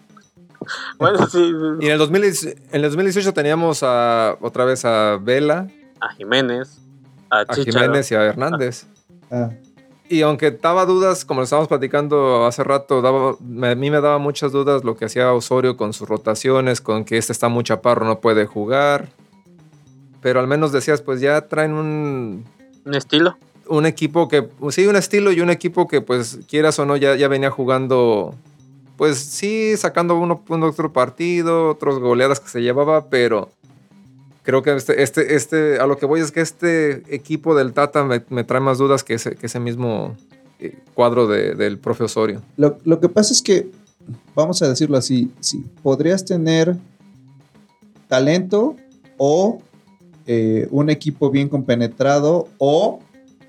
Bueno, 0.99 1.27
sí, 1.27 1.53
Y 1.81 1.87
en 1.87 1.93
el, 1.93 1.99
2010 1.99 2.45
en 2.45 2.57
el 2.73 2.83
2018 2.83 3.35
teníamos 3.35 3.83
a, 3.83 4.37
otra 4.41 4.65
vez 4.65 4.85
a 4.85 5.19
Vela, 5.21 5.67
a 6.01 6.11
Jiménez, 6.15 6.79
a, 7.31 7.41
a. 7.41 7.55
Jiménez 7.57 8.11
y 8.13 8.15
a 8.15 8.23
Hernández. 8.25 8.87
Ah, 9.29 9.51
Y 10.09 10.23
aunque 10.23 10.53
daba 10.53 10.87
dudas, 10.87 11.25
como 11.25 11.41
lo 11.41 11.45
estábamos 11.45 11.67
platicando 11.69 12.47
hace 12.47 12.63
rato, 12.63 13.03
daba, 13.03 13.35
me- 13.41 13.71
a 13.71 13.75
mí 13.75 13.91
me 13.91 14.01
daba 14.01 14.19
muchas 14.19 14.53
dudas 14.53 14.85
lo 14.85 14.97
que 14.97 15.07
hacía 15.07 15.33
Osorio 15.33 15.77
con 15.77 15.93
sus 15.93 16.09
rotaciones, 16.09 16.81
con 16.81 17.05
que 17.05 17.19
este 17.19 17.33
está 17.33 17.49
muy 17.49 17.65
chaparro, 17.65 18.07
no 18.07 18.21
puede 18.21 18.47
jugar. 18.47 19.09
Pero 20.21 20.39
al 20.39 20.47
menos 20.47 20.71
decías, 20.71 21.03
pues 21.03 21.21
ya 21.21 21.49
traen 21.49 21.73
un, 21.73 22.45
Un 22.85 22.95
estilo. 22.95 23.37
un 23.69 23.87
equipo 23.87 24.29
que, 24.29 24.43
pues 24.43 24.75
sí, 24.75 24.87
un 24.87 24.97
estilo 24.97 25.33
y 25.33 25.41
un 25.41 25.51
equipo 25.51 25.87
que, 25.89 26.01
pues 26.01 26.41
quieras 26.49 26.79
o 26.79 26.85
no, 26.87 26.97
ya, 26.97 27.15
ya 27.17 27.29
venía 27.29 27.51
jugando, 27.51 28.35
pues 28.97 29.19
sí, 29.19 29.77
sacando 29.77 30.19
uno, 30.19 30.43
un 30.49 30.63
otro 30.65 30.93
partido, 30.93 31.71
otras 31.71 31.97
goleadas 31.99 32.41
que 32.41 32.49
se 32.49 32.61
llevaba, 32.61 33.09
pero 33.09 33.51
creo 34.43 34.63
que 34.63 34.75
este, 34.75 35.03
este, 35.03 35.37
este, 35.37 35.79
a 35.79 35.87
lo 35.87 35.97
que 35.97 36.07
voy 36.07 36.21
es 36.21 36.33
que 36.33 36.41
este 36.41 37.03
equipo 37.15 37.55
del 37.55 37.73
Tata 37.73 38.03
me, 38.05 38.23
me 38.31 38.43
trae 38.45 38.61
más 38.61 38.79
dudas 38.79 39.05
que 39.05 39.15
ese, 39.15 39.37
que 39.37 39.47
ese 39.47 39.61
mismo 39.61 40.17
eh, 40.59 40.77
cuadro 40.95 41.27
de- 41.29 41.55
del 41.55 41.79
profe 41.79 42.05
Osorio. 42.05 42.43
Lo, 42.57 42.79
lo 42.85 42.99
que 43.01 43.09
pasa 43.09 43.33
es 43.33 43.41
que, 43.43 43.71
vamos 44.35 44.61
a 44.63 44.69
decirlo 44.69 44.97
así, 44.99 45.31
si 45.41 45.59
podrías 45.83 46.25
tener 46.25 46.77
talento 48.09 48.77
o 49.17 49.63
eh, 50.27 50.69
un 50.71 50.91
equipo 50.91 51.31
bien 51.31 51.49
compenetrado 51.49 52.49
o 52.59 53.01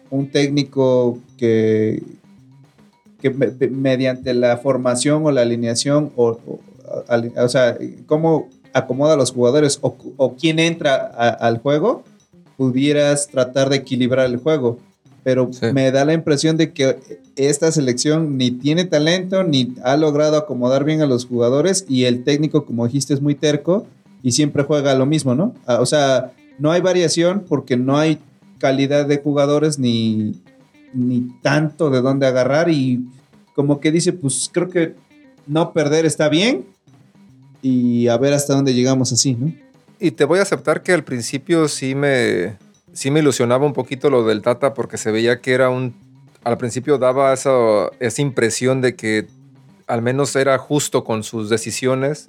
un 0.09 0.27
técnico 0.29 1.17
que, 1.37 2.03
que 3.21 3.29
me- 3.29 3.51
me- 3.59 3.67
mediante 3.67 4.33
la 4.33 4.57
formación 4.57 5.25
o 5.25 5.31
la 5.31 5.41
alineación 5.41 6.11
o, 6.15 6.37
o- 6.47 7.47
sea, 7.49 7.77
cómo 8.05 8.49
acomoda 8.73 9.13
a 9.13 9.17
los 9.17 9.31
jugadores 9.31 9.79
o, 9.81 9.95
o 10.17 10.35
quién 10.35 10.59
entra 10.59 10.95
a- 11.15 11.29
al 11.29 11.59
juego, 11.59 12.03
pudieras 12.57 13.27
tratar 13.29 13.69
de 13.69 13.77
equilibrar 13.77 14.25
el 14.25 14.37
juego. 14.37 14.77
Pero 15.23 15.49
Sí. 15.53 15.67
me 15.73 15.89
da 15.91 16.03
la 16.03 16.13
impresión 16.13 16.57
de 16.57 16.73
que 16.73 16.97
esta 17.37 17.71
selección 17.71 18.37
ni 18.37 18.51
tiene 18.51 18.83
talento, 18.83 19.43
ni 19.43 19.73
ha 19.83 19.95
logrado 19.95 20.35
acomodar 20.37 20.83
bien 20.83 21.01
a 21.01 21.05
los 21.05 21.25
jugadores 21.25 21.85
y 21.87 22.03
el 22.05 22.23
técnico, 22.25 22.65
como 22.65 22.85
dijiste, 22.85 23.13
es 23.13 23.21
muy 23.21 23.33
terco 23.35 23.85
y 24.21 24.33
siempre 24.33 24.63
juega 24.63 24.93
lo 24.95 25.05
mismo, 25.05 25.33
¿no? 25.33 25.53
Ah, 25.65 25.79
O 25.79 25.85
sea, 25.85 26.33
no 26.59 26.71
hay 26.71 26.81
variación 26.81 27.45
porque 27.47 27.77
no 27.77 27.97
hay 27.97 28.19
calidad 28.59 29.05
de 29.05 29.17
jugadores 29.17 29.79
ni, 29.79 30.41
ni 30.93 31.21
tanto 31.41 31.89
de 31.89 32.01
dónde 32.01 32.27
agarrar 32.27 32.69
y 32.69 33.05
como 33.55 33.79
que 33.79 33.91
dice, 33.91 34.13
pues 34.13 34.49
creo 34.51 34.69
que 34.69 34.95
no 35.45 35.73
perder 35.73 36.05
está 36.05 36.29
bien 36.29 36.65
y 37.61 38.07
a 38.07 38.17
ver 38.17 38.33
hasta 38.33 38.53
dónde 38.53 38.73
llegamos 38.73 39.11
así, 39.11 39.35
¿no? 39.35 39.53
Y 39.99 40.11
te 40.11 40.25
voy 40.25 40.39
a 40.39 40.41
aceptar 40.41 40.83
que 40.83 40.91
al 40.91 41.03
principio 41.03 41.67
sí 41.67 41.95
me, 41.95 42.57
sí 42.93 43.09
me 43.09 43.21
ilusionaba 43.21 43.65
un 43.65 43.73
poquito 43.73 44.09
lo 44.09 44.25
del 44.25 44.41
Tata 44.41 44.73
porque 44.73 44.97
se 44.97 45.11
veía 45.11 45.39
que 45.39 45.53
era 45.53 45.69
un... 45.69 45.93
Al 46.43 46.57
principio 46.57 46.97
daba 46.97 47.31
esa, 47.31 47.89
esa 48.01 48.21
impresión 48.21 48.81
de 48.81 48.95
que 48.95 49.27
al 49.87 50.01
menos 50.01 50.35
era 50.35 50.57
justo 50.57 51.05
con 51.05 51.23
sus 51.23 51.49
decisiones, 51.49 52.27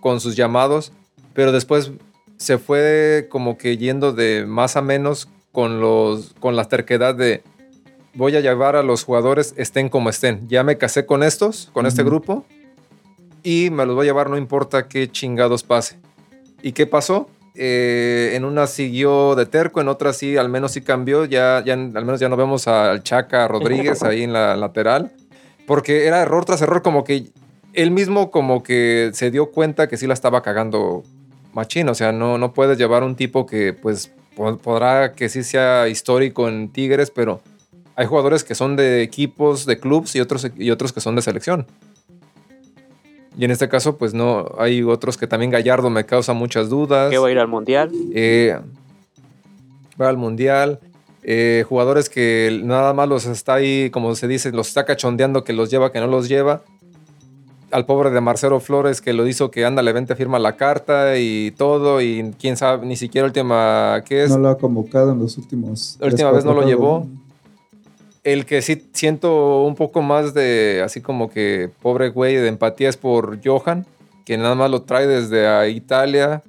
con 0.00 0.20
sus 0.20 0.34
llamados, 0.34 0.92
pero 1.34 1.52
después 1.52 1.92
se 2.38 2.58
fue 2.58 3.26
como 3.28 3.58
que 3.58 3.76
yendo 3.76 4.12
de 4.12 4.46
más 4.46 4.76
a 4.76 4.82
menos 4.82 5.28
con, 5.52 5.80
los, 5.80 6.34
con 6.40 6.56
la 6.56 6.64
terquedad 6.64 7.14
de 7.14 7.42
voy 8.14 8.34
a 8.36 8.40
llevar 8.40 8.76
a 8.76 8.82
los 8.82 9.04
jugadores 9.04 9.54
estén 9.56 9.88
como 9.88 10.08
estén. 10.08 10.48
Ya 10.48 10.64
me 10.64 10.78
casé 10.78 11.06
con 11.06 11.22
estos, 11.22 11.70
con 11.72 11.86
este 11.86 12.02
grupo, 12.02 12.44
y 13.42 13.70
me 13.70 13.86
los 13.86 13.94
voy 13.94 14.06
a 14.06 14.10
llevar 14.10 14.30
no 14.30 14.36
importa 14.36 14.88
qué 14.88 15.10
chingados 15.10 15.62
pase. 15.62 15.98
¿Y 16.62 16.72
qué 16.72 16.86
pasó? 16.86 17.28
Eh, 17.54 18.32
en 18.34 18.44
una 18.44 18.66
siguió 18.66 19.34
de 19.34 19.46
terco, 19.46 19.80
en 19.80 19.88
otra 19.88 20.12
sí, 20.12 20.36
al 20.36 20.48
menos 20.48 20.72
sí 20.72 20.80
cambió. 20.80 21.24
Ya, 21.24 21.62
ya 21.64 21.74
al 21.74 22.04
menos 22.04 22.20
ya 22.20 22.28
no 22.28 22.36
vemos 22.36 22.68
al 22.68 23.02
Chaca 23.02 23.46
Rodríguez 23.48 24.02
ahí 24.02 24.22
en 24.22 24.32
la 24.32 24.56
lateral. 24.56 25.12
Porque 25.66 26.06
era 26.06 26.20
error 26.20 26.44
tras 26.44 26.62
error, 26.62 26.82
como 26.82 27.04
que 27.04 27.26
él 27.72 27.90
mismo 27.90 28.30
como 28.30 28.62
que 28.62 29.10
se 29.12 29.30
dio 29.30 29.50
cuenta 29.50 29.88
que 29.88 29.96
sí 29.96 30.06
la 30.06 30.14
estaba 30.14 30.42
cagando 30.42 31.04
machín. 31.58 31.88
O 31.88 31.94
sea, 31.94 32.12
no, 32.12 32.38
no 32.38 32.52
puedes 32.54 32.78
llevar 32.78 33.02
un 33.02 33.14
tipo 33.16 33.44
que 33.46 33.72
pues 33.72 34.10
po- 34.36 34.56
podrá 34.58 35.12
que 35.12 35.28
sí 35.28 35.42
sea 35.42 35.88
histórico 35.88 36.48
en 36.48 36.70
Tigres, 36.70 37.10
pero 37.10 37.40
hay 37.96 38.06
jugadores 38.06 38.44
que 38.44 38.54
son 38.54 38.76
de 38.76 39.02
equipos, 39.02 39.66
de 39.66 39.78
clubs 39.78 40.14
y 40.16 40.20
otros, 40.20 40.46
y 40.56 40.70
otros 40.70 40.92
que 40.92 41.00
son 41.00 41.16
de 41.16 41.22
selección. 41.22 41.66
Y 43.36 43.44
en 43.44 43.50
este 43.52 43.68
caso, 43.68 43.96
pues 43.98 44.14
no, 44.14 44.46
hay 44.58 44.82
otros 44.82 45.16
que 45.16 45.26
también 45.28 45.50
Gallardo 45.52 45.90
me 45.90 46.04
causa 46.04 46.32
muchas 46.32 46.68
dudas. 46.68 47.10
Que 47.10 47.18
va 47.18 47.28
a 47.28 47.30
ir 47.30 47.38
al 47.38 47.46
mundial. 47.46 47.90
Eh, 48.12 48.58
va 50.00 50.08
al 50.08 50.16
mundial. 50.16 50.80
Eh, 51.22 51.64
jugadores 51.68 52.08
que 52.08 52.60
nada 52.64 52.94
más 52.94 53.08
los 53.08 53.26
está 53.26 53.54
ahí, 53.54 53.90
como 53.90 54.14
se 54.16 54.26
dice, 54.26 54.50
los 54.50 54.68
está 54.68 54.84
cachondeando 54.84 55.44
que 55.44 55.52
los 55.52 55.70
lleva, 55.70 55.92
que 55.92 56.00
no 56.00 56.06
los 56.08 56.28
lleva. 56.28 56.62
Al 57.70 57.84
pobre 57.84 58.10
de 58.10 58.20
Marcelo 58.20 58.60
Flores 58.60 59.00
que 59.00 59.12
lo 59.12 59.26
hizo 59.26 59.50
que 59.50 59.64
anda, 59.64 59.82
le 59.82 59.92
vente, 59.92 60.16
firma 60.16 60.38
la 60.38 60.56
carta 60.56 61.18
y 61.18 61.52
todo. 61.52 62.00
Y 62.00 62.34
quién 62.38 62.56
sabe, 62.56 62.86
ni 62.86 62.96
siquiera 62.96 63.26
última, 63.26 64.02
¿qué 64.06 64.24
es? 64.24 64.30
No 64.30 64.38
lo 64.38 64.48
ha 64.48 64.58
convocado 64.58 65.12
en 65.12 65.18
los 65.18 65.36
últimos. 65.36 65.96
La 66.00 66.06
última 66.06 66.30
vez 66.30 66.44
no 66.44 66.54
lo 66.54 66.66
llevó. 66.66 67.06
El 68.24 68.46
que 68.46 68.62
sí 68.62 68.88
siento 68.92 69.62
un 69.62 69.74
poco 69.74 70.02
más 70.02 70.34
de, 70.34 70.82
así 70.84 71.00
como 71.00 71.30
que 71.30 71.70
pobre 71.82 72.10
güey, 72.10 72.36
de 72.36 72.48
empatía 72.48 72.88
es 72.88 72.96
por 72.96 73.38
Johan, 73.44 73.86
que 74.24 74.36
nada 74.36 74.54
más 74.54 74.70
lo 74.70 74.82
trae 74.82 75.06
desde 75.06 75.46
a 75.46 75.68
Italia. 75.68 76.42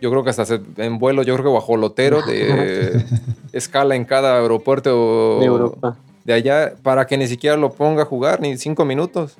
Yo 0.00 0.10
creo 0.10 0.24
que 0.24 0.30
hasta 0.30 0.60
en 0.76 0.98
vuelo, 0.98 1.22
yo 1.22 1.34
creo 1.34 1.44
que 1.44 1.50
guajolotero, 1.50 2.22
de 2.22 3.04
escala 3.52 3.96
en 3.96 4.04
cada 4.04 4.38
aeropuerto 4.40 5.40
de 5.40 5.46
Europa. 5.46 5.96
de 6.24 6.32
allá, 6.32 6.74
para 6.82 7.06
que 7.06 7.16
ni 7.16 7.26
siquiera 7.26 7.56
lo 7.56 7.72
ponga 7.72 8.02
a 8.02 8.06
jugar, 8.06 8.40
ni 8.40 8.56
cinco 8.56 8.84
minutos. 8.84 9.36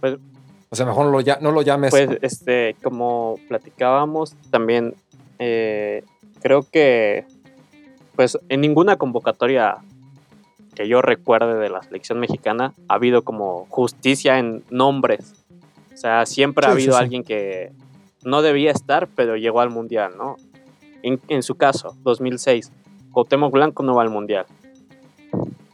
Pues- 0.00 0.18
o 0.72 0.76
sea, 0.76 0.86
mejor 0.86 1.06
no 1.06 1.10
lo, 1.18 1.20
no 1.40 1.50
lo 1.52 1.62
llames. 1.62 1.90
Pues, 1.90 2.10
este, 2.22 2.76
como 2.82 3.38
platicábamos, 3.48 4.34
también 4.50 4.94
eh, 5.40 6.04
creo 6.42 6.62
que, 6.70 7.24
pues, 8.14 8.38
en 8.48 8.60
ninguna 8.60 8.96
convocatoria 8.96 9.78
que 10.76 10.86
yo 10.86 11.02
recuerde 11.02 11.56
de 11.58 11.68
la 11.70 11.82
selección 11.82 12.20
mexicana 12.20 12.72
ha 12.88 12.94
habido 12.94 13.22
como 13.22 13.66
justicia 13.68 14.38
en 14.38 14.62
nombres. 14.70 15.34
O 15.92 15.96
sea, 15.96 16.24
siempre 16.24 16.66
ha 16.66 16.70
habido 16.70 16.92
sí, 16.92 16.98
sí. 16.98 17.02
alguien 17.02 17.24
que 17.24 17.72
no 18.22 18.40
debía 18.40 18.70
estar, 18.70 19.08
pero 19.16 19.36
llegó 19.36 19.60
al 19.60 19.70
mundial, 19.70 20.12
¿no? 20.16 20.36
En, 21.02 21.20
en 21.28 21.42
su 21.42 21.56
caso, 21.56 21.96
2006, 22.04 22.70
Cuauhtémoc 23.12 23.52
Blanco 23.52 23.82
no 23.82 23.94
va 23.96 24.02
al 24.02 24.10
mundial. 24.10 24.46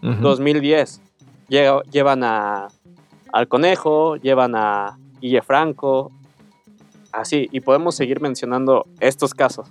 Ujú. 0.03 0.20
2010 0.22 1.01
llega- 1.49 1.83
llevan 1.91 2.22
a, 2.24 2.68
al 3.33 3.49
Conejo, 3.49 4.16
llevan 4.16 4.55
a 4.55 4.99
Guille 5.20 5.43
Franco, 5.43 6.12
así, 7.12 7.49
y 7.53 7.61
podemos 7.61 7.95
seguir 7.95 8.20
mencionando 8.20 8.87
estos 9.01 9.35
casos. 9.35 9.68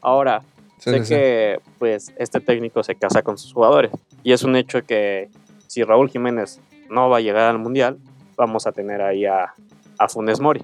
Ahora, 0.00 0.42
Sí, 0.78 0.90
sé 0.90 1.04
sí, 1.04 1.14
que 1.14 1.60
pues 1.78 2.12
este 2.18 2.40
técnico 2.40 2.82
se 2.84 2.94
casa 2.94 3.22
con 3.22 3.36
sus 3.36 3.52
jugadores 3.52 3.90
y 4.22 4.32
es 4.32 4.44
un 4.44 4.54
hecho 4.54 4.82
que 4.82 5.28
si 5.66 5.82
Raúl 5.82 6.08
Jiménez 6.08 6.60
no 6.88 7.10
va 7.10 7.18
a 7.18 7.20
llegar 7.20 7.50
al 7.50 7.58
Mundial, 7.58 7.98
vamos 8.36 8.66
a 8.66 8.72
tener 8.72 9.02
ahí 9.02 9.26
a, 9.26 9.54
a 9.98 10.08
Funes 10.08 10.40
Mori. 10.40 10.62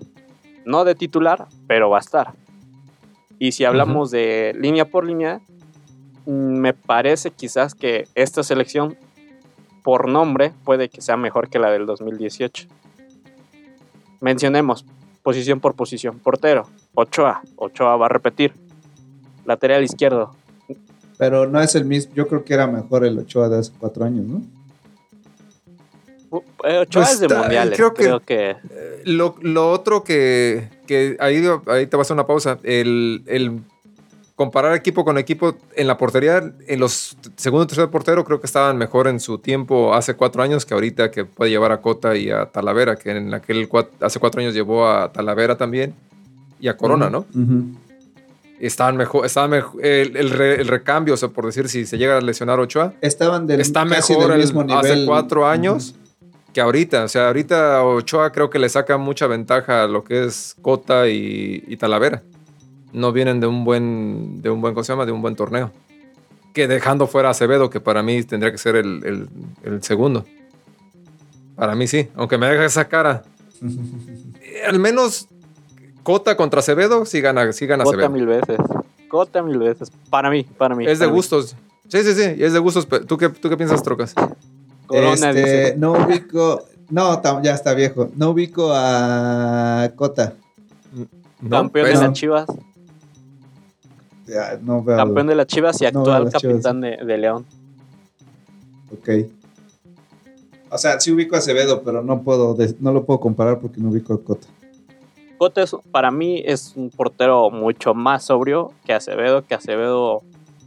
No 0.65 0.85
de 0.85 0.95
titular, 0.95 1.47
pero 1.67 1.91
va 1.91 1.99
a 1.99 2.01
estar. 2.01 2.33
Y 3.39 3.53
si 3.53 3.65
hablamos 3.65 4.11
de 4.11 4.55
línea 4.59 4.87
por 4.87 5.05
línea, 5.05 5.41
mm, 6.27 6.31
me 6.31 6.73
parece 6.73 7.31
quizás 7.31 7.75
que 7.75 8.07
esta 8.15 8.43
selección 8.43 8.97
por 9.85 10.09
nombre 10.09 10.53
puede 10.65 10.89
que 10.89 11.01
sea 11.01 11.17
mejor 11.17 11.49
que 11.49 11.61
la 11.61 11.71
del 11.71 11.87
2018. 11.87 12.67
Mencionemos 14.21 14.85
posición 15.23 15.61
por 15.61 15.75
posición. 15.75 16.19
Portero, 16.19 16.67
Ochoa. 16.95 17.43
Ochoa 17.57 17.97
va 17.97 18.07
a 18.07 18.09
repetir. 18.09 18.53
Lateral 19.45 19.85
izquierdo, 19.85 20.35
Pero 21.19 21.47
no 21.47 21.61
es 21.61 21.75
el 21.75 21.85
mismo. 21.85 22.13
Yo 22.15 22.27
creo 22.27 22.45
que 22.45 22.55
era 22.55 22.67
mejor 22.67 23.05
el 23.05 23.19
Ochoa 23.19 23.49
de 23.51 23.59
hace 23.59 23.73
cuatro 23.79 24.05
años, 24.07 24.25
¿no? 24.25 24.43
Uh, 26.31 26.39
eh, 26.65 26.79
Ochoa 26.79 27.03
Pues 27.05 27.13
es 27.15 27.21
de 27.21 27.27
está- 27.27 27.41
mundiales. 27.43 27.77
creo 27.77 27.93
que- 27.95 28.03
Creo 28.05 28.21
que, 28.21 28.51
Eh, 28.71 29.03
Lo, 29.05 29.37
lo 29.43 29.71
otro 29.71 30.03
que, 30.03 30.71
que 30.87 31.17
ahí, 31.21 31.45
ahí 31.67 31.87
te 31.87 31.97
vas 31.99 32.11
a 32.11 32.15
una 32.15 32.27
pausa, 32.27 32.59
el, 32.63 33.23
el 33.27 33.61
comparar 34.37 34.75
equipo 34.75 35.05
con 35.05 35.17
equipo 35.19 35.57
en 35.77 35.87
la 35.87 35.97
portería, 35.97 36.43
en 36.67 36.81
los 36.81 37.17
segundo 37.37 37.65
y 37.65 37.67
tercer 37.69 37.89
portero 37.89 38.25
creo 38.25 38.41
que 38.41 38.47
estaban 38.47 38.77
mejor 38.77 39.07
en 39.07 39.21
su 39.21 39.39
tiempo 39.39 39.95
hace 39.95 40.15
cuatro 40.15 40.43
años 40.43 40.67
que 40.67 40.75
ahorita 40.75 41.11
que 41.13 41.25
puede 41.25 41.51
llevar 41.53 41.71
a 41.73 41.81
Cota 41.81 42.17
y 42.17 42.31
a 42.31 42.47
Talavera, 42.47 42.97
que 42.97 43.11
en 43.13 43.33
aquel 43.33 43.69
cua- 43.69 43.89
hace 44.01 44.19
cuatro 44.19 44.41
años 44.41 44.53
llevó 44.55 44.89
a 44.89 45.13
Talavera 45.13 45.57
también 45.57 45.95
y 46.61 46.67
a 46.69 46.77
Corona, 46.77 47.09
¿no? 47.11 47.27
Estaban 48.61 48.97
mejor, 48.97 49.27
estaban 49.27 49.51
mejor 49.51 49.85
el, 49.85 50.17
el 50.17 50.31
re- 50.31 50.61
el 50.61 50.69
recambio, 50.69 51.15
o 51.15 51.17
sea, 51.17 51.29
por 51.29 51.45
decir, 51.47 51.69
si 51.69 51.87
se 51.87 51.99
llega 51.99 52.17
a 52.17 52.21
lesionar 52.21 52.59
Ochoa, 52.61 52.93
Estaban 53.01 53.47
del, 53.47 53.61
está 53.61 53.87
casi 53.87 54.13
mejor 54.15 54.31
del 54.31 54.41
el- 54.41 54.47
mismo 54.47 54.63
nivel. 54.65 54.79
hace 54.93 55.07
cuatro 55.07 55.47
años 55.47 55.95
que 56.53 56.61
ahorita. 56.61 57.05
O 57.05 57.09
sea, 57.09 57.27
ahorita 57.27 57.85
Ochoa 57.85 58.31
creo 58.33 58.51
que 58.51 58.59
le 58.61 58.69
saca 58.69 58.97
mucha 58.97 59.27
ventaja 59.27 59.83
a 59.85 59.87
lo 59.89 60.05
que 60.05 60.25
es 60.25 60.55
Cota 60.63 61.09
y, 61.09 61.65
y 61.67 61.77
Talavera. 61.77 62.23
No 62.95 63.13
vienen 63.13 63.41
de 63.41 63.47
un 63.47 63.65
buen, 63.65 64.41
de 64.41 64.49
un 64.51 64.61
buen, 64.63 64.73
¿cómo 64.73 64.85
se 64.85 64.93
llama? 64.93 65.05
De 65.05 65.13
un 65.13 65.21
buen 65.21 65.37
torneo. 65.37 65.71
Que 66.55 66.67
dejando 66.69 67.07
fuera 67.07 67.29
a 67.29 67.31
Acevedo, 67.33 67.69
que 67.69 67.81
para 67.81 68.03
mí 68.03 68.23
tendría 68.23 68.51
que 68.53 68.59
ser 68.59 68.77
el, 68.77 69.05
el- 69.05 69.29
el 69.65 69.83
segundo. 69.83 70.25
Para 71.57 71.75
mí 71.75 71.87
sí, 71.87 72.09
aunque 72.17 72.39
me 72.39 72.47
deja 72.49 72.65
esa 72.65 72.87
cara. 72.87 73.23
Al 74.69 74.79
menos 74.79 75.29
Cota 76.03 76.37
contra 76.37 76.61
Acevedo 76.61 77.05
sí 77.07 77.21
gana, 77.21 77.53
sí 77.53 77.67
gana 77.67 77.85
Cota 77.85 77.97
Acevedo. 77.97 78.11
mil 78.11 78.27
veces. 78.27 78.59
Cota 79.09 79.43
mil 79.43 79.59
veces. 79.59 79.91
Para 80.11 80.31
mí, 80.31 80.45
para 80.45 80.75
mí. 80.75 80.87
Es 80.87 80.99
de 80.99 81.07
mí. 81.07 81.13
gustos. 81.13 81.57
Sí, 81.89 82.03
sí, 82.03 82.15
sí, 82.15 82.23
es 82.43 82.53
de 82.53 82.59
gustos. 82.59 82.87
pero 82.87 83.05
¿Tú 83.05 83.17
qué, 83.19 83.29
tú 83.29 83.49
qué 83.49 83.57
piensas, 83.57 83.83
Trocas? 83.83 84.15
Corona 84.87 85.13
Este, 85.31 85.33
dice. 85.35 85.75
no 85.79 85.93
ubico. 85.93 86.63
No, 86.91 87.21
tam- 87.23 87.43
ya 87.43 87.55
está 87.55 87.75
viejo. 87.75 88.11
No 88.17 88.31
ubico 88.31 88.71
a 88.73 89.91
Cota. 89.97 90.35
¿No? 91.41 91.51
Campeón 91.51 91.87
de 91.87 91.95
las 91.95 92.13
Chivas. 92.13 92.47
Ya, 94.27 94.59
no 94.63 94.83
veo. 94.83 94.97
Campeón 94.97 95.27
de 95.27 95.35
las 95.35 95.47
Chivas 95.47 95.81
y 95.83 95.87
actual 95.87 96.31
capitán 96.31 96.81
de, 96.81 96.97
de 96.97 97.19
León. 97.19 97.45
Ok. 98.93 99.09
O 100.71 100.79
sea, 100.79 100.99
sí 100.99 101.13
ubico 101.13 101.37
a 101.37 101.39
Acevedo, 101.39 101.83
pero 101.83 102.03
no 102.03 102.23
puedo, 102.23 102.57
no 102.81 102.93
lo 102.93 103.05
puedo 103.05 103.21
comparar 103.21 103.61
porque 103.61 103.81
no 103.81 103.91
ubico 103.91 104.15
a 104.15 104.21
Cota. 104.23 104.47
Cota 105.39 105.63
es- 105.63 105.77
para 105.91 106.11
mí 106.11 106.43
es 106.45 106.73
un 106.77 106.91
portero 106.91 107.51
mucho 107.51 107.95
más 107.95 108.25
sobrio 108.25 108.73
que 108.85 108.93
Acevedo, 108.93 109.43
que 109.45 109.55
Acevedo 109.55 110.23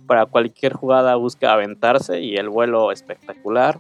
para 0.06 0.26
cualquier 0.26 0.74
jugada 0.74 1.16
busca 1.16 1.52
aventarse 1.52 2.22
y 2.22 2.36
el 2.38 2.48
vuelo 2.48 2.92
espectacular, 2.92 3.80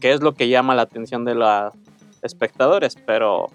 que 0.00 0.12
es 0.12 0.20
lo 0.20 0.34
que 0.34 0.48
llama 0.48 0.74
la 0.74 0.82
atención 0.82 1.24
de 1.24 1.34
los 1.34 1.72
espectadores, 2.22 2.96
pero 3.06 3.46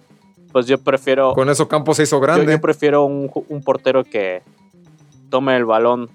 pues 0.52 0.66
yo 0.66 0.80
prefiero 0.80 1.34
Con 1.34 1.50
eso 1.50 1.68
Campos 1.68 1.98
se 1.98 2.04
hizo 2.04 2.16
yo, 2.16 2.22
grande. 2.22 2.52
yo 2.54 2.62
prefiero 2.62 3.06
un, 3.06 3.30
un 3.50 3.62
portero 3.62 4.04
que 4.04 4.42
tome 5.30 5.56
el 5.56 5.66
balón 5.66 6.10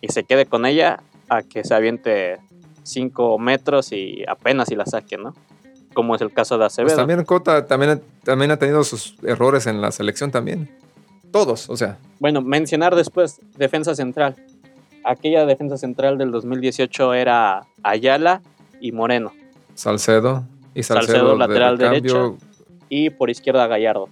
y 0.00 0.08
se 0.08 0.24
quede 0.24 0.46
con 0.46 0.66
ella 0.66 1.00
a 1.28 1.42
que 1.42 1.64
se 1.64 1.74
aviente 1.74 2.38
5 2.82 3.38
metros 3.38 3.92
y 3.92 4.24
apenas 4.26 4.68
si 4.68 4.76
la 4.76 4.86
saque, 4.86 5.16
¿no? 5.18 5.34
Como 5.94 6.14
es 6.14 6.22
el 6.22 6.32
caso 6.32 6.54
de 6.56 6.64
Pues 6.64 6.72
Acevedo. 6.72 6.96
también 6.96 7.24
Cota 7.24 7.66
también, 7.66 8.02
también 8.24 8.50
ha 8.50 8.56
tenido 8.56 8.84
sus 8.84 9.16
errores 9.22 9.66
en 9.66 9.80
la 9.80 9.90
selección 9.90 10.30
también. 10.30 10.70
Todos, 11.30 11.68
o 11.68 11.76
sea. 11.76 11.98
Bueno, 12.20 12.40
mencionar 12.40 12.94
después 12.94 13.40
defensa 13.56 13.94
central. 13.94 14.36
Aquella 15.04 15.46
defensa 15.46 15.76
central 15.76 16.18
del 16.18 16.30
2018 16.30 17.14
era 17.14 17.66
Ayala 17.82 18.42
y 18.80 18.92
Moreno. 18.92 19.32
Salcedo 19.74 20.44
y 20.74 20.82
Salcedo, 20.82 21.18
Salcedo, 21.18 21.36
lateral 21.36 21.78
derecho. 21.78 22.36
Y 22.88 23.10
por 23.10 23.30
izquierda 23.30 23.66
Gallardo. 23.66 24.08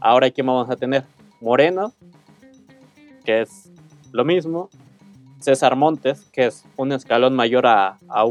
Ahora, 0.00 0.30
¿quién 0.30 0.46
vamos 0.46 0.68
a 0.70 0.76
tener? 0.76 1.04
Moreno, 1.40 1.92
que 3.24 3.42
es 3.42 3.70
lo 4.12 4.24
mismo. 4.24 4.68
César 5.40 5.76
Montes, 5.76 6.20
que 6.32 6.46
es 6.46 6.64
un 6.76 6.92
escalón 6.92 7.34
mayor 7.34 7.66
a, 7.66 7.98
a. 8.08 8.24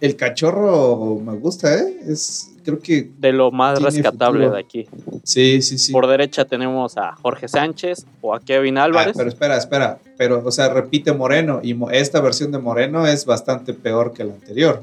El 0.00 0.16
cachorro 0.16 1.20
me 1.24 1.34
gusta, 1.36 1.72
¿eh? 1.78 2.00
Es, 2.08 2.50
creo 2.64 2.80
que 2.80 3.08
De 3.18 3.32
lo 3.32 3.52
más 3.52 3.80
rescatable 3.80 4.40
futuro. 4.46 4.54
de 4.56 4.60
aquí. 4.60 4.86
sí, 5.22 5.62
sí, 5.62 5.78
sí. 5.78 5.92
Por 5.92 6.08
derecha 6.08 6.44
tenemos 6.44 6.96
a 6.98 7.14
Jorge 7.22 7.46
Sánchez 7.46 8.04
o 8.20 8.34
a 8.34 8.40
Kevin 8.40 8.78
Ah, 8.78 8.84
Álvarez. 8.84 9.14
pero 9.16 9.28
espera, 9.28 9.56
espera. 9.56 9.98
Pero, 10.18 10.42
o 10.44 10.50
sea, 10.50 10.68
repite 10.70 11.12
Moreno. 11.12 11.60
Y 11.62 11.76
esta 11.92 12.20
versión 12.20 12.50
de 12.50 12.58
Moreno 12.58 13.06
es 13.06 13.24
bastante 13.26 13.74
peor 13.74 14.12
que 14.12 14.24
la 14.24 14.34
anterior. 14.34 14.82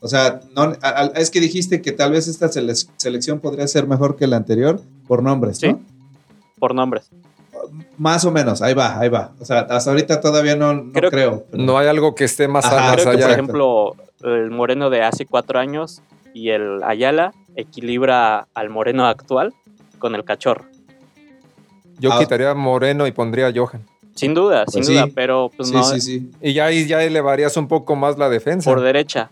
O 0.00 0.08
sea, 0.08 0.40
no, 0.56 0.62
a- 0.80 0.88
a- 1.02 1.06
es 1.16 1.30
que 1.30 1.40
dijiste 1.40 1.82
que 1.82 1.92
tal 1.92 2.12
vez 2.12 2.26
esta 2.26 2.46
sele- 2.48 2.88
selección 2.96 3.40
podría 3.40 3.68
ser 3.68 3.86
mejor 3.86 4.16
que 4.16 4.26
la 4.26 4.36
anterior 4.38 4.80
por 5.06 5.22
nombres, 5.22 5.58
Sí. 5.58 5.68
¿no? 5.72 5.80
por 6.58 6.74
nombres. 6.74 7.10
Más 7.98 8.24
o 8.24 8.30
menos, 8.30 8.62
ahí 8.62 8.74
va, 8.74 8.98
ahí 8.98 9.08
va. 9.08 9.32
O 9.40 9.44
sea, 9.44 9.60
hasta 9.60 9.90
ahorita 9.90 10.20
todavía 10.20 10.56
no, 10.56 10.72
no 10.74 10.92
Creo- 10.92 11.10
creo. 11.10 11.44
pero- 11.50 11.62
No 11.62 11.78
hay 11.78 11.88
algo 11.88 12.14
que 12.14 12.24
esté 12.24 12.48
más, 12.48 12.64
Ajá, 12.64 12.76
más 12.76 12.92
Creo 12.94 13.04
que, 13.04 13.10
allá. 13.16 13.22
por 13.26 13.32
ejemplo, 13.32 13.96
el 14.24 14.50
Moreno 14.50 14.90
de 14.90 15.02
hace 15.02 15.26
cuatro 15.26 15.58
años 15.58 16.02
y 16.34 16.50
el 16.50 16.82
Ayala 16.82 17.32
equilibra 17.56 18.46
al 18.54 18.70
Moreno 18.70 19.06
actual 19.06 19.52
con 19.98 20.14
el 20.14 20.24
cachorro. 20.24 20.64
Yo 21.98 22.12
Ah. 22.12 22.18
quitaría 22.18 22.50
a 22.50 22.54
Moreno 22.54 23.06
y 23.06 23.12
pondría 23.12 23.48
a 23.48 23.52
Johan. 23.54 23.82
Sin 24.14 24.34
duda, 24.34 24.64
Pues 24.64 24.74
sin 24.74 24.84
sí. 24.84 24.92
duda, 24.94 25.08
pero 25.14 25.50
pues 25.56 25.68
sí, 25.68 25.74
no, 25.74 25.82
sí, 25.84 26.00
sí. 26.00 26.30
Y 26.42 26.52
ya 26.52 26.66
ahí 26.66 26.86
ya 26.86 27.02
elevarías 27.02 27.56
un 27.56 27.68
poco 27.68 27.96
más 27.96 28.18
la 28.18 28.28
defensa. 28.28 28.70
por 28.70 28.80
derecha. 28.80 29.30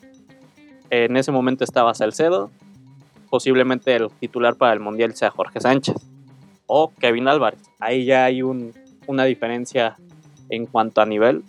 En 0.91 1.17
ese 1.17 1.31
momento 1.33 1.65
estaba 1.65 1.95
Salcedo. 1.95 2.51
Posiblemente 3.31 3.95
el 3.95 4.09
titular 4.21 4.55
para 4.57 4.73
el 4.73 4.81
Mundial 4.81 5.15
sea 5.15 5.31
Jorge 5.31 5.61
Sánchez 5.61 5.97
o 6.69 6.93
Kevin 7.01 7.27
Álvarez. 7.27 7.59
Ahí 7.81 8.05
ya 8.05 8.25
hay 8.27 8.43
un- 8.43 8.73
una 9.09 9.25
diferencia 9.25 9.97
en 10.51 10.67
cuanto 10.67 11.01
a 11.01 11.07
nivel 11.07 11.43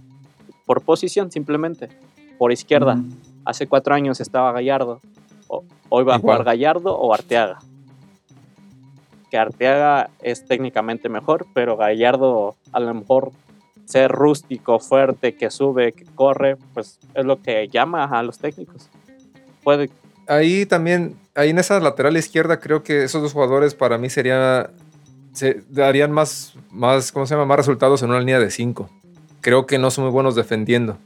por 0.66 0.82
posición 0.82 1.32
simplemente. 1.32 1.90
Por 2.40 2.52
izquierda, 2.52 2.98
hace 3.46 3.68
cuatro 3.68 3.94
años 3.94 4.20
estaba 4.20 4.52
Gallardo. 4.52 5.00
O- 5.48 5.64
hoy 5.90 6.04
va 6.04 6.16
a 6.16 6.20
jugar 6.20 6.44
Gallardo 6.44 6.96
o 6.98 7.14
Arteaga. 7.14 7.60
Que 9.30 9.38
Arteaga 9.38 10.10
es 10.22 10.46
técnicamente 10.46 11.08
mejor, 11.10 11.46
pero 11.54 11.78
Gallardo 11.78 12.56
a 12.72 12.80
lo 12.80 12.94
mejor 12.94 13.32
ser 13.86 14.12
rústico, 14.12 14.80
fuerte, 14.80 15.36
que 15.36 15.50
sube, 15.52 15.92
que 15.94 16.06
corre, 16.16 16.58
pues 16.74 17.00
es 17.14 17.26
lo 17.26 17.42
que 17.42 17.68
llama 17.68 18.06
a 18.06 18.24
los 18.24 18.40
técnicos. 18.40 18.90
Puede, 19.64 19.90
Ahí 20.28 20.68
también, 20.68 21.16
ahí 21.34 21.50
en 21.50 21.58
esa 21.58 21.80
lateral 21.80 22.16
izquierda, 22.16 22.60
creo 22.60 22.84
que 22.84 23.04
esos 23.04 23.22
dos 23.22 23.34
jugadores 23.34 23.74
para 23.74 23.98
mí 23.98 24.10
sería. 24.12 24.70
Se 25.34 25.64
darían 25.70 26.12
más, 26.12 26.54
más, 26.72 27.12
¿cómo 27.12 27.26
se 27.26 27.36
llama? 27.36 27.46
Más 27.46 27.58
resultados 27.58 28.02
en 28.04 28.10
una 28.10 28.20
línea 28.20 28.40
de 28.40 28.52
cinco. 28.52 28.90
Creo 29.42 29.66
que 29.66 29.78
no 29.78 29.92
son 29.92 30.06
muy 30.06 30.12
buenos 30.12 30.36
defendiendo. 30.36 30.98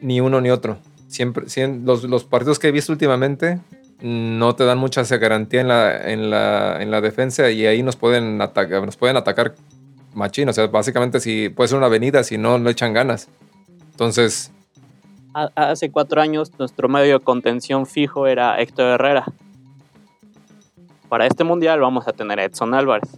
Ni 0.00 0.20
uno 0.20 0.40
ni 0.40 0.50
otro. 0.50 0.78
Siempre, 1.08 1.46
siem- 1.46 1.84
los, 1.84 2.04
los 2.04 2.24
partidos 2.24 2.58
que 2.58 2.68
he 2.68 2.72
visto 2.72 2.92
últimamente 2.92 3.60
no 4.00 4.54
te 4.54 4.64
dan 4.64 4.78
mucha 4.78 5.02
garantía 5.02 5.60
en 5.60 5.68
la, 5.68 6.10
en 6.12 6.30
la, 6.30 6.82
en 6.82 6.90
la 6.90 7.00
defensa 7.00 7.50
y 7.50 7.66
ahí 7.66 7.82
nos 7.82 7.96
pueden 7.96 8.40
atacar, 8.40 8.84
nos 8.84 8.96
pueden 8.96 9.16
atacar 9.16 9.54
machín. 10.14 10.48
O 10.48 10.52
sea, 10.52 10.66
básicamente 10.68 11.20
si 11.20 11.48
puede 11.48 11.68
ser 11.68 11.78
una 11.78 11.86
avenida, 11.86 12.22
si 12.24 12.38
no, 12.38 12.58
no 12.58 12.70
echan 12.70 12.92
ganas. 12.92 13.28
Entonces, 13.90 14.52
hace 15.54 15.90
cuatro 15.90 16.20
años 16.20 16.52
nuestro 16.58 16.88
medio 16.88 17.18
de 17.18 17.24
contención 17.24 17.86
fijo 17.86 18.26
era 18.26 18.60
Héctor 18.60 18.86
Herrera. 18.94 19.24
Para 21.08 21.26
este 21.26 21.44
mundial 21.44 21.80
vamos 21.80 22.06
a 22.08 22.12
tener 22.12 22.38
a 22.40 22.44
Edson 22.44 22.74
Álvarez. 22.74 23.08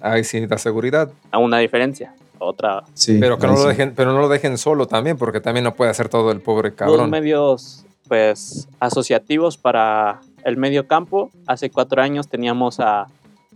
ahí 0.00 0.24
sí 0.24 0.46
da 0.46 0.58
seguridad. 0.58 1.10
A 1.30 1.38
una 1.38 1.58
diferencia. 1.58 2.14
Otra, 2.38 2.82
Sí, 2.94 3.18
Pero 3.20 3.38
que 3.38 3.46
no 3.46 3.52
lo 3.52 3.60
sí. 3.62 3.68
dejen, 3.68 3.94
pero 3.94 4.12
no 4.12 4.20
lo 4.20 4.28
dejen 4.28 4.58
solo 4.58 4.86
también, 4.86 5.16
porque 5.16 5.40
también 5.40 5.62
no 5.62 5.74
puede 5.74 5.92
hacer 5.92 6.08
todo 6.08 6.32
el 6.32 6.40
pobre 6.40 6.70
dos 6.70 6.76
cabrón. 6.78 7.08
medios 7.10 7.84
pues 8.08 8.68
asociativos 8.80 9.56
para 9.56 10.20
el 10.44 10.56
medio 10.56 10.88
campo. 10.88 11.30
Hace 11.46 11.70
cuatro 11.70 12.02
años 12.02 12.26
teníamos 12.28 12.80
a 12.80 13.06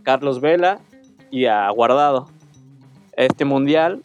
Carlos 0.03 0.39
Vela 0.39 0.79
y 1.29 1.45
a 1.47 1.69
Guardado. 1.69 2.29
Este 3.17 3.43
mundial, 3.43 4.01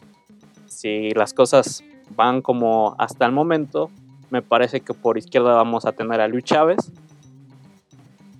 si 0.67 1.11
las 1.11 1.33
cosas 1.33 1.81
van 2.15 2.41
como 2.41 2.95
hasta 2.99 3.25
el 3.25 3.31
momento, 3.31 3.89
me 4.31 4.41
parece 4.41 4.81
que 4.81 4.93
por 4.93 5.17
izquierda 5.17 5.53
vamos 5.53 5.85
a 5.85 5.93
tener 5.93 6.19
a 6.19 6.27
Luis 6.27 6.43
Chávez 6.43 6.91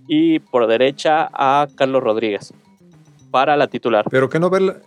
y 0.08 0.40
por 0.40 0.68
derecha 0.68 1.30
a 1.34 1.68
Carlos 1.76 2.04
Rodríguez 2.04 2.54
para 3.32 3.56
la 3.58 3.68
titular. 3.68 4.06
Pero 4.10 4.30
¿qué 4.30 4.40
novela, 4.40 4.78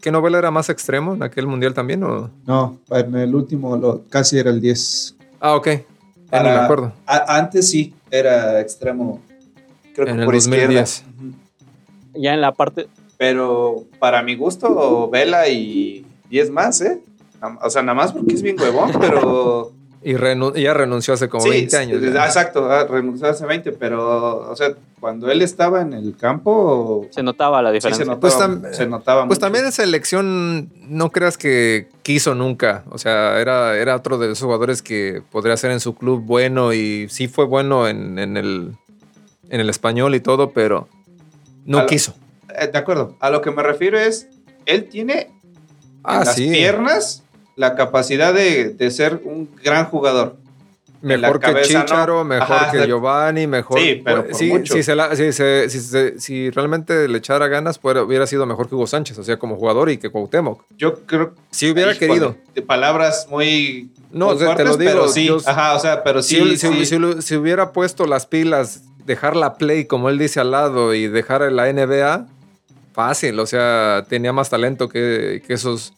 qué 0.00 0.10
novela 0.10 0.38
era 0.38 0.50
más 0.50 0.68
extremo 0.68 1.14
en 1.14 1.22
aquel 1.22 1.46
mundial 1.46 1.72
también? 1.74 2.02
O? 2.02 2.30
No, 2.46 2.78
en 2.90 3.14
el 3.16 3.34
último 3.34 3.76
lo- 3.76 4.02
casi 4.08 4.38
era 4.38 4.50
el 4.50 4.60
10. 4.60 5.16
Ah, 5.40 5.54
ok. 5.56 5.66
Ya 5.66 5.72
ni 5.74 5.84
Para- 6.30 6.58
me 6.58 6.64
acuerdo. 6.64 6.92
A- 7.06 7.36
antes 7.38 7.70
sí, 7.70 7.94
era 8.10 8.60
extremo. 8.60 9.20
Creo 9.94 10.06
que 10.06 10.12
En 10.12 10.20
el 10.20 10.24
por 10.26 10.34
izquierda. 10.34 10.64
2010. 10.64 11.04
Ujú. 11.18 12.20
Ya 12.22 12.34
en 12.34 12.40
la 12.40 12.52
parte, 12.52 12.88
Pero 13.18 13.84
para 13.98 14.22
mi 14.22 14.34
gusto, 14.36 15.08
Vela 15.08 15.48
y 15.48 16.04
10 16.28 16.50
más, 16.50 16.82
¿eh? 16.82 17.00
O 17.62 17.70
sea, 17.70 17.80
nada 17.82 17.94
más 17.94 18.12
porque 18.12 18.34
es 18.34 18.42
bien 18.42 18.60
huevón, 18.60 18.90
pero. 19.00 19.72
Y 20.02 20.12
renu- 20.14 20.52
ella 20.54 20.72
renunció 20.74 21.14
hace 21.14 21.28
como 21.28 21.42
sí, 21.42 21.50
20 21.50 21.76
años. 21.76 22.00
sí. 22.00 22.08
Exacto, 22.08 22.70
ah, 22.70 22.84
renunció 22.88 23.26
hace 23.28 23.44
20, 23.44 23.72
pero, 23.72 24.48
o 24.50 24.54
sea, 24.54 24.68
cuando 25.00 25.28
él 25.30 25.42
estaba 25.42 25.80
en 25.80 25.92
el 25.94 26.16
campo, 26.16 27.06
se 27.10 27.22
notaba 27.24 27.60
la 27.62 27.70
sí 27.70 27.74
diferencia. 27.74 28.04
se 28.04 28.10
notaba, 28.10 28.20
Pues 28.20 28.34
tam- 28.36 28.72
se 28.72 28.86
notaba 28.86 29.20
Pues 29.26 29.38
mucho. 29.38 29.40
también 29.40 29.64
en 29.64 29.72
selección 29.72 30.70
no 30.88 31.10
creas 31.10 31.36
que 31.36 31.88
quiso 32.02 32.34
nunca. 32.36 32.84
O 32.90 32.98
sea, 32.98 33.40
era, 33.40 33.76
era 33.76 33.96
otro 33.96 34.16
de 34.18 34.26
esos 34.26 34.44
jugadores 34.44 34.80
que 34.82 35.22
podría 35.32 35.56
ser 35.56 35.72
en 35.72 35.80
su 35.80 35.94
club 35.96 36.22
bueno 36.24 36.72
y 36.72 37.08
sí 37.10 37.26
fue 37.26 37.44
bueno 37.46 37.88
en, 37.88 38.18
en 38.20 38.36
el, 38.36 38.76
en 39.48 39.60
el 39.60 39.68
español 39.70 40.14
y 40.14 40.20
todo, 40.20 40.50
pero 40.52 40.88
no 41.64 41.80
lo- 41.80 41.86
quiso. 41.86 42.14
Eh, 42.56 42.68
de 42.68 42.78
acuerdo, 42.78 43.16
a 43.18 43.30
lo 43.30 43.40
que 43.40 43.50
me 43.50 43.62
refiero 43.62 43.98
es, 43.98 44.28
él 44.66 44.84
tiene 44.88 45.30
Ah, 46.04 46.18
en 46.20 46.24
las 46.26 46.34
sí. 46.36 46.48
piernas 46.48 47.24
la 47.56 47.74
capacidad 47.74 48.32
de, 48.32 48.70
de 48.70 48.90
ser 48.90 49.20
un 49.24 49.48
gran 49.64 49.86
jugador. 49.86 50.36
Mejor 51.02 51.38
que 51.38 51.46
cabeza, 51.46 51.78
¿no? 51.80 51.84
Chicharo, 51.84 52.24
mejor 52.24 52.56
Ajá, 52.56 52.70
que 52.72 52.78
de- 52.78 52.86
Giovanni, 52.86 53.46
mejor. 53.46 53.78
Sí, 53.78 54.00
pero 54.04 54.24
por 54.26 54.34
sí, 54.34 54.46
mucho. 54.50 54.74
si, 54.74 54.82
se 54.82 54.96
la- 54.96 55.14
si 55.14 55.30
se- 55.32 55.68
si 55.68 55.80
se- 55.80 56.18
si 56.18 56.50
realmente 56.50 57.06
le 57.06 57.18
echara 57.18 57.46
ganas, 57.48 57.78
hubiera 57.82 58.26
sido 58.26 58.44
mejor 58.46 58.68
que 58.68 58.74
Hugo 58.74 58.86
Sánchez, 58.86 59.18
o 59.18 59.22
sea, 59.22 59.38
como 59.38 59.56
jugador 59.56 59.90
y 59.90 59.98
que 59.98 60.10
Cuauhtémoc. 60.10 60.62
Yo 60.76 60.94
creo 61.06 61.34
Si 61.50 61.70
hubiera 61.70 61.94
querido. 61.94 62.36
De 62.54 62.62
palabras 62.62 63.28
muy. 63.30 63.90
No, 64.10 64.34
muy 64.34 64.38
te 64.56 64.64
lo 64.64 64.76
digo, 64.76 64.90
Pero 64.92 65.08
sí, 65.08 65.26
yo- 65.26 65.38
ajá, 65.44 65.74
o 65.74 65.78
sea, 65.78 66.02
pero 66.02 66.22
sí. 66.22 66.56
si- 66.56 66.86
sí. 66.86 66.98
si 67.20 67.36
hubiera 67.36 67.72
puesto 67.72 68.06
las 68.06 68.26
pilas, 68.26 68.82
dejar 69.04 69.36
la 69.36 69.54
play, 69.58 69.84
como 69.84 70.08
él 70.08 70.18
dice 70.18 70.40
al 70.40 70.50
lado, 70.50 70.94
y 70.94 71.06
dejar 71.08 71.42
la 71.52 71.68
NBA, 71.68 72.26
fácil, 72.94 73.38
o 73.38 73.46
sea, 73.46 74.06
tenía 74.08 74.32
más 74.32 74.48
talento 74.50 74.88
que, 74.88 75.42
que 75.46 75.52
esos. 75.52 75.92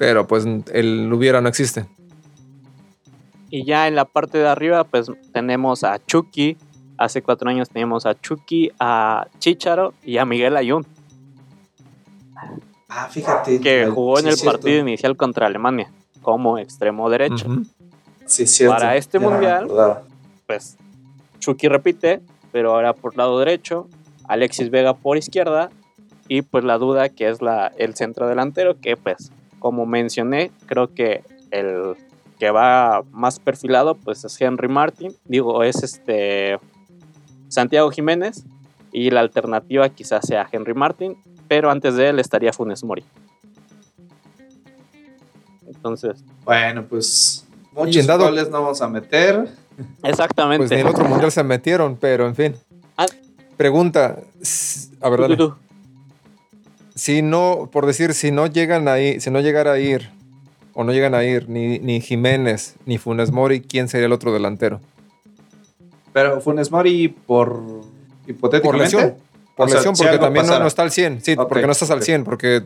Pero 0.00 0.26
pues 0.26 0.46
el 0.72 1.12
hubiera 1.12 1.42
no 1.42 1.50
existe. 1.50 1.84
Y 3.50 3.66
ya 3.66 3.86
en 3.86 3.94
la 3.96 4.06
parte 4.06 4.38
de 4.38 4.48
arriba, 4.48 4.82
pues 4.84 5.12
tenemos 5.30 5.84
a 5.84 5.98
Chucky. 6.06 6.56
Hace 6.96 7.20
cuatro 7.20 7.50
años 7.50 7.68
teníamos 7.68 8.06
a 8.06 8.18
Chucky, 8.18 8.70
a 8.80 9.26
Chicharo 9.40 9.92
y 10.02 10.16
a 10.16 10.24
Miguel 10.24 10.56
Ayun, 10.56 10.86
Ah, 12.88 13.08
fíjate. 13.10 13.60
que 13.60 13.86
jugó 13.88 14.18
en 14.18 14.24
sí, 14.24 14.30
el 14.30 14.36
cierto. 14.36 14.58
partido 14.58 14.80
inicial 14.80 15.16
contra 15.18 15.46
Alemania 15.48 15.90
como 16.22 16.56
extremo 16.56 17.10
derecho. 17.10 17.46
Ujú. 17.46 17.64
Sí, 18.24 18.44
es 18.44 18.50
cierto. 18.52 18.74
Para 18.76 18.96
este 18.96 19.18
Ya 19.18 19.28
mundial. 19.28 19.68
Pues 20.46 20.78
Chucky 21.40 21.68
repite, 21.68 22.22
pero 22.52 22.72
ahora 22.74 22.94
por 22.94 23.18
lado 23.18 23.38
derecho, 23.38 23.86
Alexis 24.28 24.70
Vega 24.70 24.94
por 24.94 25.18
izquierda 25.18 25.68
y 26.26 26.40
pues 26.40 26.64
la 26.64 26.78
duda 26.78 27.10
que 27.10 27.28
es 27.28 27.42
la, 27.42 27.70
el 27.76 27.94
centro 27.96 28.28
delantero, 28.28 28.80
que 28.80 28.96
pues 28.96 29.30
como 29.60 29.86
mencioné, 29.86 30.50
creo 30.66 30.92
que 30.92 31.22
el 31.52 31.94
que 32.40 32.50
va 32.50 33.04
más 33.12 33.38
perfilado 33.38 33.94
pues 33.94 34.24
es 34.24 34.40
Henry 34.40 34.66
Martin, 34.68 35.14
digo, 35.26 35.62
es 35.62 35.82
este 35.84 36.58
Santiago 37.48 37.90
Jiménez 37.90 38.44
y 38.92 39.10
la 39.10 39.20
alternativa 39.20 39.88
quizás 39.90 40.26
sea 40.26 40.48
Henry 40.50 40.74
Martin, 40.74 41.16
pero 41.46 41.70
antes 41.70 41.94
de 41.94 42.08
él 42.08 42.18
estaría 42.18 42.52
Funes 42.52 42.82
Mori. 42.82 43.04
Entonces, 45.66 46.24
Bueno, 46.44 46.84
pues 46.88 47.46
muchos 47.72 48.06
dado- 48.06 48.24
goles 48.24 48.48
no 48.50 48.62
vamos 48.62 48.80
a 48.82 48.88
meter. 48.88 49.48
exactamente. 50.02 50.66
Pues 50.66 50.72
en 50.72 50.86
otro 50.86 51.04
mundial 51.04 51.30
se 51.30 51.42
metieron, 51.44 51.96
pero 51.96 52.26
en 52.26 52.34
fin. 52.34 52.54
Ah. 52.96 53.06
Pregunta, 53.56 54.18
a 55.00 55.08
ver, 55.10 55.20
dale. 55.20 55.36
Si 56.94 57.22
no, 57.22 57.68
por 57.72 57.86
decir, 57.86 58.14
si 58.14 58.30
no 58.30 58.46
llegan 58.46 58.88
ahí, 58.88 59.20
si 59.20 59.30
no 59.30 59.40
llegara 59.40 59.72
a 59.72 59.78
ir, 59.78 60.10
o 60.74 60.84
no 60.84 60.92
llegan 60.92 61.14
a 61.14 61.24
ir 61.24 61.48
ni, 61.48 61.78
ni 61.78 62.00
Jiménez 62.00 62.76
ni 62.86 62.98
Funes 62.98 63.30
Mori, 63.32 63.60
¿quién 63.60 63.88
sería 63.88 64.06
el 64.06 64.12
otro 64.12 64.32
delantero? 64.32 64.80
Pero 66.12 66.40
Funes 66.40 66.70
Mori 66.70 67.08
por 67.08 67.52
Por 67.52 67.84
hipotéticamente. 68.26 68.84
lesión. 68.84 69.14
Por 69.56 69.68
O 69.68 69.74
lesión, 69.74 69.94
si 69.94 70.04
porque 70.04 70.18
también 70.18 70.46
no, 70.46 70.66
está 70.66 70.82
al 70.82 70.90
100. 70.90 71.20
Sí, 71.22 71.36
porque 71.36 71.66
no 71.66 71.72
estás 71.72 71.90
al 71.90 71.98
ok. 71.98 72.04
100. 72.04 72.24
Porque 72.24 72.62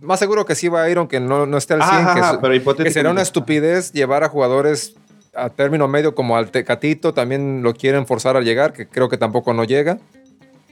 más 0.00 0.18
seguro 0.18 0.46
que 0.46 0.54
sí 0.54 0.68
va 0.68 0.82
a 0.82 0.90
ir, 0.90 0.98
aunque 0.98 1.20
no, 1.20 1.46
no 1.46 1.58
esté 1.58 1.74
al 1.74 1.82
100. 1.82 1.94
Ajá, 1.94 2.14
que, 2.14 2.20
ajá, 2.20 2.40
pero 2.40 2.76
que 2.76 2.90
será 2.90 3.10
una 3.10 3.22
estupidez 3.22 3.92
llevar 3.92 4.24
a 4.24 4.28
jugadores 4.28 4.94
a 5.34 5.50
término 5.50 5.86
medio 5.86 6.14
como 6.14 6.36
al 6.36 6.50
Tecatito. 6.50 7.12
También 7.12 7.62
lo 7.62 7.74
quieren 7.74 8.06
forzar 8.06 8.36
a 8.36 8.40
llegar, 8.40 8.72
que 8.72 8.88
creo 8.88 9.08
que 9.08 9.18
tampoco 9.18 9.52
no 9.52 9.64
llega. 9.64 9.98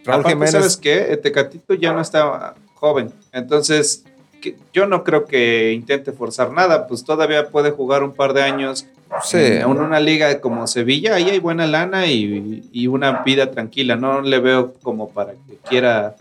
Raúl 0.07 0.21
Aparte, 0.21 0.31
Jiménez. 0.31 0.53
¿sabes 0.53 0.77
qué? 0.77 1.17
Tecatito 1.23 1.75
ya 1.75 1.93
no 1.93 2.01
está 2.01 2.55
joven. 2.75 3.11
Entonces, 3.33 4.05
que- 4.41 4.57
yo 4.73 4.87
no 4.87 5.03
creo 5.05 5.25
que 5.27 5.73
intente 5.73 6.13
forzar 6.13 6.53
nada. 6.53 6.87
Pues 6.87 7.05
todavía 7.05 7.49
puede 7.49 7.71
jugar 7.73 8.03
un 8.03 8.13
par 8.13 8.33
de 8.33 8.43
años 8.43 8.87
Sí. 9.25 9.39
en 9.39 9.67
una 9.67 10.01
liga 10.01 10.41
como 10.41 10.67
Sevilla. 10.67 11.15
Ahí 11.15 11.31
hay 11.31 11.39
buena 11.39 11.67
lana 11.67 12.07
y, 12.07 12.69
y 12.73 12.87
una 12.87 13.23
vida 13.23 13.51
tranquila. 13.51 13.97
No 13.97 14.21
le 14.23 14.39
veo 14.41 14.75
como 14.83 15.09
para 15.11 15.33
que 15.33 15.57
quiera 15.69 16.17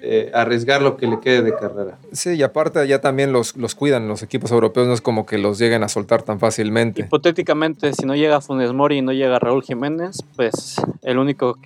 eh, 0.00 0.30
arriesgar 0.32 0.80
lo 0.82 0.96
que 0.96 1.06
le 1.06 1.18
quede 1.20 1.42
de 1.42 1.54
carrera. 1.56 1.98
Sí, 2.12 2.30
y 2.34 2.42
aparte 2.42 2.86
ya 2.86 3.00
también 3.00 3.32
los, 3.32 3.56
los 3.56 3.74
cuidan 3.74 4.06
los 4.08 4.22
equipos 4.22 4.50
europeos, 4.52 4.86
no 4.86 4.94
es 4.94 5.00
como 5.00 5.26
que 5.26 5.38
los 5.38 5.58
lleguen 5.58 5.82
a 5.82 5.88
soltar 5.88 6.22
tan 6.22 6.38
fácilmente. 6.38 7.02
Hipotéticamente, 7.02 7.92
si 7.92 8.06
no 8.06 8.14
llega 8.14 8.40
Funes 8.40 8.72
Mori 8.72 8.98
y 8.98 9.02
no 9.02 9.12
llega 9.12 9.38
Raúl 9.38 9.62
Jiménez, 9.62 10.22
pues 10.36 10.76
el 11.02 11.18
único 11.18 11.58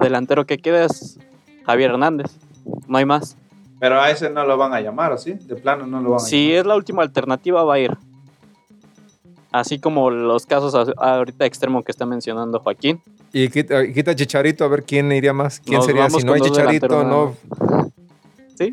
delantero 0.00 0.46
que 0.46 0.58
queda 0.58 0.84
es 0.84 1.18
Javier 1.66 1.90
Hernández. 1.90 2.26
No 2.86 2.98
hay 2.98 3.04
más. 3.04 3.36
Pero 3.80 4.00
a 4.00 4.10
ese 4.10 4.30
no 4.30 4.46
lo 4.46 4.56
van 4.56 4.72
a 4.74 4.80
llamar, 4.80 5.10
¿o 5.12 5.18
sí? 5.18 5.32
De 5.32 5.56
plano 5.56 5.86
no 5.88 6.00
lo 6.00 6.10
van 6.10 6.16
a 6.18 6.20
Si 6.20 6.44
llamar. 6.46 6.60
es 6.60 6.66
la 6.66 6.76
última 6.76 7.02
alternativa, 7.02 7.64
va 7.64 7.74
a 7.74 7.78
ir. 7.80 7.90
Así 9.52 9.78
como 9.78 10.10
los 10.10 10.46
casos 10.46 10.74
ahorita 10.96 11.44
extremo 11.44 11.82
que 11.84 11.92
está 11.92 12.06
mencionando 12.06 12.58
Joaquín. 12.60 13.00
Y 13.34 13.48
quita, 13.48 13.86
quita 13.92 14.16
Chicharito 14.16 14.64
a 14.64 14.68
ver 14.68 14.82
quién 14.82 15.12
iría 15.12 15.34
más. 15.34 15.60
¿Quién 15.60 15.76
Nos 15.76 15.86
sería? 15.86 16.02
vamos 16.02 16.22
Si 16.22 16.26
no 16.26 16.32
hay 16.32 16.40
Chicharito, 16.40 17.04
no. 17.04 17.36
¿Sí? 18.58 18.72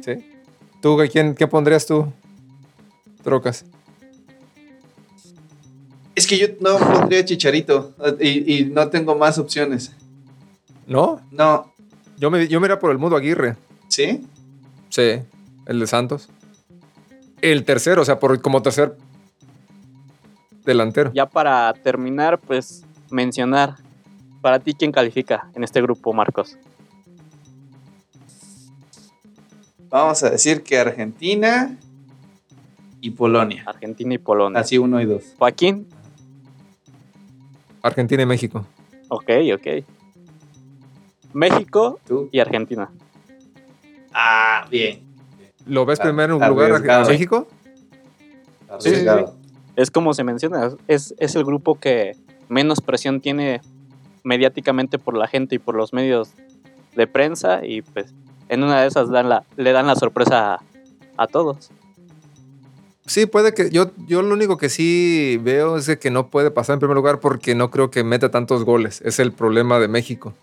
¿Tú 0.81 0.93
güey, 0.93 1.09
quién, 1.09 1.35
qué 1.35 1.47
pondrías 1.47 1.85
tú? 1.85 2.07
Trocas. 3.23 3.65
Es 6.15 6.25
que 6.25 6.37
yo 6.37 6.47
no 6.61 6.77
pondría 6.77 7.23
Chicharito 7.25 7.93
y, 8.19 8.59
y 8.59 8.65
no 8.65 8.87
tengo 8.89 9.15
más 9.15 9.37
opciones. 9.37 9.93
¿No? 10.87 11.21
No, 11.31 11.73
Yo 12.17 12.31
me, 12.31 12.47
yo 12.47 12.59
me 12.59 12.67
iría 12.67 12.79
por 12.79 12.91
el 12.91 12.97
Mudo 12.97 13.15
Aguirre. 13.15 13.55
¿sí? 13.89 14.25
Sí, 14.89 15.21
el 15.65 15.79
de 15.79 15.87
Santos. 15.87 16.29
El 17.41 17.63
tercero, 17.63 18.01
o 18.01 18.05
sea, 18.05 18.19
por, 18.19 18.41
como 18.41 18.61
tercer 18.61 18.95
delantero. 20.69 21.11
Ya 21.13 21.25
para 21.25 21.73
terminar, 21.73 22.39
pues 22.39 22.85
mencionar 23.09 23.75
para 24.41 24.59
ti 24.59 24.73
quién 24.73 24.91
califica 24.91 25.49
en 25.55 25.63
este 25.63 25.81
grupo, 25.81 26.13
Marcos. 26.13 26.57
Vamos 29.89 30.23
a 30.23 30.29
decir 30.29 30.63
que 30.63 30.77
Argentina 30.77 31.75
y 33.01 33.09
Polonia. 33.11 33.63
Argentina 33.65 34.13
y 34.13 34.17
Polonia. 34.19 34.59
Así 34.59 34.77
uno 34.77 35.01
y 35.01 35.05
dos. 35.05 35.33
Joaquín, 35.37 35.87
Argentina 37.81 38.23
y 38.23 38.25
México. 38.25 38.65
ok, 39.09 39.29
ok. 39.55 39.67
México 41.33 41.99
¿Tú? 42.07 42.29
y 42.31 42.39
Argentina. 42.39 42.89
Ah, 44.13 44.67
bien. 44.69 45.01
¿Lo 45.65 45.85
ves 45.85 45.99
primero 45.99 46.35
en 46.37 46.43
un 46.43 46.49
lugar 46.49 47.07
México? 47.07 47.47
Sí, 48.79 48.89
sí, 48.89 48.95
sí. 49.01 49.38
Es 49.79 49.91
como 49.91 50.13
se 50.13 50.25
menciona, 50.25 50.71
es, 50.89 51.15
es 51.19 51.35
el 51.35 51.45
grupo 51.45 51.79
que 51.79 52.17
menos 52.49 52.81
presión 52.81 53.21
tiene 53.21 53.61
mediáticamente 54.25 54.99
por 54.99 55.15
la 55.15 55.25
gente 55.25 55.55
y 55.55 55.59
por 55.59 55.73
los 55.73 55.93
medios 55.93 56.33
de 56.97 57.07
prensa 57.07 57.65
y 57.65 57.81
pues 57.81 58.13
en 58.49 58.61
una 58.61 58.81
de 58.81 58.89
esas 58.89 59.07
le 59.07 59.71
dan 59.71 59.87
la 59.87 59.95
sorpresa 59.95 60.59
a, 61.15 61.27
todos. 61.27 61.71
Sí, 63.05 63.25
puede 63.25 63.53
que. 63.53 63.69
Yo, 63.69 63.91
yo 64.05 64.21
lo 64.21 64.33
único 64.33 64.57
que 64.57 64.67
sí 64.67 65.39
veo 65.41 65.77
es 65.77 65.97
que 65.97 66.11
no 66.11 66.27
puede 66.27 66.51
pasar 66.51 66.73
en 66.73 66.79
primer 66.79 66.97
lugar 66.97 67.21
porque 67.21 67.55
no 67.55 67.71
creo 67.71 67.89
que 67.89 68.03
meta 68.03 68.31
tantos 68.31 68.65
goles. 68.65 69.01
Es 69.05 69.17
el 69.19 69.31
problema 69.31 69.79
de 69.79 69.87
México. 69.87 70.33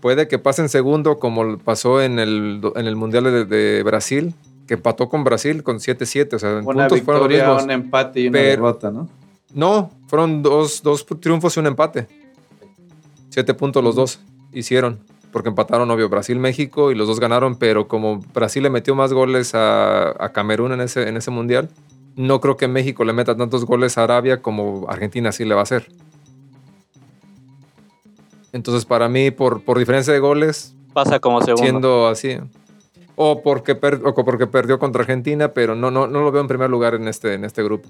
Puede 0.00 0.28
que 0.28 0.38
pase 0.38 0.62
en 0.62 0.68
segundo, 0.68 1.18
como 1.18 1.58
pasó 1.58 2.00
en 2.00 2.20
el, 2.20 2.60
en 2.76 2.86
el 2.86 2.94
Mundial 2.94 3.48
de 3.48 3.82
Brasil, 3.82 4.34
que 4.68 4.74
empató 4.74 5.08
con 5.08 5.24
Brasil 5.24 5.62
con 5.64 5.78
7-7. 5.78 6.34
O 6.34 6.38
sea, 6.38 6.50
en 6.58 6.66
Una 6.66 6.86
puntos 6.86 7.00
fueron 7.02 7.22
los 7.22 7.28
victoria, 7.28 7.44
mismos. 7.46 7.64
un 7.64 7.70
empate 7.72 8.20
y 8.20 8.28
una 8.28 8.38
Pero- 8.38 8.48
derrota, 8.50 8.90
¿no? 8.92 9.08
No, 9.54 9.90
fueron 10.06 10.42
dos, 10.42 10.82
dos 10.82 11.04
triunfos 11.20 11.56
y 11.56 11.60
un 11.60 11.66
empate. 11.66 12.06
Siete 13.30 13.54
puntos 13.54 13.82
los 13.82 13.96
dos 13.96 14.20
hicieron. 14.52 15.00
Porque 15.32 15.48
empataron, 15.48 15.90
obvio, 15.90 16.08
Brasil-México 16.08 16.90
y 16.90 16.94
los 16.94 17.06
dos 17.08 17.18
ganaron, 17.20 17.56
pero 17.56 17.88
como 17.88 18.20
Brasil 18.34 18.62
le 18.62 18.70
metió 18.70 18.94
más 18.94 19.12
goles 19.12 19.54
a, 19.54 20.10
a 20.22 20.32
Camerún 20.32 20.72
en 20.72 20.80
ese, 20.82 21.08
en 21.08 21.16
ese 21.18 21.30
mundial, 21.30 21.68
no 22.16 22.40
creo 22.40 22.56
que 22.56 22.66
México 22.68 23.04
le 23.04 23.12
meta 23.12 23.36
tantos 23.36 23.64
goles 23.66 23.96
a 23.98 24.04
Arabia 24.04 24.40
como 24.42 24.86
Argentina 24.88 25.30
sí 25.32 25.44
le 25.44 25.54
va 25.54 25.60
a 25.60 25.64
hacer. 25.64 25.88
Entonces, 28.52 28.84
para 28.86 29.08
mí, 29.08 29.30
por, 29.30 29.62
por 29.62 29.78
diferencia 29.78 30.12
de 30.12 30.18
goles, 30.18 30.74
Pasa 30.94 31.20
como 31.20 31.40
segundo. 31.42 31.62
siendo 31.62 32.08
así. 32.08 32.38
O 33.20 33.42
porque, 33.42 33.74
per- 33.74 34.00
o 34.04 34.14
porque 34.14 34.46
perdió 34.46 34.78
contra 34.78 35.00
Argentina, 35.02 35.48
pero 35.48 35.74
no, 35.74 35.90
no, 35.90 36.06
no 36.06 36.22
lo 36.22 36.30
veo 36.30 36.40
en 36.40 36.46
primer 36.46 36.70
lugar 36.70 36.94
en 36.94 37.08
este, 37.08 37.34
en 37.34 37.44
este 37.44 37.64
grupo. 37.64 37.88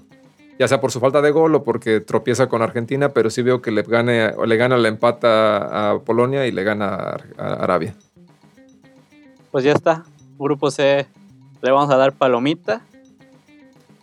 Ya 0.57 0.67
sea 0.67 0.81
por 0.81 0.91
su 0.91 0.99
falta 0.99 1.21
de 1.21 1.29
gol 1.31 1.53
o 1.55 1.63
porque 1.63 1.99
tropieza 2.01 2.49
con 2.49 2.61
Argentina, 2.63 3.09
pero 3.09 3.29
sí 3.29 3.41
veo 3.43 3.61
que 3.61 3.69
le, 3.71 3.83
gane, 3.83 4.29
o 4.35 4.45
le 4.45 4.57
gana 4.57 4.75
la 4.77 4.87
empata 4.87 5.91
a 5.91 5.99
Polonia 5.99 6.47
y 6.47 6.51
le 6.51 6.63
gana 6.63 6.87
a, 6.95 7.17
a 7.37 7.53
Arabia. 7.63 7.93
Pues 9.51 9.63
ya 9.63 9.73
está. 9.73 10.03
Grupo 10.37 10.71
C 10.71 11.05
le 11.61 11.71
vamos 11.71 11.89
a 11.91 11.97
dar 11.97 12.13
palomita. 12.13 12.81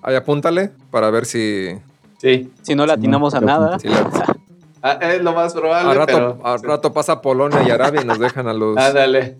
Ahí 0.02 0.14
apúntale 0.14 0.70
para 0.90 1.10
ver 1.10 1.24
si, 1.26 1.76
Sí. 2.18 2.52
Si 2.62 2.74
no 2.74 2.86
le 2.86 2.92
atinamos 2.92 3.34
a 3.34 3.40
nada. 3.40 3.78
si 3.78 3.88
la- 3.88 4.36
Ah, 4.82 4.98
es 5.02 5.20
lo 5.20 5.32
más 5.32 5.52
probable, 5.52 5.90
a, 5.90 5.94
rato, 5.94 6.12
pero... 6.12 6.46
a 6.46 6.56
rato 6.58 6.92
pasa 6.92 7.20
Polonia 7.20 7.60
y 7.66 7.70
Arabia 7.70 8.02
y 8.02 8.04
nos 8.04 8.20
dejan 8.20 8.46
a, 8.46 8.52
los, 8.54 8.76
Ándale. 8.76 9.36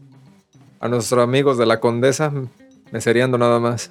A 0.80 0.88
nuestros 0.88 1.22
amigos 1.22 1.58
de 1.58 1.66
la 1.66 1.80
Condesa 1.80 2.32
mesereando 2.92 3.36
nada 3.38 3.58
más. 3.58 3.90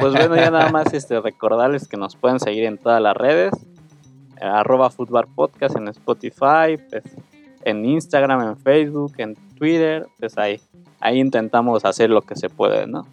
Pues 0.00 0.12
bueno, 0.12 0.36
ya 0.36 0.50
nada 0.50 0.70
más 0.70 0.92
este, 0.94 1.20
recordarles 1.20 1.86
que 1.88 1.96
nos 1.96 2.16
pueden 2.16 2.40
seguir 2.40 2.64
en 2.64 2.78
todas 2.78 3.00
las 3.02 3.16
redes. 3.16 3.52
eh, 4.40 4.44
arroba 4.44 4.90
Footbar 4.90 5.26
Podcast 5.34 5.76
en 5.76 5.88
Spotify, 5.88 6.78
pues, 6.90 7.02
en 7.64 7.84
Instagram, 7.84 8.40
en 8.48 8.56
Facebook, 8.56 9.12
en 9.18 9.34
Twitter. 9.58 10.06
Pues 10.18 10.36
ahí, 10.38 10.60
ahí 11.00 11.20
intentamos 11.20 11.84
hacer 11.84 12.10
lo 12.10 12.22
que 12.22 12.34
se 12.36 12.48
puede, 12.48 12.86
¿no? 12.86 13.06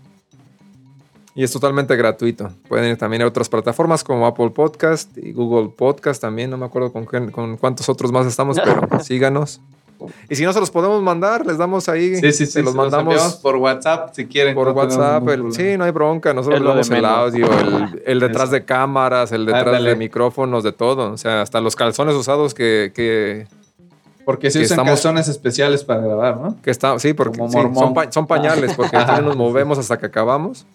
Y 1.35 1.43
es 1.43 1.51
totalmente 1.53 1.95
gratuito. 1.95 2.51
Pueden 2.67 2.89
ir 2.91 2.97
también 2.97 3.21
a 3.21 3.27
otras 3.27 3.47
plataformas 3.47 4.03
como 4.03 4.25
Apple 4.25 4.49
Podcast 4.49 5.15
y 5.17 5.31
Google 5.31 5.69
Podcast 5.69 6.19
también. 6.21 6.49
No 6.49 6.57
me 6.57 6.65
acuerdo 6.65 6.91
con, 6.91 7.05
qué- 7.05 7.31
con 7.31 7.55
cuántos 7.57 7.87
otros 7.87 8.11
más 8.11 8.25
estamos, 8.25 8.57
pero 8.63 8.87
síganos. 9.03 9.61
Y 10.29 10.35
si 10.35 10.43
no 10.45 10.53
se 10.53 10.59
los 10.59 10.71
podemos 10.71 11.01
mandar, 11.03 11.45
les 11.45 11.57
damos 11.57 11.89
ahí. 11.89 12.15
Sí, 12.15 12.31
sí, 12.31 12.45
sí. 12.45 12.51
Se 12.53 12.61
los 12.63 12.71
se 12.71 12.77
mandamos 12.77 13.13
enviamos 13.13 13.35
por 13.37 13.55
WhatsApp 13.57 14.13
si 14.13 14.25
quieren. 14.27 14.55
por 14.55 14.67
no 14.67 14.73
WhatsApp. 14.73 15.27
el- 15.29 15.51
sí, 15.51 15.77
no 15.77 15.83
hay 15.83 15.91
bronca. 15.91 16.33
Nosotros 16.33 16.61
de 16.61 16.67
damos 16.67 16.89
el 16.89 17.05
audio, 17.05 17.47
el, 17.59 18.01
el 18.05 18.19
detrás 18.21 18.43
Eso. 18.45 18.53
de 18.53 18.65
cámaras, 18.65 19.31
el 19.31 19.45
detrás 19.45 19.65
Ándale. 19.67 19.89
de 19.89 19.95
micrófonos, 19.97 20.63
de 20.63 20.71
todo. 20.71 21.11
O 21.11 21.17
sea, 21.17 21.41
hasta 21.41 21.59
los 21.61 21.75
calzones 21.75 22.15
usados 22.15 22.53
que, 22.53 22.91
que, 22.95 23.47
Porque 24.25 24.51
se 24.51 24.59
que 24.59 24.65
usan 24.65 24.75
estamos- 24.75 24.89
calzones 24.91 25.27
especiales 25.27 25.83
para 25.83 26.01
grabar, 26.01 26.37
¿no? 26.37 26.55
que 26.61 26.71
está, 26.71 26.97
sí, 26.99 27.13
porque 27.13 27.37
sí, 27.47 27.57
son, 27.73 27.93
pa- 27.93 28.11
son 28.11 28.25
pañales, 28.27 28.73
porque 28.75 28.95
también 28.97 29.25
nos 29.25 29.35
movemos 29.35 29.77
hasta 29.77 29.97
que 29.97 30.05
acabamos. 30.05 30.65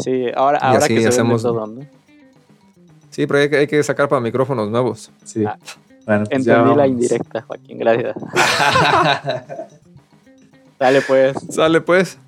Sí, 0.00 0.26
ahora, 0.34 0.58
ahora 0.58 0.78
así 0.84 0.94
que 0.94 1.02
se 1.02 1.08
hacemos- 1.08 1.42
vende 1.42 1.58
todo, 1.58 1.66
¿no? 1.66 2.00
Sí, 3.10 3.26
pero 3.26 3.40
hay 3.40 3.48
que, 3.50 3.56
hay 3.56 3.66
que 3.66 3.82
sacar 3.82 4.08
para 4.08 4.20
micrófonos 4.20 4.70
nuevos. 4.70 5.10
Sí. 5.24 5.44
Ah. 5.44 5.58
Bueno, 6.06 6.24
pues 6.28 6.44
ya 6.44 6.58
Entendí 6.58 6.76
la 6.76 6.86
indirecta, 6.86 7.42
Joaquín, 7.42 7.78
gracias. 7.78 8.16
Dale 10.78 11.02
pues, 11.02 11.36
Sale 11.50 11.80
pues. 11.80 12.18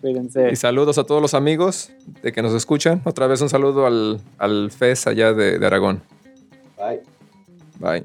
cuídense. 0.00 0.50
Y 0.52 0.56
saludos 0.56 0.96
a 0.98 1.04
todos 1.04 1.20
los 1.20 1.34
amigos 1.34 1.90
de 2.22 2.32
que 2.32 2.40
nos 2.40 2.54
escuchan. 2.54 3.00
Otra 3.04 3.26
vez 3.26 3.40
un 3.40 3.48
saludo 3.48 3.86
al, 3.86 4.20
al 4.38 4.70
FES 4.70 5.08
allá 5.08 5.32
de, 5.32 5.58
de 5.58 5.66
Aragón. 5.66 6.02
Bye. 6.78 7.00
Bye. 7.80 8.04